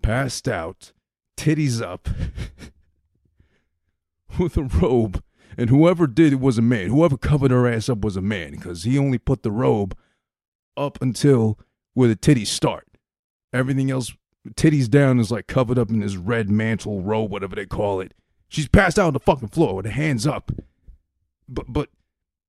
passed 0.01 0.47
out, 0.47 0.93
titties 1.37 1.83
up, 1.83 2.09
with 4.39 4.57
a 4.57 4.63
robe. 4.63 5.23
And 5.59 5.71
whoever 5.71 6.07
did 6.07 6.35
it 6.35 6.41
was 6.41 6.59
a 6.59 6.63
man. 6.63 6.89
Whoever 6.89 7.17
covered 7.17 7.51
her 7.51 7.67
ass 7.67 7.89
up 7.89 8.03
was 8.03 8.17
a 8.17 8.23
man 8.23 8.53
because 8.53 8.85
he 8.85 8.99
only 8.99 9.19
put 9.19 9.43
the 9.43 9.51
robe 9.51 9.97
up 10.77 11.01
until 11.01 11.59
where 11.95 12.09
the 12.09 12.17
titties 12.17 12.49
start. 12.49 12.87
Everything 13.53 13.91
else, 13.91 14.15
titties 14.51 14.89
down, 14.89 15.19
is 15.19 15.31
like 15.31 15.47
covered 15.47 15.79
up 15.79 15.91
in 15.91 16.01
this 16.01 16.17
red 16.17 16.51
mantle 16.51 17.01
robe, 17.01 17.31
whatever 17.31 17.57
they 17.57 17.67
call 17.67 18.01
it. 18.01 18.13
She's 18.49 18.69
passed 18.69 18.99
out 18.99 19.09
on 19.09 19.15
the 19.15 19.21
fucking 19.21 19.49
floor 19.49 19.75
with 19.75 19.87
her 19.87 19.93
hands 19.93 20.27
up. 20.27 20.53
But, 21.49 21.67
but 21.69 21.89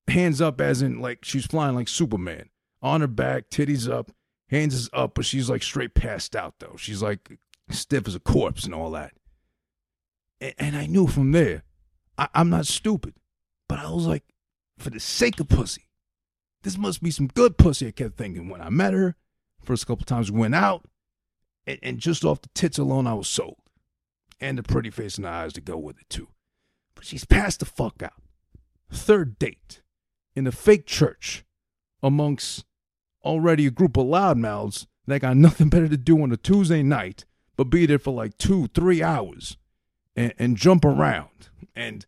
hands 0.08 0.42
up 0.42 0.60
as 0.62 0.82
in 0.82 1.00
like 1.00 1.24
she's 1.24 1.46
flying 1.46 1.76
like 1.76 1.88
Superman. 1.88 2.50
On 2.82 3.02
her 3.02 3.08
back, 3.08 3.50
titties 3.50 3.90
up, 3.90 4.12
hands 4.48 4.74
is 4.74 4.90
up, 4.94 5.16
but 5.16 5.26
she's 5.26 5.50
like 5.50 5.64
straight 5.64 5.94
passed 5.94 6.36
out 6.36 6.56
though. 6.60 6.76
She's 6.78 7.02
like 7.02 7.38
stiff 7.70 8.08
as 8.08 8.16
a 8.16 8.20
corpse 8.20 8.64
and 8.64 8.74
all 8.74 8.92
that. 8.92 9.14
And, 10.40 10.54
and 10.58 10.76
I 10.78 10.86
knew 10.86 11.08
from 11.08 11.32
there, 11.32 11.64
I, 12.18 12.28
I'm 12.34 12.50
not 12.50 12.68
stupid, 12.68 13.16
but 13.68 13.80
I 13.80 13.90
was 13.90 14.08
like, 14.08 14.24
for 14.78 14.90
the 14.90 15.00
sake 15.00 15.40
of 15.40 15.50
pussy, 15.50 15.90
this 16.64 16.78
must 16.78 17.02
be 17.02 17.12
some 17.12 17.28
good 17.28 17.58
pussy. 17.58 17.88
I 17.88 17.92
kept 17.92 18.18
thinking 18.18 18.50
when 18.50 18.62
I 18.62 18.70
met 18.70 18.94
her. 18.94 19.16
First 19.64 19.88
couple 19.88 20.06
times 20.06 20.32
we 20.32 20.40
went 20.40 20.56
out, 20.56 20.86
and, 21.66 21.80
and 21.82 22.00
just 22.00 22.24
off 22.24 22.42
the 22.42 22.50
tits 22.54 22.78
alone, 22.78 23.08
I 23.08 23.16
was 23.16 23.28
sold, 23.28 23.58
and 24.40 24.58
the 24.58 24.64
pretty 24.64 24.90
face 24.90 25.18
and 25.18 25.26
the 25.26 25.30
eyes 25.30 25.54
to 25.54 25.62
go 25.62 25.78
with 25.78 26.00
it 26.00 26.10
too. 26.10 26.30
But 26.96 27.06
she's 27.06 27.26
passed 27.26 27.60
the 27.60 27.66
fuck 27.66 28.02
out. 28.02 28.22
Third 28.92 29.38
date 29.38 29.82
in 30.36 30.48
a 30.48 30.52
fake 30.52 30.86
church 30.86 31.44
amongst 32.02 32.66
already 33.28 33.68
a 33.68 33.72
group 33.72 33.98
of 33.98 34.06
loudmouths 34.06 34.88
that 35.06 35.22
got 35.22 35.38
nothing 35.38 35.70
better 35.70 35.88
to 35.88 35.98
do 35.98 36.22
on 36.22 36.32
a 36.32 36.38
Tuesday 36.38 36.82
night 36.82 37.26
but 37.58 37.66
be 37.66 37.86
there 37.86 38.00
for 38.00 38.14
like 38.14 38.38
two, 38.38 38.68
three 38.68 39.04
hours 39.04 39.58
and, 40.16 40.34
and 40.40 40.56
jump 40.56 40.86
around 40.86 41.50
and 41.76 42.06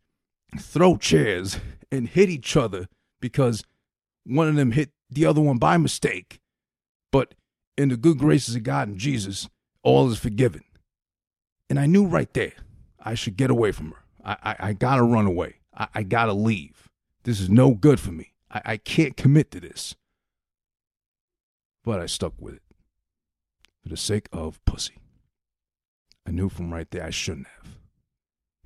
throw 0.57 0.95
chairs 0.95 1.59
and 1.91 2.07
hit 2.07 2.29
each 2.29 2.55
other 2.55 2.87
because 3.19 3.63
one 4.23 4.47
of 4.47 4.55
them 4.55 4.71
hit 4.71 4.91
the 5.09 5.25
other 5.25 5.41
one 5.41 5.57
by 5.57 5.75
mistake. 5.77 6.39
But 7.11 7.33
in 7.77 7.89
the 7.89 7.97
good 7.97 8.19
graces 8.19 8.55
of 8.55 8.63
God 8.63 8.87
and 8.87 8.97
Jesus, 8.97 9.49
all 9.81 10.09
is 10.11 10.19
forgiven. 10.19 10.63
And 11.69 11.79
I 11.79 11.87
knew 11.87 12.05
right 12.05 12.31
there 12.33 12.53
I 12.99 13.15
should 13.15 13.37
get 13.37 13.49
away 13.49 13.71
from 13.71 13.91
her. 13.91 14.03
I, 14.23 14.37
I, 14.43 14.55
I 14.69 14.73
gotta 14.73 15.03
run 15.03 15.25
away. 15.25 15.55
I, 15.75 15.87
I 15.95 16.03
gotta 16.03 16.33
leave. 16.33 16.89
This 17.23 17.39
is 17.39 17.49
no 17.49 17.73
good 17.73 17.99
for 17.99 18.11
me. 18.11 18.33
I, 18.51 18.61
I 18.65 18.77
can't 18.77 19.17
commit 19.17 19.51
to 19.51 19.59
this. 19.59 19.95
But 21.83 21.99
I 21.99 22.05
stuck 22.05 22.33
with 22.39 22.55
it 22.55 22.61
for 23.81 23.89
the 23.89 23.97
sake 23.97 24.27
of 24.31 24.63
pussy. 24.65 24.97
I 26.27 26.31
knew 26.31 26.49
from 26.49 26.73
right 26.73 26.89
there 26.91 27.05
I 27.05 27.09
shouldn't 27.09 27.47
have. 27.47 27.77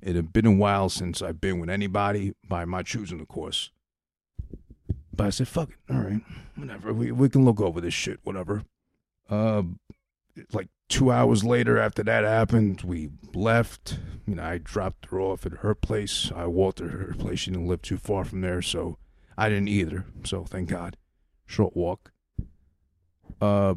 It 0.02 0.16
had 0.16 0.32
been 0.32 0.46
a 0.46 0.52
while 0.52 0.90
since 0.90 1.22
I'd 1.22 1.40
been 1.40 1.58
with 1.60 1.70
anybody 1.70 2.34
by 2.46 2.66
my 2.66 2.82
choosing, 2.82 3.20
of 3.20 3.28
course. 3.28 3.70
But 5.16 5.28
I 5.28 5.30
said, 5.30 5.48
fuck 5.48 5.70
it. 5.70 5.94
All 5.94 6.00
right. 6.00 6.20
Whatever. 6.56 6.92
We, 6.92 7.12
we 7.12 7.28
can 7.28 7.44
look 7.44 7.60
over 7.60 7.80
this 7.80 7.94
shit. 7.94 8.20
Whatever. 8.24 8.64
Uh, 9.30 9.62
like 10.52 10.68
two 10.88 11.10
hours 11.10 11.44
later 11.44 11.78
after 11.78 12.02
that 12.02 12.24
happened, 12.24 12.82
we 12.82 13.10
left. 13.32 13.98
You 14.26 14.34
know, 14.34 14.42
I 14.42 14.58
dropped 14.58 15.06
her 15.06 15.20
off 15.20 15.46
at 15.46 15.52
her 15.58 15.74
place. 15.74 16.30
I 16.34 16.46
walked 16.46 16.78
to 16.78 16.88
her 16.88 17.14
place. 17.18 17.40
She 17.40 17.50
didn't 17.50 17.68
live 17.68 17.82
too 17.82 17.96
far 17.96 18.24
from 18.24 18.40
there, 18.40 18.60
so 18.60 18.98
I 19.38 19.48
didn't 19.48 19.68
either. 19.68 20.04
So 20.24 20.44
thank 20.44 20.68
God. 20.68 20.96
Short 21.46 21.76
walk. 21.76 22.12
Uh, 23.40 23.74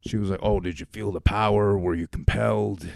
she 0.00 0.16
was 0.16 0.30
like, 0.30 0.40
"Oh, 0.42 0.60
did 0.60 0.80
you 0.80 0.86
feel 0.86 1.12
the 1.12 1.20
power? 1.20 1.78
Were 1.78 1.94
you 1.94 2.06
compelled? 2.06 2.88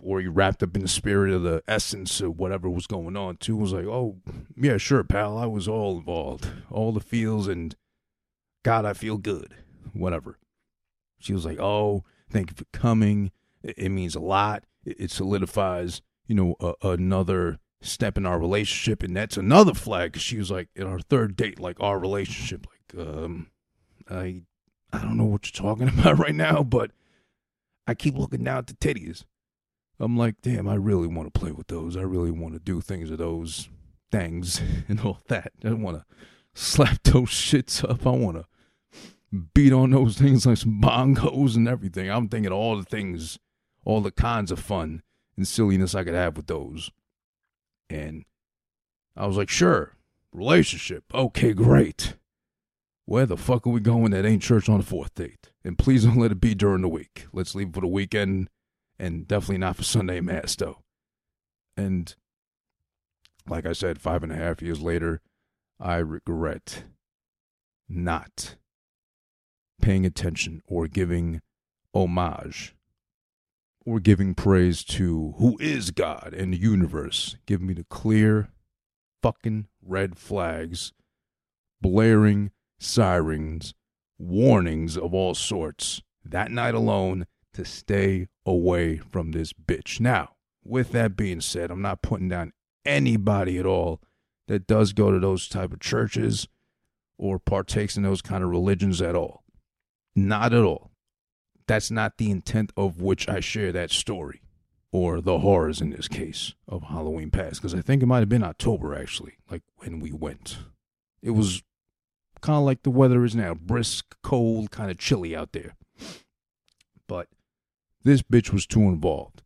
Were 0.00 0.20
you 0.20 0.30
wrapped 0.30 0.62
up 0.62 0.74
in 0.76 0.82
the 0.82 0.88
spirit 0.88 1.32
of 1.32 1.42
the 1.42 1.62
essence 1.68 2.20
of 2.20 2.38
whatever 2.38 2.68
was 2.68 2.86
going 2.86 3.16
on?" 3.16 3.36
Too 3.36 3.56
was 3.56 3.72
like, 3.72 3.86
"Oh, 3.86 4.16
yeah, 4.56 4.76
sure, 4.76 5.04
pal. 5.04 5.38
I 5.38 5.46
was 5.46 5.68
all 5.68 5.98
involved, 5.98 6.50
all 6.70 6.92
the 6.92 7.00
feels, 7.00 7.48
and 7.48 7.76
God, 8.64 8.84
I 8.84 8.92
feel 8.92 9.18
good. 9.18 9.54
Whatever." 9.92 10.38
She 11.18 11.32
was 11.32 11.44
like, 11.44 11.58
"Oh, 11.58 12.04
thank 12.30 12.50
you 12.50 12.56
for 12.56 12.66
coming. 12.72 13.30
It, 13.62 13.74
it 13.78 13.88
means 13.90 14.14
a 14.14 14.20
lot. 14.20 14.64
It, 14.84 15.00
it 15.00 15.10
solidifies, 15.10 16.02
you 16.26 16.34
know, 16.34 16.56
a, 16.60 16.74
another 16.82 17.58
step 17.80 18.16
in 18.16 18.26
our 18.26 18.38
relationship, 18.38 19.02
and 19.02 19.16
that's 19.16 19.36
another 19.36 19.74
flag 19.74 20.16
she 20.16 20.38
was 20.38 20.50
like, 20.50 20.68
in 20.74 20.86
our 20.86 21.00
third 21.00 21.36
date, 21.36 21.60
like 21.60 21.78
our 21.80 21.98
relationship, 21.98 22.66
like, 22.66 23.06
um, 23.06 23.50
I 24.10 24.42
I 24.92 25.02
don't 25.02 25.16
know 25.16 25.24
what 25.24 25.46
you're 25.46 25.62
talking 25.62 25.88
about 25.98 26.18
right 26.18 26.34
now, 26.34 26.62
but 26.62 26.90
I 27.86 27.94
keep 27.94 28.16
looking 28.16 28.44
down 28.44 28.58
at 28.58 28.66
the 28.66 28.74
titties. 28.74 29.24
I'm 30.00 30.16
like, 30.16 30.36
damn, 30.42 30.68
I 30.68 30.74
really 30.74 31.08
want 31.08 31.32
to 31.32 31.38
play 31.38 31.50
with 31.50 31.66
those. 31.66 31.96
I 31.96 32.02
really 32.02 32.30
want 32.30 32.54
to 32.54 32.60
do 32.60 32.80
things 32.80 33.10
with 33.10 33.18
those 33.18 33.68
things 34.12 34.60
and 34.88 35.00
all 35.00 35.20
that. 35.28 35.52
I 35.64 35.72
want 35.72 35.98
to 35.98 36.04
slap 36.54 37.02
those 37.04 37.30
shits 37.30 37.88
up. 37.88 38.06
I 38.06 38.10
want 38.10 38.36
to 38.36 39.40
beat 39.54 39.72
on 39.72 39.90
those 39.90 40.16
things 40.16 40.46
like 40.46 40.56
some 40.56 40.80
bongos 40.80 41.56
and 41.56 41.68
everything. 41.68 42.10
I'm 42.10 42.28
thinking 42.28 42.52
all 42.52 42.76
the 42.76 42.84
things, 42.84 43.38
all 43.84 44.00
the 44.00 44.10
kinds 44.10 44.50
of 44.50 44.58
fun 44.58 45.02
and 45.36 45.46
silliness 45.46 45.94
I 45.94 46.04
could 46.04 46.14
have 46.14 46.36
with 46.36 46.46
those. 46.46 46.90
And 47.90 48.24
I 49.16 49.26
was 49.26 49.36
like, 49.36 49.48
sure, 49.48 49.96
relationship. 50.32 51.04
Okay, 51.12 51.52
great. 51.52 52.14
Where 53.08 53.24
the 53.24 53.38
fuck 53.38 53.66
are 53.66 53.70
we 53.70 53.80
going 53.80 54.10
that 54.10 54.26
ain't 54.26 54.42
church 54.42 54.68
on 54.68 54.80
the 54.80 54.84
fourth 54.84 55.14
date? 55.14 55.48
And 55.64 55.78
please 55.78 56.04
don't 56.04 56.18
let 56.18 56.30
it 56.30 56.42
be 56.42 56.54
during 56.54 56.82
the 56.82 56.90
week. 56.90 57.24
Let's 57.32 57.54
leave 57.54 57.72
for 57.72 57.80
the 57.80 57.86
weekend 57.86 58.50
and 58.98 59.26
definitely 59.26 59.56
not 59.56 59.76
for 59.76 59.82
Sunday 59.82 60.20
Mass, 60.20 60.54
though. 60.54 60.82
And 61.74 62.14
like 63.48 63.64
I 63.64 63.72
said, 63.72 63.98
five 63.98 64.22
and 64.22 64.30
a 64.30 64.34
half 64.36 64.60
years 64.60 64.82
later, 64.82 65.22
I 65.80 65.96
regret 65.96 66.84
not 67.88 68.56
paying 69.80 70.04
attention 70.04 70.60
or 70.66 70.86
giving 70.86 71.40
homage 71.94 72.76
or 73.86 74.00
giving 74.00 74.34
praise 74.34 74.84
to 74.84 75.32
who 75.38 75.56
is 75.60 75.92
God 75.92 76.34
and 76.36 76.52
the 76.52 76.58
universe. 76.58 77.38
Give 77.46 77.62
me 77.62 77.72
the 77.72 77.84
clear 77.84 78.50
fucking 79.22 79.68
red 79.80 80.18
flags 80.18 80.92
blaring 81.80 82.50
sirens, 82.78 83.74
warnings 84.18 84.96
of 84.96 85.14
all 85.14 85.34
sorts 85.34 86.02
that 86.24 86.50
night 86.50 86.74
alone 86.74 87.26
to 87.54 87.64
stay 87.64 88.28
away 88.44 88.96
from 88.96 89.32
this 89.32 89.52
bitch. 89.52 90.00
Now, 90.00 90.30
with 90.64 90.92
that 90.92 91.16
being 91.16 91.40
said, 91.40 91.70
I'm 91.70 91.82
not 91.82 92.02
putting 92.02 92.28
down 92.28 92.52
anybody 92.84 93.58
at 93.58 93.66
all 93.66 94.00
that 94.46 94.66
does 94.66 94.92
go 94.92 95.10
to 95.10 95.18
those 95.18 95.48
type 95.48 95.72
of 95.72 95.80
churches 95.80 96.48
or 97.18 97.38
partakes 97.38 97.96
in 97.96 98.02
those 98.02 98.22
kind 98.22 98.44
of 98.44 98.50
religions 98.50 99.02
at 99.02 99.14
all. 99.14 99.42
Not 100.14 100.52
at 100.52 100.62
all. 100.62 100.90
That's 101.66 101.90
not 101.90 102.16
the 102.16 102.30
intent 102.30 102.72
of 102.76 103.00
which 103.00 103.28
I 103.28 103.40
share 103.40 103.72
that 103.72 103.90
story 103.90 104.40
or 104.90 105.20
the 105.20 105.40
horrors 105.40 105.80
in 105.80 105.90
this 105.90 106.08
case 106.08 106.54
of 106.66 106.84
Halloween 106.84 107.30
past 107.30 107.60
because 107.60 107.74
I 107.74 107.82
think 107.82 108.02
it 108.02 108.06
might 108.06 108.20
have 108.20 108.28
been 108.28 108.42
October 108.42 108.94
actually, 108.94 109.34
like 109.50 109.62
when 109.76 110.00
we 110.00 110.12
went. 110.12 110.58
It 111.22 111.32
was 111.32 111.62
kind 112.40 112.58
of 112.58 112.64
like 112.64 112.82
the 112.82 112.90
weather 112.90 113.24
is 113.24 113.34
now 113.34 113.54
brisk, 113.54 114.16
cold, 114.22 114.70
kind 114.70 114.90
of 114.90 114.98
chilly 114.98 115.34
out 115.34 115.52
there. 115.52 115.76
But 117.06 117.28
this 118.04 118.22
bitch 118.22 118.52
was 118.52 118.66
too 118.66 118.82
involved. 118.82 119.42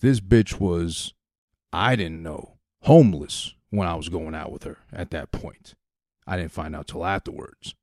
This 0.00 0.20
bitch 0.20 0.60
was, 0.60 1.14
I 1.72 1.96
didn't 1.96 2.22
know, 2.22 2.58
homeless 2.82 3.54
when 3.70 3.88
I 3.88 3.94
was 3.94 4.08
going 4.08 4.34
out 4.34 4.52
with 4.52 4.64
her 4.64 4.78
at 4.92 5.10
that 5.10 5.32
point. 5.32 5.74
I 6.26 6.36
didn't 6.36 6.52
find 6.52 6.76
out 6.76 6.86
till 6.86 7.04
afterwards. 7.04 7.74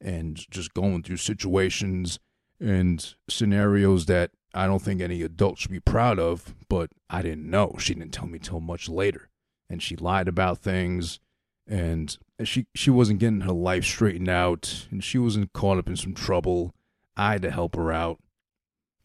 And 0.00 0.36
just 0.50 0.74
going 0.74 1.02
through 1.02 1.18
situations 1.18 2.18
and 2.58 3.14
scenarios 3.28 4.06
that 4.06 4.30
I 4.54 4.66
don't 4.66 4.82
think 4.82 5.00
any 5.00 5.22
adult 5.22 5.58
should 5.58 5.70
be 5.70 5.80
proud 5.80 6.18
of, 6.18 6.54
but 6.68 6.90
I 7.08 7.22
didn't 7.22 7.48
know. 7.48 7.76
She 7.78 7.94
didn't 7.94 8.12
tell 8.12 8.26
me 8.26 8.38
till 8.38 8.60
much 8.60 8.88
later. 8.88 9.30
And 9.70 9.82
she 9.82 9.96
lied 9.96 10.28
about 10.28 10.58
things 10.58 11.20
and 11.66 12.16
she 12.44 12.66
she 12.74 12.90
wasn't 12.90 13.20
getting 13.20 13.42
her 13.42 13.52
life 13.52 13.84
straightened 13.84 14.28
out 14.28 14.86
and 14.90 15.02
she 15.02 15.18
wasn't 15.18 15.52
caught 15.52 15.78
up 15.78 15.88
in 15.88 15.96
some 15.96 16.14
trouble. 16.14 16.74
I 17.16 17.32
had 17.32 17.42
to 17.42 17.50
help 17.50 17.76
her 17.76 17.92
out 17.92 18.18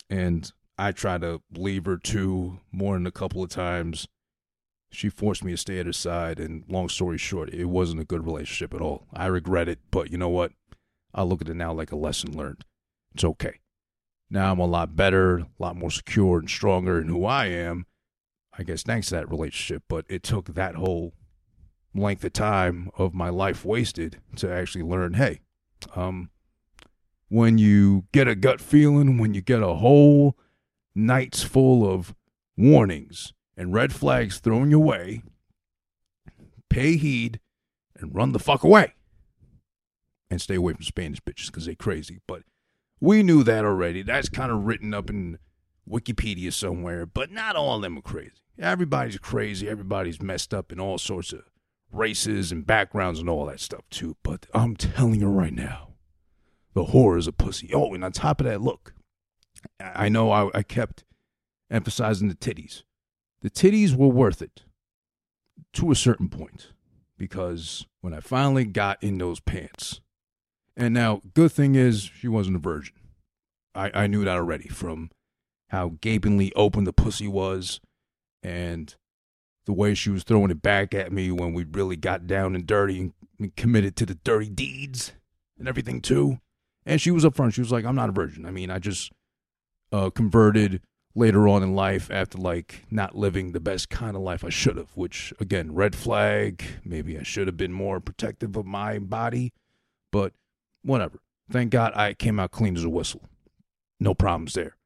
and 0.09 0.51
i 0.77 0.91
tried 0.91 1.21
to 1.21 1.41
leave 1.53 1.85
her 1.85 1.97
too 1.97 2.59
more 2.71 2.93
than 2.95 3.07
a 3.07 3.11
couple 3.11 3.43
of 3.43 3.49
times. 3.49 4.07
She 4.89 5.09
forced 5.09 5.43
me 5.43 5.51
to 5.51 5.57
stay 5.57 5.79
at 5.79 5.85
her 5.85 5.93
side 5.93 6.39
and 6.39 6.63
long 6.69 6.89
story 6.89 7.17
short 7.17 7.53
it 7.53 7.65
wasn't 7.65 8.01
a 8.01 8.05
good 8.05 8.25
relationship 8.25 8.73
at 8.73 8.81
all. 8.81 9.05
I 9.13 9.27
regret 9.27 9.69
it 9.69 9.79
but 9.91 10.11
you 10.11 10.17
know 10.17 10.29
what? 10.29 10.51
I 11.13 11.23
look 11.23 11.41
at 11.41 11.49
it 11.49 11.55
now 11.55 11.73
like 11.73 11.91
a 11.91 11.97
lesson 11.97 12.35
learned. 12.35 12.63
It's 13.13 13.23
okay. 13.23 13.59
Now 14.29 14.51
I'm 14.51 14.59
a 14.59 14.65
lot 14.65 14.95
better, 14.95 15.37
a 15.37 15.47
lot 15.59 15.75
more 15.75 15.91
secure 15.91 16.39
and 16.39 16.49
stronger 16.49 16.99
in 16.99 17.07
who 17.07 17.25
I 17.25 17.45
am. 17.47 17.85
I 18.57 18.63
guess 18.63 18.83
thanks 18.83 19.07
to 19.09 19.15
that 19.15 19.29
relationship, 19.29 19.83
but 19.87 20.05
it 20.09 20.23
took 20.23 20.53
that 20.55 20.75
whole 20.75 21.13
length 21.97 22.23
of 22.23 22.33
time 22.33 22.89
of 22.97 23.13
my 23.13 23.29
life 23.29 23.65
wasted 23.65 24.19
to 24.35 24.51
actually 24.51 24.83
learn 24.83 25.13
hey, 25.13 25.41
um, 25.95 26.29
when 27.29 27.57
you 27.57 28.05
get 28.11 28.27
a 28.27 28.35
gut 28.35 28.61
feeling, 28.61 29.17
when 29.17 29.33
you 29.33 29.41
get 29.41 29.61
a 29.61 29.75
whole 29.75 30.37
night's 30.95 31.43
full 31.43 31.89
of 31.89 32.15
warnings 32.55 33.33
and 33.55 33.73
red 33.73 33.93
flags 33.93 34.39
thrown 34.39 34.71
your 34.71 34.79
way, 34.79 35.21
pay 36.69 36.97
heed 36.97 37.39
and 37.95 38.15
run 38.15 38.31
the 38.31 38.39
fuck 38.39 38.63
away. 38.63 38.93
And 40.29 40.41
stay 40.41 40.55
away 40.55 40.73
from 40.73 40.83
Spanish 40.83 41.21
bitches 41.21 41.47
because 41.47 41.65
they 41.65 41.75
crazy. 41.75 42.19
But 42.27 42.43
we 42.99 43.23
knew 43.23 43.43
that 43.43 43.63
already. 43.63 44.01
That's 44.01 44.27
kind 44.27 44.51
of 44.51 44.65
written 44.65 44.93
up 44.93 45.09
in 45.09 45.39
Wikipedia 45.89 46.51
somewhere, 46.51 47.05
but 47.05 47.31
not 47.31 47.55
all 47.55 47.77
of 47.77 47.81
them 47.81 47.97
are 47.97 48.01
crazy. 48.01 48.33
Everybody's 48.59 49.17
crazy. 49.19 49.69
Everybody's 49.69 50.21
messed 50.21 50.53
up 50.53 50.71
in 50.71 50.81
all 50.81 50.97
sorts 50.97 51.31
of 51.31 51.43
races 51.91 52.51
and 52.51 52.65
backgrounds 52.65 53.19
and 53.19 53.29
all 53.29 53.45
that 53.45 53.59
stuff 53.59 53.83
too. 53.89 54.17
But 54.23 54.47
I'm 54.53 54.75
telling 54.75 55.21
you 55.21 55.27
right 55.27 55.53
now, 55.53 55.89
the 56.73 56.85
horrors 56.85 57.27
of 57.27 57.37
pussy. 57.37 57.71
Oh, 57.73 57.93
and 57.93 58.03
on 58.03 58.11
top 58.11 58.39
of 58.41 58.45
that, 58.45 58.61
look, 58.61 58.93
I 59.79 60.09
know 60.09 60.31
I, 60.31 60.49
I 60.53 60.63
kept 60.63 61.03
emphasizing 61.69 62.27
the 62.27 62.35
titties. 62.35 62.83
The 63.41 63.49
titties 63.49 63.95
were 63.95 64.07
worth 64.07 64.41
it 64.41 64.63
to 65.73 65.91
a 65.91 65.95
certain 65.95 66.29
point 66.29 66.71
because 67.17 67.85
when 68.01 68.13
I 68.13 68.19
finally 68.19 68.65
got 68.65 69.01
in 69.03 69.17
those 69.17 69.39
pants, 69.39 70.01
and 70.75 70.93
now 70.93 71.21
good 71.33 71.51
thing 71.51 71.75
is 71.75 72.03
she 72.03 72.27
wasn't 72.27 72.57
a 72.57 72.59
virgin. 72.59 72.95
I, 73.73 73.91
I 73.93 74.07
knew 74.07 74.25
that 74.25 74.37
already 74.37 74.67
from 74.67 75.11
how 75.69 75.97
gapingly 76.01 76.53
open 76.53 76.83
the 76.83 76.93
pussy 76.93 77.27
was 77.27 77.79
and 78.41 78.95
the 79.67 79.73
way 79.73 79.93
she 79.93 80.09
was 80.09 80.23
throwing 80.23 80.49
it 80.49 80.61
back 80.61 80.95
at 80.95 81.11
me 81.11 81.29
when 81.29 81.53
we 81.53 81.65
really 81.65 81.97
got 81.97 82.25
down 82.25 82.55
and 82.55 82.65
dirty 82.65 83.11
and 83.37 83.55
committed 83.57 83.97
to 83.97 84.05
the 84.05 84.15
dirty 84.15 84.49
deeds 84.49 85.11
and 85.59 85.67
everything 85.67 86.01
too. 86.01 86.39
And 86.85 87.01
she 87.01 87.11
was 87.11 87.25
upfront. 87.25 87.53
She 87.53 87.61
was 87.61 87.71
like, 87.71 87.83
I'm 87.83 87.95
not 87.95 88.07
a 88.07 88.13
virgin. 88.13 88.45
I 88.45 88.51
mean, 88.51 88.71
I 88.71 88.79
just 88.79 89.11
uh, 89.91 90.09
converted 90.09 90.81
later 91.13 91.49
on 91.49 91.63
in 91.63 91.75
life 91.75 92.09
after 92.09 92.37
like 92.37 92.85
not 92.89 93.17
living 93.17 93.51
the 93.51 93.59
best 93.59 93.89
kind 93.89 94.15
of 94.15 94.21
life 94.21 94.45
I 94.45 94.49
should 94.49 94.77
have, 94.77 94.91
which 94.95 95.33
again, 95.37 95.75
red 95.75 95.95
flag. 95.95 96.63
Maybe 96.85 97.19
I 97.19 97.23
should 97.23 97.47
have 97.47 97.57
been 97.57 97.73
more 97.73 97.99
protective 97.99 98.55
of 98.55 98.65
my 98.65 98.99
body, 98.99 99.51
but 100.13 100.31
whatever. 100.81 101.19
Thank 101.51 101.71
God 101.71 101.91
I 101.93 102.13
came 102.13 102.39
out 102.39 102.51
clean 102.51 102.77
as 102.77 102.85
a 102.85 102.89
whistle. 102.89 103.23
No 103.99 104.13
problems 104.13 104.53
there. 104.53 104.77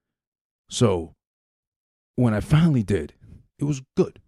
So 0.70 1.14
when 2.16 2.34
I 2.34 2.40
finally 2.40 2.82
did, 2.82 3.14
it 3.60 3.66
was 3.66 3.84
good. 3.96 4.20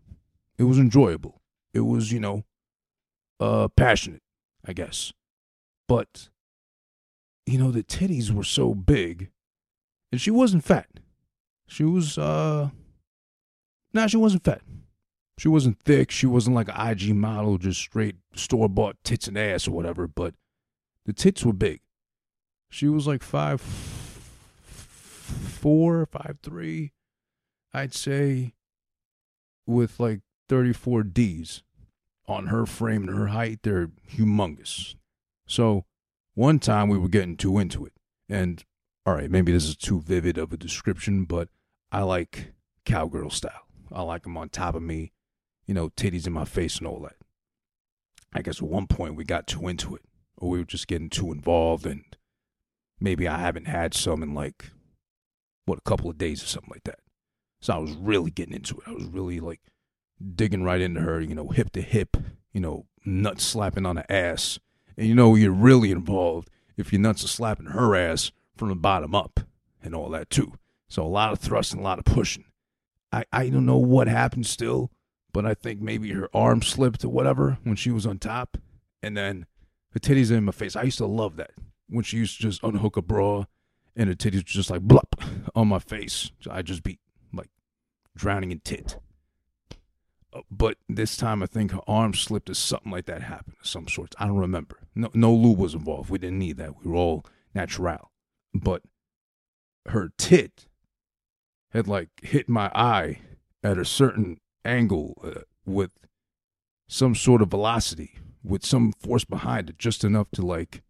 It 0.57 0.63
was 0.63 0.77
enjoyable. 0.77 1.41
It 1.73 1.81
was, 1.81 2.11
you 2.11 2.19
know, 2.19 2.43
uh 3.39 3.67
passionate, 3.69 4.21
I 4.65 4.73
guess. 4.73 5.11
But 5.87 6.29
you 7.45 7.57
know, 7.57 7.71
the 7.71 7.83
titties 7.83 8.31
were 8.31 8.43
so 8.43 8.73
big 8.73 9.29
and 10.11 10.21
she 10.21 10.31
wasn't 10.31 10.63
fat. 10.63 10.87
She 11.67 11.83
was 11.83 12.17
uh 12.17 12.69
nah, 13.93 14.07
she 14.07 14.17
wasn't 14.17 14.43
fat. 14.43 14.61
She 15.39 15.47
wasn't 15.47 15.79
thick. 15.79 16.11
She 16.11 16.27
wasn't 16.27 16.55
like 16.55 16.69
an 16.69 16.87
IG 16.89 17.15
model, 17.15 17.57
just 17.57 17.81
straight 17.81 18.17
store 18.35 18.69
bought 18.69 18.97
tits 19.03 19.27
and 19.27 19.37
ass 19.37 19.67
or 19.67 19.71
whatever, 19.71 20.07
but 20.07 20.35
the 21.05 21.13
tits 21.13 21.43
were 21.43 21.53
big. 21.53 21.81
She 22.69 22.87
was 22.87 23.07
like 23.07 23.23
five 23.23 23.61
four, 25.63 26.05
five 26.05 26.37
three, 26.43 26.91
I'd 27.73 27.93
say, 27.93 28.53
with 29.65 29.99
like 29.99 30.21
34 30.53 31.01
D's 31.01 31.63
on 32.27 32.45
her 32.45 32.67
frame 32.67 33.07
and 33.07 33.17
her 33.17 33.27
height. 33.29 33.61
They're 33.63 33.89
humongous. 34.11 34.93
So 35.47 35.85
one 36.35 36.59
time 36.59 36.89
we 36.89 36.97
were 36.99 37.07
getting 37.07 37.37
too 37.37 37.57
into 37.57 37.87
it. 37.87 37.93
And 38.29 38.63
all 39.03 39.15
right, 39.15 39.31
maybe 39.31 39.51
this 39.51 39.65
is 39.65 39.75
too 39.75 40.01
vivid 40.01 40.37
of 40.37 40.53
a 40.53 40.57
description, 40.57 41.25
but 41.25 41.49
I 41.91 42.03
like 42.03 42.53
cowgirl 42.85 43.31
style. 43.31 43.65
I 43.91 44.03
like 44.03 44.23
them 44.23 44.37
on 44.37 44.49
top 44.49 44.75
of 44.75 44.83
me, 44.83 45.11
you 45.65 45.73
know, 45.73 45.89
titties 45.89 46.27
in 46.27 46.33
my 46.33 46.45
face 46.45 46.77
and 46.77 46.85
all 46.85 46.99
that. 46.99 47.15
I 48.31 48.43
guess 48.43 48.61
at 48.61 48.69
one 48.69 48.85
point 48.85 49.15
we 49.15 49.23
got 49.23 49.47
too 49.47 49.67
into 49.67 49.95
it, 49.95 50.03
or 50.37 50.49
we 50.49 50.59
were 50.59 50.65
just 50.65 50.87
getting 50.87 51.09
too 51.09 51.31
involved, 51.31 51.87
and 51.87 52.03
maybe 52.99 53.27
I 53.27 53.39
haven't 53.39 53.65
had 53.65 53.95
some 53.95 54.21
in 54.21 54.35
like, 54.35 54.69
what, 55.65 55.79
a 55.79 55.89
couple 55.89 56.11
of 56.11 56.19
days 56.19 56.43
or 56.43 56.47
something 56.47 56.71
like 56.71 56.83
that. 56.83 56.99
So 57.59 57.73
I 57.73 57.77
was 57.79 57.93
really 57.93 58.29
getting 58.29 58.53
into 58.53 58.75
it. 58.75 58.83
I 58.85 58.91
was 58.91 59.05
really 59.05 59.39
like 59.39 59.61
digging 60.35 60.63
right 60.63 60.81
into 60.81 61.01
her, 61.01 61.19
you 61.19 61.35
know, 61.35 61.49
hip 61.49 61.71
to 61.71 61.81
hip, 61.81 62.17
you 62.51 62.61
know, 62.61 62.85
nuts 63.05 63.43
slapping 63.43 63.85
on 63.85 63.95
the 63.95 64.11
ass. 64.11 64.59
And 64.97 65.07
you 65.07 65.15
know, 65.15 65.35
you're 65.35 65.51
really 65.51 65.91
involved 65.91 66.49
if 66.77 66.91
your 66.91 67.01
nuts 67.01 67.23
are 67.23 67.29
slapping 67.29 67.67
her 67.67 67.95
ass 67.95 68.31
from 68.55 68.69
the 68.69 68.75
bottom 68.75 69.15
up 69.15 69.39
and 69.81 69.95
all 69.95 70.09
that 70.09 70.29
too. 70.29 70.53
So 70.87 71.03
a 71.03 71.07
lot 71.07 71.31
of 71.31 71.39
thrust 71.39 71.73
and 71.73 71.81
a 71.81 71.83
lot 71.83 71.99
of 71.99 72.05
pushing. 72.05 72.45
I, 73.11 73.25
I 73.31 73.49
don't 73.49 73.65
know 73.65 73.77
what 73.77 74.07
happened 74.07 74.45
still, 74.45 74.91
but 75.31 75.45
I 75.45 75.53
think 75.53 75.81
maybe 75.81 76.11
her 76.11 76.29
arm 76.33 76.61
slipped 76.61 77.03
or 77.03 77.09
whatever 77.09 77.57
when 77.63 77.75
she 77.75 77.91
was 77.91 78.05
on 78.05 78.19
top. 78.19 78.57
And 79.01 79.17
then 79.17 79.45
her 79.93 79.99
titties 79.99 80.31
in 80.31 80.45
my 80.45 80.51
face. 80.51 80.75
I 80.75 80.83
used 80.83 80.97
to 80.99 81.05
love 81.05 81.35
that 81.37 81.51
when 81.87 82.03
she 82.03 82.17
used 82.17 82.37
to 82.37 82.43
just 82.43 82.63
unhook 82.63 82.97
a 82.97 83.01
bra 83.01 83.45
and 83.95 84.09
her 84.09 84.15
titties 84.15 84.45
just 84.45 84.69
like 84.69 84.81
blup 84.81 85.15
on 85.55 85.67
my 85.67 85.79
face. 85.79 86.31
So 86.39 86.51
I 86.51 86.61
just 86.61 86.83
be 86.83 86.99
like 87.31 87.49
drowning 88.15 88.51
in 88.51 88.59
tit. 88.59 88.97
But 90.49 90.77
this 90.89 91.17
time 91.17 91.43
I 91.43 91.45
think 91.45 91.71
her 91.71 91.81
arm 91.87 92.13
slipped 92.13 92.49
or 92.49 92.53
something 92.53 92.91
like 92.91 93.05
that 93.05 93.21
happened 93.23 93.57
of 93.61 93.67
some 93.67 93.87
sorts. 93.87 94.15
I 94.19 94.27
don't 94.27 94.37
remember. 94.37 94.79
No, 94.95 95.09
no 95.13 95.33
lube 95.33 95.59
was 95.59 95.73
involved. 95.73 96.09
We 96.09 96.17
didn't 96.17 96.39
need 96.39 96.57
that. 96.57 96.83
We 96.83 96.91
were 96.91 96.97
all 96.97 97.25
natural. 97.53 98.11
But 98.53 98.83
her 99.87 100.11
tit 100.17 100.67
had 101.71 101.87
like 101.87 102.09
hit 102.21 102.47
my 102.47 102.71
eye 102.73 103.19
at 103.63 103.77
a 103.77 103.85
certain 103.85 104.39
angle 104.63 105.21
uh, 105.23 105.41
with 105.65 105.91
some 106.87 107.15
sort 107.15 107.41
of 107.41 107.49
velocity, 107.49 108.19
with 108.43 108.65
some 108.65 108.93
force 108.93 109.25
behind 109.25 109.69
it, 109.69 109.77
just 109.77 110.03
enough 110.03 110.27
to 110.31 110.45
like, 110.45 110.83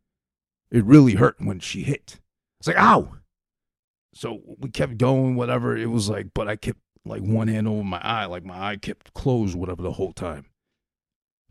it 0.72 0.84
really 0.84 1.16
hurt 1.16 1.36
when 1.40 1.60
she 1.60 1.84
hit. 1.84 2.20
It's 2.60 2.68
like, 2.68 2.78
ow! 2.78 3.16
So 4.14 4.42
we 4.60 4.70
kept 4.70 4.98
going, 4.98 5.36
whatever. 5.36 5.76
It 5.76 5.90
was 5.90 6.10
like, 6.10 6.28
but 6.34 6.48
I 6.48 6.56
kept 6.56 6.80
like 7.06 7.22
one 7.22 7.48
hand 7.48 7.68
over 7.68 7.84
my 7.84 8.00
eye, 8.02 8.26
like 8.26 8.46
my 8.46 8.72
eye 8.72 8.78
kept 8.78 9.14
closed, 9.14 9.56
whatever, 9.56 9.82
the 9.82 9.94
whole 9.94 10.14
time. 10.14 10.46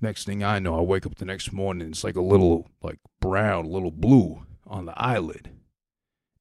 Next 0.01 0.25
thing 0.25 0.43
I 0.43 0.59
know, 0.59 0.79
I 0.79 0.83
wake 0.83 1.07
up 1.07 1.17
the 1.17 1.25
next 1.25 1.53
morning, 1.53 1.89
it's 1.89 2.05
like 2.05 2.17
a 2.17 2.23
little 2.23 2.69
like 2.83 2.99
brown, 3.21 3.67
little 3.67 3.91
blue 3.91 4.45
on 4.67 4.87
the 4.87 4.95
eyelid. 4.97 5.51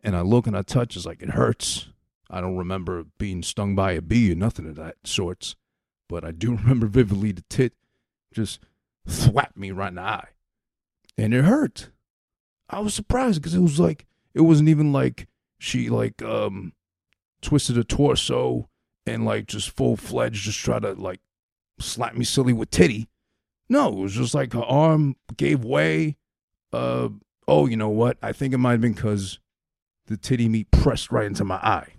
And 0.03 0.15
I 0.15 0.21
look 0.21 0.47
and 0.47 0.57
I 0.57 0.63
touch, 0.63 0.95
it's 0.95 1.05
like 1.05 1.21
it 1.21 1.31
hurts. 1.31 1.89
I 2.29 2.41
don't 2.41 2.57
remember 2.57 3.05
being 3.19 3.43
stung 3.43 3.75
by 3.75 3.91
a 3.91 4.01
bee 4.01 4.31
or 4.31 4.35
nothing 4.35 4.67
of 4.67 4.75
that 4.75 4.95
sorts, 5.03 5.55
but 6.07 6.23
I 6.23 6.31
do 6.31 6.51
remember 6.55 6.87
vividly 6.87 7.31
the 7.31 7.43
tit 7.49 7.73
just 8.33 8.59
thwapped 9.07 9.57
me 9.57 9.71
right 9.71 9.89
in 9.89 9.95
the 9.95 10.01
eye. 10.01 10.29
And 11.17 11.33
it 11.33 11.43
hurt. 11.43 11.89
I 12.69 12.79
was 12.79 12.93
surprised 12.93 13.41
because 13.41 13.53
it 13.53 13.59
was 13.59 13.79
like 13.79 14.05
it 14.33 14.41
wasn't 14.41 14.69
even 14.69 14.93
like 14.93 15.27
she 15.59 15.89
like 15.89 16.21
um 16.23 16.71
twisted 17.41 17.75
her 17.75 17.83
torso 17.83 18.69
and 19.05 19.25
like 19.25 19.47
just 19.47 19.69
full 19.71 19.97
fledged 19.97 20.43
just 20.43 20.59
try 20.59 20.79
to 20.79 20.93
like 20.93 21.19
slap 21.79 22.15
me 22.15 22.23
silly 22.23 22.53
with 22.53 22.71
titty. 22.71 23.07
No, 23.69 23.87
it 23.89 23.95
was 23.95 24.13
just 24.13 24.33
like 24.33 24.53
her 24.53 24.63
arm 24.63 25.15
gave 25.37 25.63
way. 25.63 26.17
Uh 26.73 27.09
oh, 27.47 27.65
you 27.65 27.77
know 27.77 27.89
what? 27.89 28.17
I 28.21 28.31
think 28.31 28.53
it 28.53 28.57
might 28.57 28.71
have 28.71 28.81
been 28.81 28.93
because 28.93 29.39
the 30.07 30.17
titty 30.17 30.49
meat 30.49 30.71
pressed 30.71 31.11
right 31.11 31.25
into 31.25 31.43
my 31.45 31.55
eye. 31.55 31.93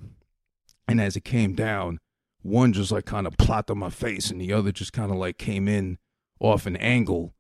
And 0.89 1.01
as 1.01 1.17
it 1.17 1.25
came 1.25 1.55
down, 1.55 1.99
one 2.43 2.73
just 2.73 2.93
like 2.93 3.05
kind 3.05 3.27
of 3.27 3.37
plopped 3.37 3.71
on 3.71 3.79
my 3.79 3.91
face 3.91 4.31
and 4.31 4.41
the 4.41 4.53
other 4.53 4.73
just 4.73 4.93
kind 4.93 5.11
of 5.11 5.17
like 5.17 5.39
came 5.39 5.69
in 5.69 5.99
off 6.41 6.67
an 6.67 6.77
angle 6.77 7.35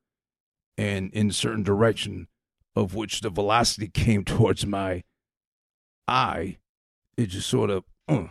and 0.78 1.12
in 1.12 1.30
a 1.30 1.32
certain 1.32 1.62
direction 1.62 2.28
of 2.74 2.94
which 2.94 3.20
the 3.20 3.30
velocity 3.30 3.88
came 3.88 4.24
towards 4.24 4.64
my 4.64 5.02
eye. 6.08 6.58
It 7.16 7.26
just 7.26 7.48
sort 7.48 7.70
of 7.70 7.84
uh, 8.08 8.24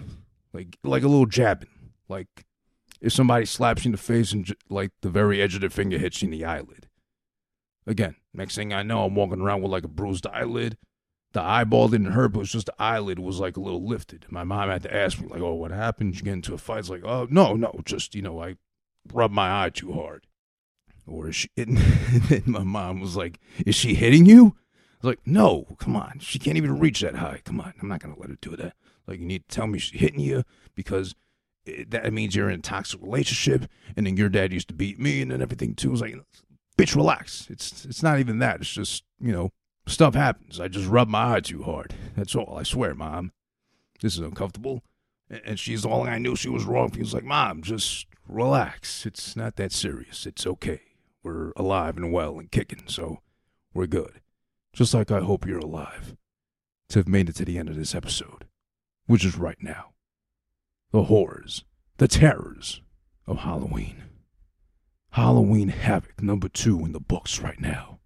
like 0.54 0.78
like 0.84 1.04
a 1.04 1.08
little 1.08 1.26
jabbing, 1.26 1.70
like 2.08 2.46
if 3.00 3.14
somebody 3.14 3.46
slaps 3.46 3.84
you 3.84 3.90
in 3.90 3.94
the 3.94 3.98
face 3.98 4.32
and 4.32 4.54
like 4.70 4.92
the 5.02 5.10
very 5.10 5.42
edge 5.42 5.56
of 5.56 5.62
their 5.62 5.70
finger 5.70 5.98
hits 5.98 6.22
you 6.22 6.28
in 6.28 6.32
the 6.32 6.46
eyelid. 6.46 6.88
Again, 7.88 8.16
next 8.34 8.56
thing 8.56 8.74
I 8.74 8.84
know, 8.84 9.06
I'm 9.06 9.16
walking 9.16 9.42
around 9.42 9.62
with 9.62 9.72
like 9.72 9.84
a 9.84 9.90
bruised 9.90 10.28
eyelid. 10.28 10.78
The 11.34 11.42
eyeball 11.42 11.88
didn't 11.88 12.12
hurt, 12.12 12.34
but 12.34 12.40
it 12.40 12.42
was 12.42 12.52
just 12.52 12.66
the 12.68 12.82
eyelid 12.82 13.18
was 13.18 13.40
like 13.40 13.58
a 13.58 13.62
little 13.62 13.88
lifted. 13.88 14.26
My 14.30 14.44
mom 14.44 14.70
had 14.70 14.84
to 14.84 14.94
ask 14.94 15.20
me, 15.20 15.28
like, 15.28 15.42
"Oh, 15.42 15.54
what 15.54 15.72
happened? 15.72 16.14
Did 16.14 16.20
you 16.20 16.26
get 16.26 16.34
into 16.34 16.54
a 16.54 16.58
fight?" 16.58 16.80
It's 16.80 16.90
like, 16.90 17.06
"Oh, 17.06 17.28
no, 17.30 17.56
no, 17.56 17.80
just 17.86 18.14
you 18.16 18.22
know, 18.22 18.44
I 18.44 18.58
rubbed 19.14 19.34
my 19.34 19.64
eye 19.64 19.70
too 19.70 19.94
hard." 19.94 20.28
Or 21.08 21.30
is 21.30 21.36
she? 21.38 21.50
And 21.58 21.78
then 21.78 22.44
my 22.46 22.64
mom 22.64 23.00
was 23.00 23.16
like, 23.16 23.40
"Is 23.66 23.76
she 23.76 23.94
hitting 23.94 24.26
you?" 24.26 24.58
I 25.02 25.08
was 25.08 25.12
like, 25.14 25.26
no, 25.26 25.66
come 25.80 25.96
on. 25.96 26.20
She 26.20 26.38
can't 26.38 26.58
even 26.58 26.78
reach 26.78 27.02
that 27.02 27.16
high. 27.16 27.42
Come 27.44 27.60
on. 27.60 27.74
I'm 27.82 27.88
not 27.88 28.02
going 28.02 28.14
to 28.14 28.22
let 28.22 28.30
her 28.30 28.38
do 28.40 28.56
that. 28.58 28.76
Like, 29.12 29.20
you 29.20 29.26
need 29.26 29.48
to 29.48 29.56
tell 29.56 29.68
me 29.68 29.80
she's 29.80 30.00
hitting 30.00 30.20
you 30.20 30.44
because 30.76 31.14
it, 31.66 31.92
that 31.92 32.12
means 32.12 32.36
you're 32.36 32.50
in 32.50 32.60
a 32.60 32.64
toxic 32.64 33.02
relationship. 33.02 33.70
And 33.96 34.08
then 34.08 34.18
your 34.18 34.30
dad 34.30 34.52
used 34.54 34.70
to 34.70 34.74
beat 34.74 35.00
me 35.00 35.22
and 35.22 35.32
then 35.32 35.42
everything 35.42 35.76
too. 35.76 35.90
I 35.90 35.92
was 35.92 36.02
like, 36.02 36.16
bitch, 36.78 36.96
relax. 36.96 37.48
It's, 37.50 37.86
it's 37.86 38.02
not 38.02 38.20
even 38.20 38.40
that. 38.40 38.62
It's 38.62 38.72
just, 38.72 39.04
you 39.20 39.32
know, 39.32 39.52
stuff 39.86 40.16
happens. 40.16 40.60
I 40.60 40.68
just 40.68 40.88
rub 40.88 41.08
my 41.08 41.36
eye 41.36 41.40
too 41.42 41.64
hard. 41.64 41.94
That's 42.16 42.36
all. 42.36 42.58
I 42.58 42.64
swear, 42.64 42.96
mom. 42.96 43.32
This 44.02 44.14
is 44.14 44.20
uncomfortable. 44.20 44.84
And 45.46 45.60
she's 45.60 45.86
all 45.86 46.04
I 46.04 46.18
knew 46.18 46.36
she 46.36 46.50
was 46.50 46.66
wrong. 46.66 46.92
She 46.92 47.00
was 47.00 47.14
like, 47.14 47.24
Mom, 47.24 47.62
just 47.62 48.08
relax. 48.28 49.06
It's 49.06 49.36
not 49.36 49.56
that 49.56 49.72
serious. 49.72 50.26
It's 50.26 50.46
okay. 50.46 50.82
We're 51.24 51.52
alive 51.56 51.98
and 51.98 52.12
well 52.12 52.40
and 52.40 52.52
kicking, 52.52 52.84
so 52.88 53.20
we're 53.74 53.88
good. 53.88 54.22
Just 54.74 54.94
like 54.94 55.12
I 55.12 55.20
hope 55.20 55.46
you're 55.46 55.60
alive 55.60 56.16
to 56.90 57.00
have 57.00 57.08
made 57.08 57.30
it 57.30 57.36
to 57.38 57.46
the 57.46 57.58
end 57.58 57.70
of 57.70 57.76
this 57.76 57.96
episode, 57.96 58.46
which 59.08 59.26
is 59.26 59.38
right 59.38 59.62
now. 59.62 59.92
The 60.92 61.04
horrors, 61.04 61.64
the 61.98 62.08
terrors 62.08 62.82
of 63.28 63.40
Halloween. 63.40 64.04
Halloween 65.12 65.72
Havok 65.72 66.22
number 66.22 66.50
two 66.50 66.86
in 66.86 66.94
the 66.94 67.00
books 67.00 67.40
right 67.40 67.60
now. 67.60 68.00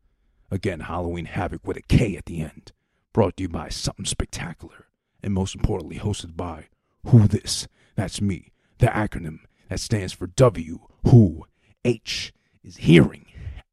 Again, 0.52 0.82
Halloween 0.82 1.28
Havok 1.28 1.64
with 1.64 1.78
a 1.78 1.82
K 1.82 2.16
at 2.16 2.26
the 2.26 2.42
end. 2.42 2.72
Brought 3.14 3.38
to 3.38 3.44
you 3.44 3.50
by 3.50 3.70
Something 3.70 4.06
Spectacular. 4.06 4.88
And 5.24 5.34
most 5.34 5.56
importantly, 5.56 5.98
hosted 5.98 6.36
by 6.36 6.68
Who 7.08 7.28
This? 7.28 7.68
That's 7.96 8.22
me. 8.22 8.52
The 8.80 8.88
acronym 8.88 9.40
that 9.70 9.80
stands 9.80 10.14
for 10.14 10.28
W. 10.28 10.80
Who? 11.08 11.46
H 11.84 12.34
is 12.64 12.78
hearing. 12.78 13.26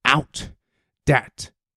Out. 0.04 0.50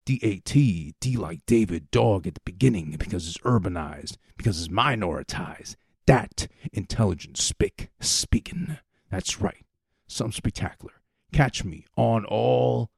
Dat. 0.06 0.20
D-A-T, 0.20 0.96
D 1.00 1.18
like 1.18 1.46
David, 1.46 1.92
dog 1.92 2.28
at 2.28 2.36
the 2.36 2.42
beginning 2.46 2.96
because 2.98 3.28
it's 3.28 3.38
urbanized, 3.40 4.18
because 4.38 4.60
it's 4.60 4.74
minoritized. 4.74 5.76
Dat, 6.06 6.48
intelligent, 6.72 7.38
spick, 7.38 7.90
speaking. 8.00 8.78
That's 9.10 9.42
right. 9.42 9.66
Some 10.08 10.32
spectacular. 10.32 11.02
Catch 11.34 11.64
me 11.64 11.86
on 11.98 12.26
all 12.26 12.92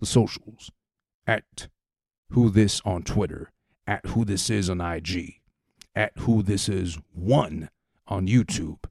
the 0.00 0.06
socials 0.06 0.70
at 1.26 1.68
who 2.30 2.48
this 2.50 2.80
on 2.84 3.02
Twitter, 3.02 3.50
at 3.86 4.06
who 4.06 4.24
this 4.24 4.48
is 4.48 4.70
on 4.70 4.80
IG, 4.80 5.40
at 5.94 6.12
who 6.18 6.42
this 6.42 6.68
is 6.68 6.98
one 7.12 7.68
on 8.06 8.28
YouTube. 8.28 8.84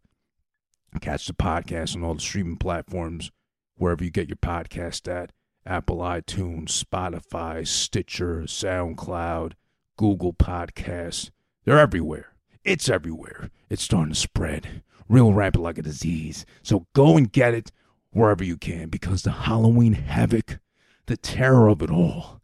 Catch 0.99 1.27
the 1.27 1.33
podcast 1.33 1.95
on 1.95 2.03
all 2.03 2.15
the 2.15 2.21
streaming 2.21 2.57
platforms, 2.57 3.31
wherever 3.75 4.03
you 4.03 4.11
get 4.11 4.27
your 4.27 4.35
podcast 4.35 5.07
at. 5.11 5.31
Apple 5.65 5.97
iTunes, 5.97 6.83
Spotify, 6.83 7.67
Stitcher, 7.67 8.41
SoundCloud, 8.41 9.53
Google 9.97 10.33
Podcasts. 10.33 11.29
They're 11.65 11.79
everywhere. 11.79 12.33
It's 12.63 12.89
everywhere. 12.89 13.49
It's 13.69 13.83
starting 13.83 14.13
to 14.13 14.19
spread 14.19 14.83
real 15.11 15.33
rapid 15.33 15.59
like 15.59 15.77
a 15.77 15.83
disease. 15.83 16.45
So 16.63 16.87
go 16.93 17.17
and 17.17 17.31
get 17.31 17.53
it 17.53 17.71
wherever 18.11 18.43
you 18.43 18.57
can 18.57 18.89
because 18.89 19.23
the 19.23 19.31
Halloween 19.31 19.93
havoc, 19.93 20.59
the 21.05 21.17
terror 21.17 21.67
of 21.67 21.81
it 21.81 21.91
all, 21.91 22.41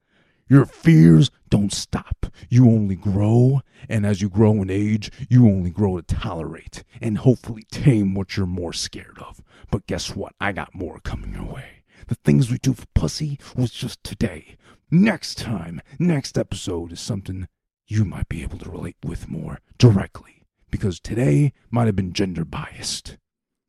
your 0.49 0.65
fears 0.65 1.31
don't 1.49 1.73
stop. 1.73 2.27
You 2.49 2.67
only 2.67 2.95
grow, 2.95 3.61
and 3.89 4.05
as 4.05 4.21
you 4.21 4.29
grow 4.29 4.53
in 4.61 4.69
age, 4.69 5.11
you 5.29 5.47
only 5.47 5.71
grow 5.71 5.97
to 5.97 6.03
tolerate 6.03 6.83
and 7.01 7.17
hopefully 7.17 7.63
tame 7.71 8.13
what 8.13 8.37
you're 8.37 8.45
more 8.45 8.73
scared 8.73 9.17
of. 9.19 9.41
But 9.71 9.87
guess 9.87 10.15
what? 10.15 10.33
I 10.39 10.51
got 10.51 10.75
more 10.75 10.99
coming 10.99 11.33
your 11.33 11.43
way. 11.43 11.76
The 12.07 12.15
things 12.15 12.49
we 12.49 12.57
do 12.57 12.73
for 12.73 12.85
pussy 12.95 13.37
was 13.53 13.69
just 13.69 14.01
today. 14.01 14.55
Next 14.89 15.37
time, 15.37 15.81
next 15.99 16.37
episode 16.37 16.93
is 16.93 17.01
something 17.01 17.49
you 17.85 18.05
might 18.05 18.29
be 18.29 18.43
able 18.43 18.57
to 18.59 18.69
relate 18.69 18.95
with 19.03 19.27
more 19.27 19.59
directly. 19.77 20.45
Because 20.71 21.01
today 21.01 21.51
might 21.69 21.87
have 21.87 21.97
been 21.97 22.13
gender 22.13 22.45
biased. 22.45 23.17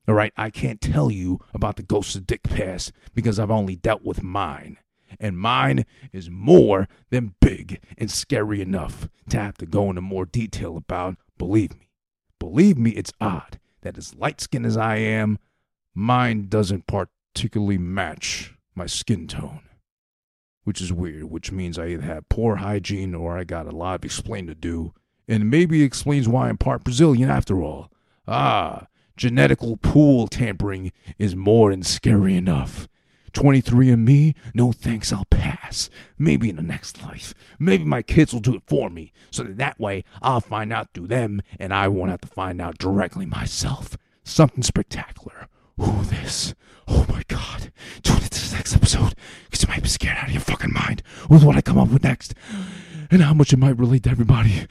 All 0.06 0.14
right, 0.14 0.32
I 0.36 0.50
can't 0.50 0.80
tell 0.80 1.10
you 1.10 1.40
about 1.52 1.76
the 1.76 1.82
ghost 1.82 2.14
of 2.14 2.28
Dick 2.28 2.44
Pass 2.44 2.92
because 3.12 3.40
I've 3.40 3.50
only 3.50 3.74
dealt 3.74 4.04
with 4.04 4.22
mine. 4.22 4.78
And 5.18 5.36
mine 5.36 5.84
is 6.12 6.30
more 6.30 6.86
than 7.10 7.34
big 7.40 7.80
and 7.96 8.08
scary 8.08 8.60
enough 8.60 9.08
to 9.30 9.38
have 9.38 9.58
to 9.58 9.66
go 9.66 9.88
into 9.88 10.00
more 10.00 10.26
detail 10.26 10.76
about. 10.76 11.16
Believe 11.38 11.76
me. 11.76 11.90
Believe 12.38 12.78
me, 12.78 12.90
it's 12.90 13.12
odd 13.20 13.58
that 13.82 13.98
as 13.98 14.14
light 14.14 14.40
skinned 14.40 14.66
as 14.66 14.76
I 14.76 14.96
am, 14.96 15.38
mine 15.92 16.46
doesn't 16.48 16.86
part 16.86 17.08
particularly 17.34 17.78
match 17.78 18.54
my 18.74 18.86
skin 18.86 19.26
tone, 19.26 19.62
which 20.64 20.80
is 20.80 20.92
weird, 20.92 21.24
which 21.24 21.52
means 21.52 21.78
I 21.78 21.88
either 21.88 22.02
have 22.02 22.28
poor 22.28 22.56
hygiene 22.56 23.14
or 23.14 23.36
I 23.36 23.44
got 23.44 23.66
a 23.66 23.70
lot 23.70 23.96
of 23.96 24.04
explaining 24.04 24.48
to 24.48 24.54
do, 24.54 24.94
and 25.26 25.50
maybe 25.50 25.82
explains 25.82 26.28
why 26.28 26.48
I'm 26.48 26.58
part 26.58 26.84
Brazilian 26.84 27.30
after 27.30 27.62
all. 27.62 27.90
Ah, 28.26 28.86
genetical 29.16 29.80
pool 29.80 30.28
tampering 30.28 30.92
is 31.18 31.34
more 31.34 31.70
than 31.70 31.82
scary 31.82 32.34
enough. 32.34 32.88
23 33.32 33.90
and 33.90 34.04
me? 34.04 34.34
No 34.54 34.72
thanks, 34.72 35.12
I'll 35.12 35.26
pass. 35.26 35.90
Maybe 36.18 36.50
in 36.50 36.56
the 36.56 36.62
next 36.62 37.02
life. 37.02 37.34
Maybe 37.58 37.84
my 37.84 38.02
kids 38.02 38.32
will 38.32 38.40
do 38.40 38.54
it 38.54 38.62
for 38.66 38.90
me, 38.90 39.12
so 39.30 39.42
that 39.42 39.58
that 39.58 39.80
way 39.80 40.04
I'll 40.22 40.40
find 40.40 40.72
out 40.72 40.88
through 40.94 41.08
them 41.08 41.42
and 41.58 41.72
I 41.72 41.88
won't 41.88 42.10
have 42.10 42.22
to 42.22 42.28
find 42.28 42.60
out 42.60 42.78
directly 42.78 43.26
myself. 43.26 43.96
Something 44.24 44.62
spectacular. 44.62 45.48
Who 45.78 46.02
this? 46.04 46.54
Oh 46.86 47.06
my 47.08 47.22
god. 47.28 47.72
Tune 48.02 48.22
into 48.22 48.48
the 48.48 48.56
next 48.56 48.74
episode, 48.74 49.14
because 49.44 49.62
you 49.62 49.68
might 49.68 49.82
be 49.82 49.88
scared 49.88 50.16
out 50.18 50.26
of 50.26 50.32
your 50.32 50.40
fucking 50.40 50.72
mind 50.72 51.02
with 51.28 51.44
what 51.44 51.56
I 51.56 51.60
come 51.60 51.78
up 51.78 51.88
with 51.88 52.02
next, 52.02 52.34
and 53.10 53.22
how 53.22 53.34
much 53.34 53.52
it 53.52 53.58
might 53.58 53.78
relate 53.78 54.02
to 54.04 54.10
everybody. 54.10 54.66